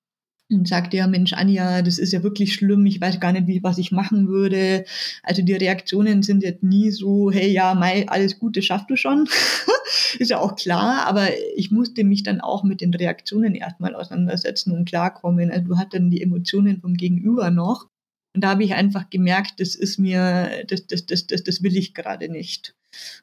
[0.50, 3.62] und sagte ja, Mensch, Anja, das ist ja wirklich schlimm, ich weiß gar nicht, wie,
[3.62, 4.84] was ich machen würde.
[5.22, 9.28] Also die Reaktionen sind jetzt nie so, hey, ja, Mai, alles Gute schaffst du schon.
[10.18, 14.72] ist ja auch klar, aber ich musste mich dann auch mit den Reaktionen erstmal auseinandersetzen
[14.72, 15.50] und klarkommen.
[15.50, 17.88] Also du hattest dann die Emotionen vom Gegenüber noch.
[18.34, 21.76] Und da habe ich einfach gemerkt, das ist mir, das, das, das, das, das will
[21.76, 22.74] ich gerade nicht.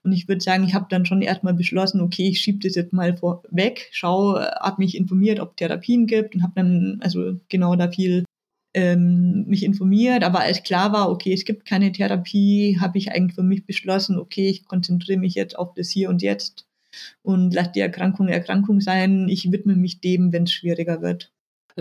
[0.03, 2.93] Und ich würde sagen, ich habe dann schon erstmal beschlossen, okay, ich schiebe das jetzt
[2.93, 7.89] mal vorweg, schau, habe mich informiert, ob Therapien gibt und habe dann also genau da
[7.91, 8.23] viel
[8.73, 10.23] ähm, mich informiert.
[10.23, 14.17] Aber als klar war, okay, es gibt keine Therapie, habe ich eigentlich für mich beschlossen,
[14.17, 16.67] okay, ich konzentriere mich jetzt auf das Hier und Jetzt
[17.21, 19.27] und lasse die Erkrankung Erkrankung sein.
[19.29, 21.31] Ich widme mich dem, wenn es schwieriger wird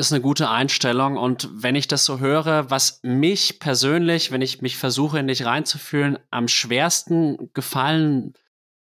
[0.00, 1.16] ist eine gute Einstellung.
[1.16, 5.44] Und wenn ich das so höre, was mich persönlich, wenn ich mich versuche, in dich
[5.44, 8.34] reinzufühlen, am schwersten gefallen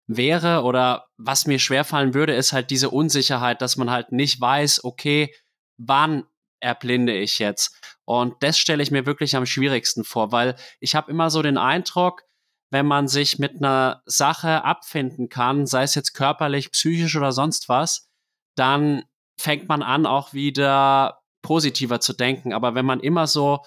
[0.06, 4.84] wäre oder was mir schwerfallen würde, ist halt diese Unsicherheit, dass man halt nicht weiß,
[4.84, 5.34] okay,
[5.78, 6.24] wann
[6.60, 7.80] erblinde ich jetzt?
[8.04, 11.56] Und das stelle ich mir wirklich am schwierigsten vor, weil ich habe immer so den
[11.56, 12.24] Eindruck,
[12.70, 17.68] wenn man sich mit einer Sache abfinden kann, sei es jetzt körperlich, psychisch oder sonst
[17.68, 18.08] was,
[18.56, 19.04] dann
[19.38, 22.52] fängt man an, auch wieder positiver zu denken.
[22.52, 23.60] Aber wenn man immer so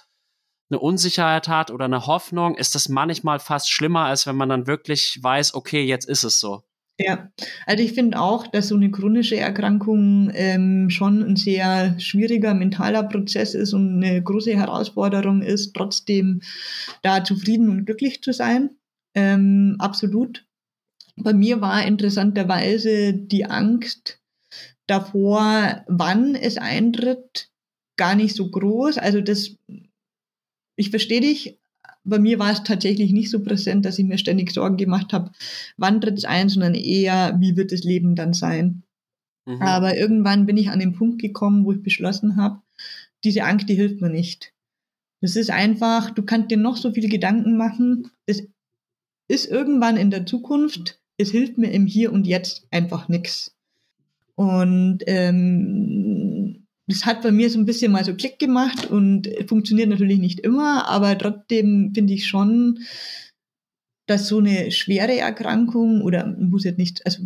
[0.69, 4.67] eine Unsicherheit hat oder eine Hoffnung, ist das manchmal fast schlimmer, als wenn man dann
[4.67, 6.63] wirklich weiß, okay, jetzt ist es so.
[6.99, 7.31] Ja,
[7.67, 13.03] also ich finde auch, dass so eine chronische Erkrankung ähm, schon ein sehr schwieriger mentaler
[13.03, 16.41] Prozess ist und eine große Herausforderung ist, trotzdem
[17.03, 18.71] da zufrieden und glücklich zu sein.
[19.13, 20.45] Ähm, absolut.
[21.17, 24.16] Bei mir war interessanterweise die Angst,
[24.87, 27.49] davor, wann es eintritt,
[27.97, 28.97] gar nicht so groß.
[28.97, 29.55] Also das,
[30.75, 31.59] ich verstehe dich.
[32.03, 35.31] Bei mir war es tatsächlich nicht so präsent, dass ich mir ständig Sorgen gemacht habe,
[35.75, 38.83] wann tritt es ein, sondern eher, wie wird das Leben dann sein.
[39.45, 39.61] Mhm.
[39.61, 42.61] Aber irgendwann bin ich an den Punkt gekommen, wo ich beschlossen habe,
[43.25, 44.53] diese Angst, die hilft mir nicht.
[45.21, 48.11] Das ist einfach, du kannst dir noch so viele Gedanken machen.
[48.25, 48.47] Es
[49.27, 51.01] ist irgendwann in der Zukunft.
[51.17, 53.56] Es hilft mir im Hier und Jetzt einfach nichts.
[54.37, 59.89] Und ähm, das hat bei mir so ein bisschen mal so Klick gemacht und funktioniert
[59.89, 62.79] natürlich nicht immer, aber trotzdem finde ich schon,
[64.05, 67.23] dass so eine schwere Erkrankung oder muss jetzt nicht, also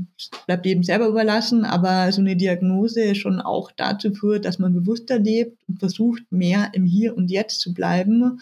[0.48, 5.20] bleibt jedem selber überlassen, aber so eine Diagnose schon auch dazu führt, dass man bewusster
[5.20, 8.40] lebt und versucht, mehr im Hier und Jetzt zu bleiben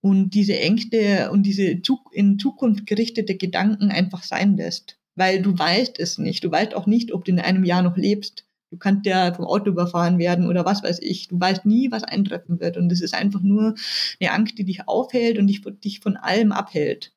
[0.00, 1.80] und diese Ängste und diese
[2.10, 6.42] in Zukunft gerichtete Gedanken einfach sein lässt weil du weißt es nicht.
[6.42, 8.46] Du weißt auch nicht, ob du in einem Jahr noch lebst.
[8.70, 11.28] Du kannst ja vom Auto überfahren werden oder was weiß ich.
[11.28, 12.78] Du weißt nie, was eintreffen wird.
[12.78, 13.74] Und es ist einfach nur
[14.18, 17.12] eine Angst, die dich aufhält und dich, dich von allem abhält.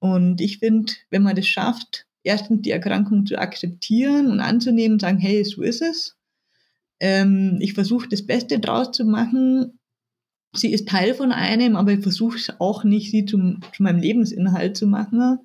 [0.00, 5.18] Und ich finde, wenn man das schafft, erstens die Erkrankung zu akzeptieren und anzunehmen, sagen,
[5.18, 6.16] hey, so ist es.
[6.98, 9.78] Ähm, ich versuche das Beste draus zu machen.
[10.52, 14.76] Sie ist Teil von einem, aber ich versuche auch nicht, sie zum, zu meinem Lebensinhalt
[14.76, 15.38] zu machen.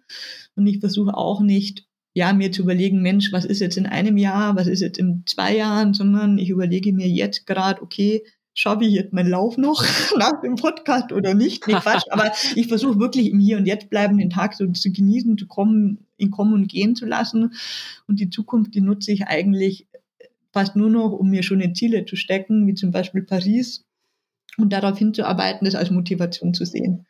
[0.56, 4.18] Und ich versuche auch nicht, ja, mir zu überlegen, Mensch, was ist jetzt in einem
[4.18, 8.24] Jahr, was ist jetzt in zwei Jahren, sondern ich überlege mir jetzt gerade, okay,
[8.54, 9.84] schaffe ich jetzt meinen Lauf noch
[10.18, 11.68] nach dem Podcast oder nicht?
[11.68, 14.92] Nee, Quatsch, aber ich versuche wirklich im Hier und Jetzt bleiben, den Tag so zu
[14.92, 17.54] genießen, zu kommen, in kommen und gehen zu lassen.
[18.08, 19.88] Und die Zukunft, die nutze ich eigentlich
[20.52, 23.86] fast nur noch, um mir schöne Ziele zu stecken, wie zum Beispiel Paris,
[24.58, 27.06] und darauf hinzuarbeiten, das als Motivation zu sehen.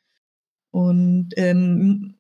[0.70, 2.16] Und ähm,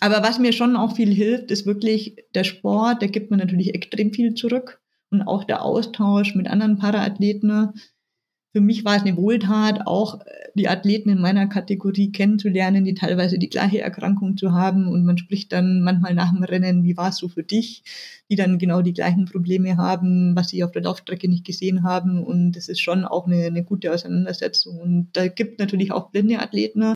[0.00, 3.02] aber was mir schon auch viel hilft, ist wirklich der Sport.
[3.02, 7.74] Da gibt man natürlich extrem viel zurück und auch der Austausch mit anderen Paraathleten.
[8.54, 10.24] Für mich war es eine Wohltat, auch äh,
[10.54, 14.88] die Athleten in meiner Kategorie kennenzulernen, die teilweise die gleiche Erkrankung zu haben.
[14.88, 17.82] Und man spricht dann manchmal nach dem Rennen, wie war es so für dich,
[18.30, 22.22] die dann genau die gleichen Probleme haben, was sie auf der Laufstrecke nicht gesehen haben.
[22.22, 24.78] Und das ist schon auch eine, eine gute Auseinandersetzung.
[24.78, 26.92] Und da gibt natürlich auch blinde Athleten,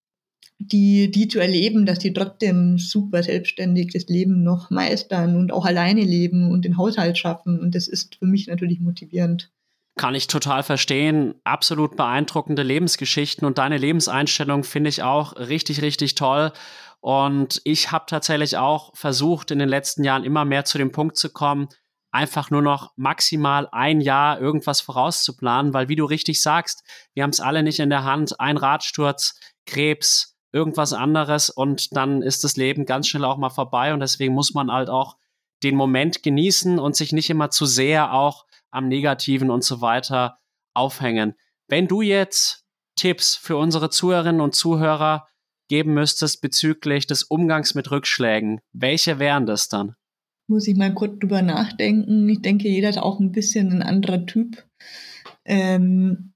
[0.58, 5.66] die, die zu erleben, dass die trotzdem super selbstständig das Leben noch meistern und auch
[5.66, 7.60] alleine leben und den Haushalt schaffen.
[7.60, 9.50] Und das ist für mich natürlich motivierend.
[9.96, 11.34] Kann ich total verstehen.
[11.44, 16.52] Absolut beeindruckende Lebensgeschichten und deine Lebenseinstellung finde ich auch richtig, richtig toll.
[17.00, 21.16] Und ich habe tatsächlich auch versucht, in den letzten Jahren immer mehr zu dem Punkt
[21.16, 21.68] zu kommen,
[22.10, 26.82] einfach nur noch maximal ein Jahr irgendwas vorauszuplanen, weil wie du richtig sagst,
[27.14, 28.40] wir haben es alle nicht in der Hand.
[28.40, 33.92] Ein Radsturz, Krebs, irgendwas anderes und dann ist das Leben ganz schnell auch mal vorbei
[33.92, 35.16] und deswegen muss man halt auch
[35.62, 40.38] den Moment genießen und sich nicht immer zu sehr auch am Negativen und so weiter
[40.74, 41.34] aufhängen.
[41.68, 42.64] Wenn du jetzt
[42.96, 45.26] Tipps für unsere Zuhörerinnen und Zuhörer
[45.68, 49.96] geben müsstest bezüglich des Umgangs mit Rückschlägen, welche wären das dann?
[50.48, 52.28] Muss ich mal kurz drüber nachdenken.
[52.28, 54.64] Ich denke, jeder ist auch ein bisschen ein anderer Typ.
[55.44, 56.34] Ähm,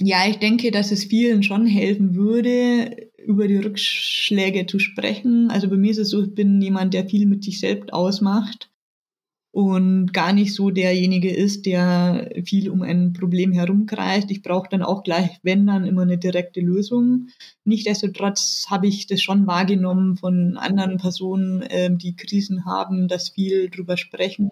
[0.00, 5.50] ja, ich denke, dass es vielen schon helfen würde, über die Rückschläge zu sprechen.
[5.50, 8.70] Also bei mir ist es so, ich bin jemand, der viel mit sich selbst ausmacht
[9.52, 14.30] und gar nicht so derjenige ist, der viel um ein Problem herumkreist.
[14.30, 17.28] Ich brauche dann auch gleich, wenn dann, immer eine direkte Lösung.
[17.64, 23.70] Nichtsdestotrotz habe ich das schon wahrgenommen von anderen Personen, äh, die Krisen haben, dass viel
[23.70, 24.50] drüber sprechen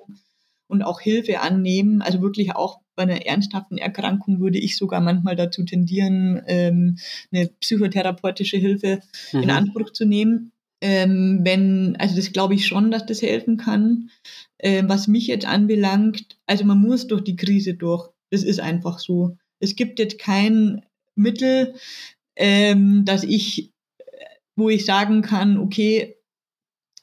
[0.69, 2.03] und auch Hilfe annehmen.
[2.03, 6.99] Also wirklich auch bei einer ernsthaften Erkrankung würde ich sogar manchmal dazu tendieren, ähm,
[7.33, 9.01] eine psychotherapeutische Hilfe
[9.33, 9.43] mhm.
[9.43, 10.53] in Anspruch zu nehmen.
[10.81, 14.11] Ähm, wenn, also das glaube ich schon, dass das helfen kann.
[14.59, 18.11] Ähm, was mich jetzt anbelangt, also man muss durch die Krise durch.
[18.31, 19.37] Das ist einfach so.
[19.61, 20.83] Es gibt jetzt kein
[21.15, 21.75] Mittel,
[22.37, 23.73] ähm, dass ich,
[24.55, 26.18] wo ich sagen kann, okay,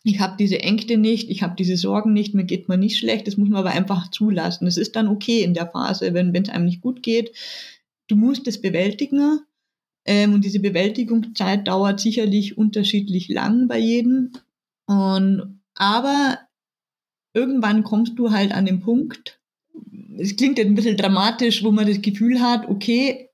[0.06, 3.26] ich habe diese Ängste nicht, ich habe diese Sorgen nicht, mir geht man nicht schlecht,
[3.26, 4.68] das muss man aber einfach zulassen.
[4.68, 7.32] Es ist dann okay in der Phase, wenn es einem nicht gut geht.
[8.08, 9.40] Du musst es bewältigen
[10.06, 14.34] ähm, und diese Bewältigungszeit dauert sicherlich unterschiedlich lang bei jedem.
[14.86, 16.38] Und, aber
[17.34, 19.42] irgendwann kommst du halt an den Punkt,
[20.20, 23.25] es klingt jetzt ein bisschen dramatisch, wo man das Gefühl hat, okay,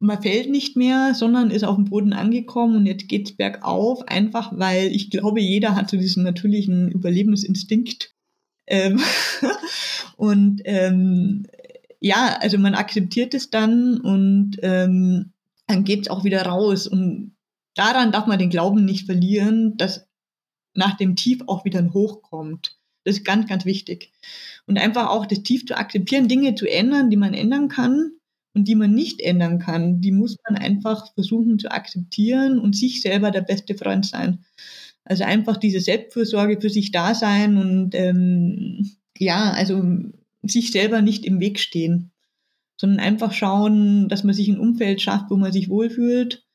[0.00, 4.50] man fällt nicht mehr, sondern ist auf dem Boden angekommen und jetzt geht's bergauf, einfach
[4.58, 8.14] weil ich glaube, jeder hat so diesen natürlichen Überlebensinstinkt.
[8.66, 9.00] Ähm
[10.16, 11.46] und ähm,
[12.00, 15.32] ja, also man akzeptiert es dann und ähm,
[15.66, 16.86] dann geht's auch wieder raus.
[16.86, 17.36] Und
[17.74, 20.06] daran darf man den Glauben nicht verlieren, dass
[20.72, 22.78] nach dem Tief auch wieder ein Hoch kommt.
[23.04, 24.12] Das ist ganz, ganz wichtig.
[24.66, 28.12] Und einfach auch das Tief zu akzeptieren, Dinge zu ändern, die man ändern kann
[28.54, 33.00] und die man nicht ändern kann, die muss man einfach versuchen zu akzeptieren und sich
[33.02, 34.44] selber der beste Freund sein.
[35.04, 39.82] Also einfach diese Selbstfürsorge für sich da sein und ähm, ja, also
[40.42, 42.12] sich selber nicht im Weg stehen,
[42.80, 46.46] sondern einfach schauen, dass man sich ein Umfeld schafft, wo man sich wohlfühlt.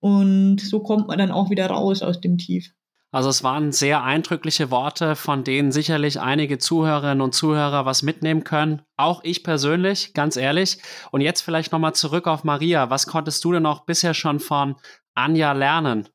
[0.00, 2.74] Und so kommt man dann auch wieder raus aus dem Tief.
[3.12, 8.42] Also es waren sehr eindrückliche Worte, von denen sicherlich einige Zuhörerinnen und Zuhörer was mitnehmen
[8.42, 8.80] können.
[8.96, 10.78] Auch ich persönlich, ganz ehrlich.
[11.10, 12.88] Und jetzt vielleicht nochmal zurück auf Maria.
[12.88, 14.76] Was konntest du denn auch bisher schon von
[15.14, 16.08] Anja lernen?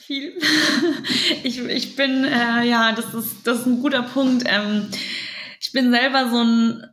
[0.00, 0.38] Viel.
[1.42, 4.44] Ich, ich bin, äh, ja, das ist, das ist ein guter Punkt.
[4.46, 4.88] Ähm,
[5.60, 6.86] ich bin selber so ein,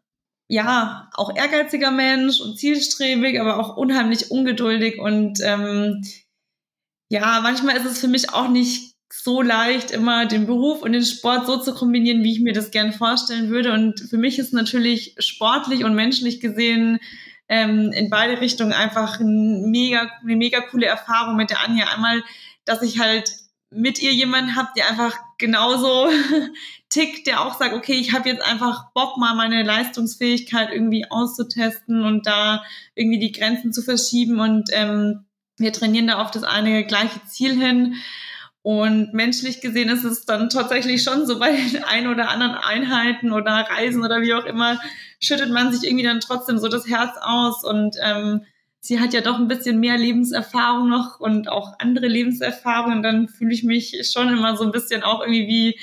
[0.50, 5.00] ja, auch ehrgeiziger Mensch und zielstrebig, aber auch unheimlich ungeduldig.
[5.00, 6.04] Und ähm,
[7.10, 11.04] ja, manchmal ist es für mich auch nicht so leicht, immer den Beruf und den
[11.04, 13.74] Sport so zu kombinieren, wie ich mir das gerne vorstellen würde.
[13.74, 17.00] Und für mich ist natürlich sportlich und menschlich gesehen
[17.50, 21.88] ähm, in beide Richtungen einfach ein mega, eine mega coole Erfahrung mit der Anja.
[21.94, 22.24] Einmal,
[22.64, 23.30] dass ich halt
[23.70, 26.10] mit ihr jemanden habe, der einfach genauso
[26.90, 32.04] tickt, der auch sagt, okay, ich habe jetzt einfach Bock, mal meine Leistungsfähigkeit irgendwie auszutesten
[32.04, 32.64] und da
[32.96, 34.40] irgendwie die Grenzen zu verschieben.
[34.40, 35.26] Und ähm,
[35.58, 37.96] wir trainieren da auf das eine gleiche Ziel hin.
[38.64, 41.58] Und menschlich gesehen ist es dann tatsächlich schon so bei
[41.88, 44.80] ein oder anderen Einheiten oder Reisen oder wie auch immer,
[45.20, 47.64] schüttet man sich irgendwie dann trotzdem so das Herz aus.
[47.64, 48.46] Und ähm,
[48.80, 53.02] sie hat ja doch ein bisschen mehr Lebenserfahrung noch und auch andere Lebenserfahrungen.
[53.02, 55.80] Dann fühle ich mich schon immer so ein bisschen auch irgendwie wie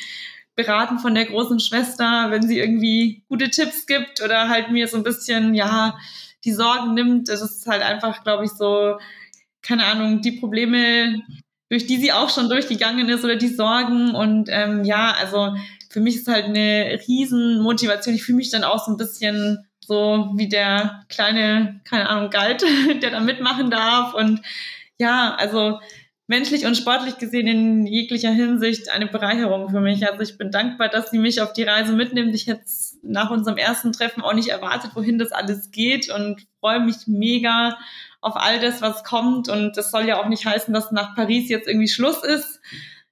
[0.54, 4.96] beraten von der großen Schwester, wenn sie irgendwie gute Tipps gibt oder halt mir so
[4.96, 5.96] ein bisschen, ja,
[6.44, 7.28] die Sorgen nimmt.
[7.28, 8.98] Das ist halt einfach, glaube ich, so,
[9.62, 11.22] keine Ahnung, die Probleme,
[11.68, 14.14] durch die sie auch schon durchgegangen ist oder die Sorgen.
[14.14, 15.54] Und ähm, ja, also
[15.90, 18.14] für mich ist halt eine Riesenmotivation.
[18.14, 22.64] Ich fühle mich dann auch so ein bisschen so wie der kleine, keine Ahnung, Guide,
[23.02, 24.14] der da mitmachen darf.
[24.14, 24.42] Und
[24.98, 25.80] ja, also
[26.26, 30.06] menschlich und sportlich gesehen in jeglicher Hinsicht eine Bereicherung für mich.
[30.06, 32.34] Also ich bin dankbar, dass sie mich auf die Reise mitnimmt.
[32.34, 32.64] Ich hätte
[33.02, 37.78] nach unserem ersten Treffen auch nicht erwartet, wohin das alles geht und freue mich mega
[38.20, 39.48] auf all das, was kommt.
[39.48, 42.60] Und das soll ja auch nicht heißen, dass nach Paris jetzt irgendwie Schluss ist.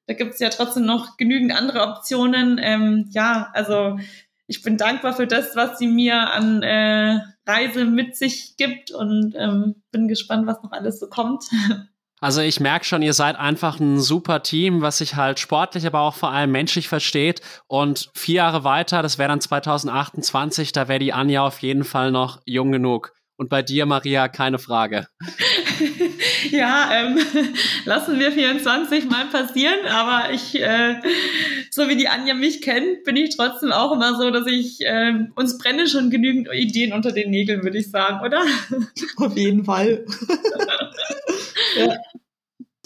[0.07, 2.59] Da gibt es ja trotzdem noch genügend andere Optionen.
[2.63, 3.99] Ähm, ja, also
[4.47, 9.35] ich bin dankbar für das, was sie mir an äh, Reise mit sich gibt und
[9.37, 11.45] ähm, bin gespannt, was noch alles so kommt.
[12.27, 16.01] Also ich merke schon, ihr seid einfach ein super Team, was sich halt sportlich, aber
[16.01, 17.41] auch vor allem menschlich versteht.
[17.69, 22.11] Und vier Jahre weiter, das wäre dann 2028, da wäre die Anja auf jeden Fall
[22.11, 23.13] noch jung genug.
[23.39, 25.09] Und bei dir, Maria, keine Frage.
[26.51, 27.19] ja, ähm,
[27.85, 31.03] lassen wir 24 mal passieren, aber ich, äh,
[31.71, 35.13] so wie die Anja mich kennt, bin ich trotzdem auch immer so, dass ich, äh,
[35.35, 38.43] uns brenne schon genügend Ideen unter den Nägeln, würde ich sagen, oder?
[39.17, 40.07] Auf jeden Fall.
[41.77, 41.95] ja.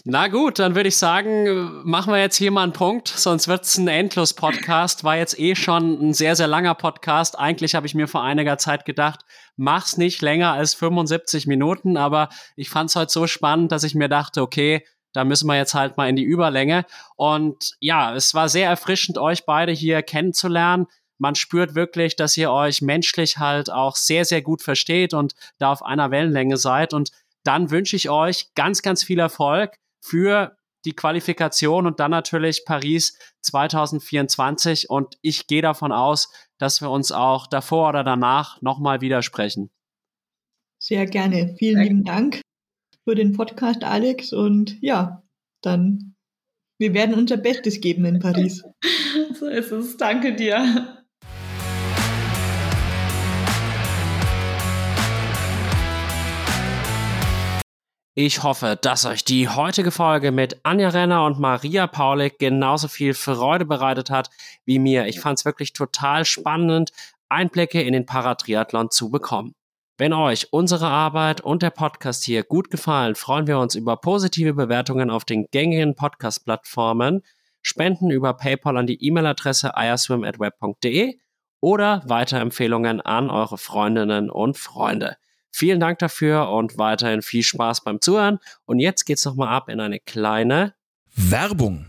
[0.04, 3.64] Na gut, dann würde ich sagen, machen wir jetzt hier mal einen Punkt, sonst wird
[3.64, 5.04] es ein Endlos-Podcast.
[5.04, 7.38] War jetzt eh schon ein sehr, sehr langer Podcast.
[7.38, 9.20] Eigentlich habe ich mir vor einiger Zeit gedacht,
[9.56, 13.94] mach's nicht länger als 75 Minuten, aber ich fand es heute so spannend, dass ich
[13.94, 16.84] mir dachte, okay, da müssen wir jetzt halt mal in die Überlänge.
[17.16, 20.86] Und ja, es war sehr erfrischend, euch beide hier kennenzulernen.
[21.18, 25.72] Man spürt wirklich, dass ihr euch menschlich halt auch sehr, sehr gut versteht und da
[25.72, 26.94] auf einer Wellenlänge seid.
[26.94, 27.10] Und
[27.44, 33.18] dann wünsche ich euch ganz, ganz viel Erfolg für die Qualifikation und dann natürlich Paris
[33.42, 34.88] 2024.
[34.88, 39.70] Und ich gehe davon aus, dass wir uns auch davor oder danach nochmal widersprechen.
[40.78, 41.54] Sehr gerne.
[41.58, 42.42] Vielen Sehr lieben Dank
[43.04, 44.32] für den Podcast, Alex.
[44.32, 45.22] Und ja,
[45.62, 46.14] dann,
[46.78, 48.62] wir werden unser Bestes geben in Paris.
[49.38, 49.96] so ist es.
[49.96, 50.99] Danke dir.
[58.22, 63.14] Ich hoffe, dass euch die heutige Folge mit Anja Renner und Maria Paulik genauso viel
[63.14, 64.28] Freude bereitet hat
[64.66, 65.06] wie mir.
[65.06, 66.92] Ich fand es wirklich total spannend,
[67.30, 69.54] Einblicke in den Paratriathlon zu bekommen.
[69.96, 74.52] Wenn euch unsere Arbeit und der Podcast hier gut gefallen, freuen wir uns über positive
[74.52, 77.22] Bewertungen auf den gängigen Podcast-Plattformen,
[77.62, 81.18] Spenden über PayPal an die E-Mail-Adresse iaswim.web.de
[81.62, 85.16] oder Weiterempfehlungen an eure Freundinnen und Freunde.
[85.50, 88.38] Vielen Dank dafür und weiterhin viel Spaß beim Zuhören.
[88.64, 90.74] Und jetzt geht's nochmal ab in eine kleine
[91.14, 91.86] Werbung.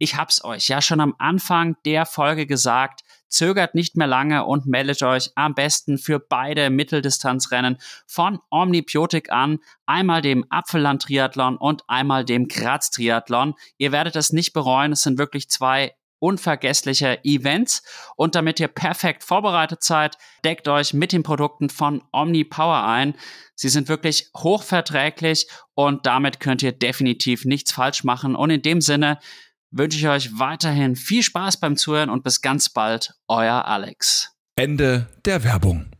[0.00, 3.00] Ich hab's euch ja schon am Anfang der Folge gesagt.
[3.28, 9.58] Zögert nicht mehr lange und meldet euch am besten für beide Mitteldistanzrennen von Omnibiotik an.
[9.86, 13.54] Einmal dem Apfelland-Triathlon und einmal dem Graz-Triathlon.
[13.76, 14.92] Ihr werdet es nicht bereuen.
[14.92, 17.82] Es sind wirklich zwei unvergessliche Events.
[18.16, 23.14] Und damit ihr perfekt vorbereitet seid, deckt euch mit den Produkten von Omni Power ein.
[23.54, 28.36] Sie sind wirklich hochverträglich und damit könnt ihr definitiv nichts falsch machen.
[28.36, 29.18] Und in dem Sinne
[29.70, 34.32] wünsche ich euch weiterhin viel Spaß beim Zuhören und bis ganz bald, euer Alex.
[34.56, 35.90] Ende der Werbung.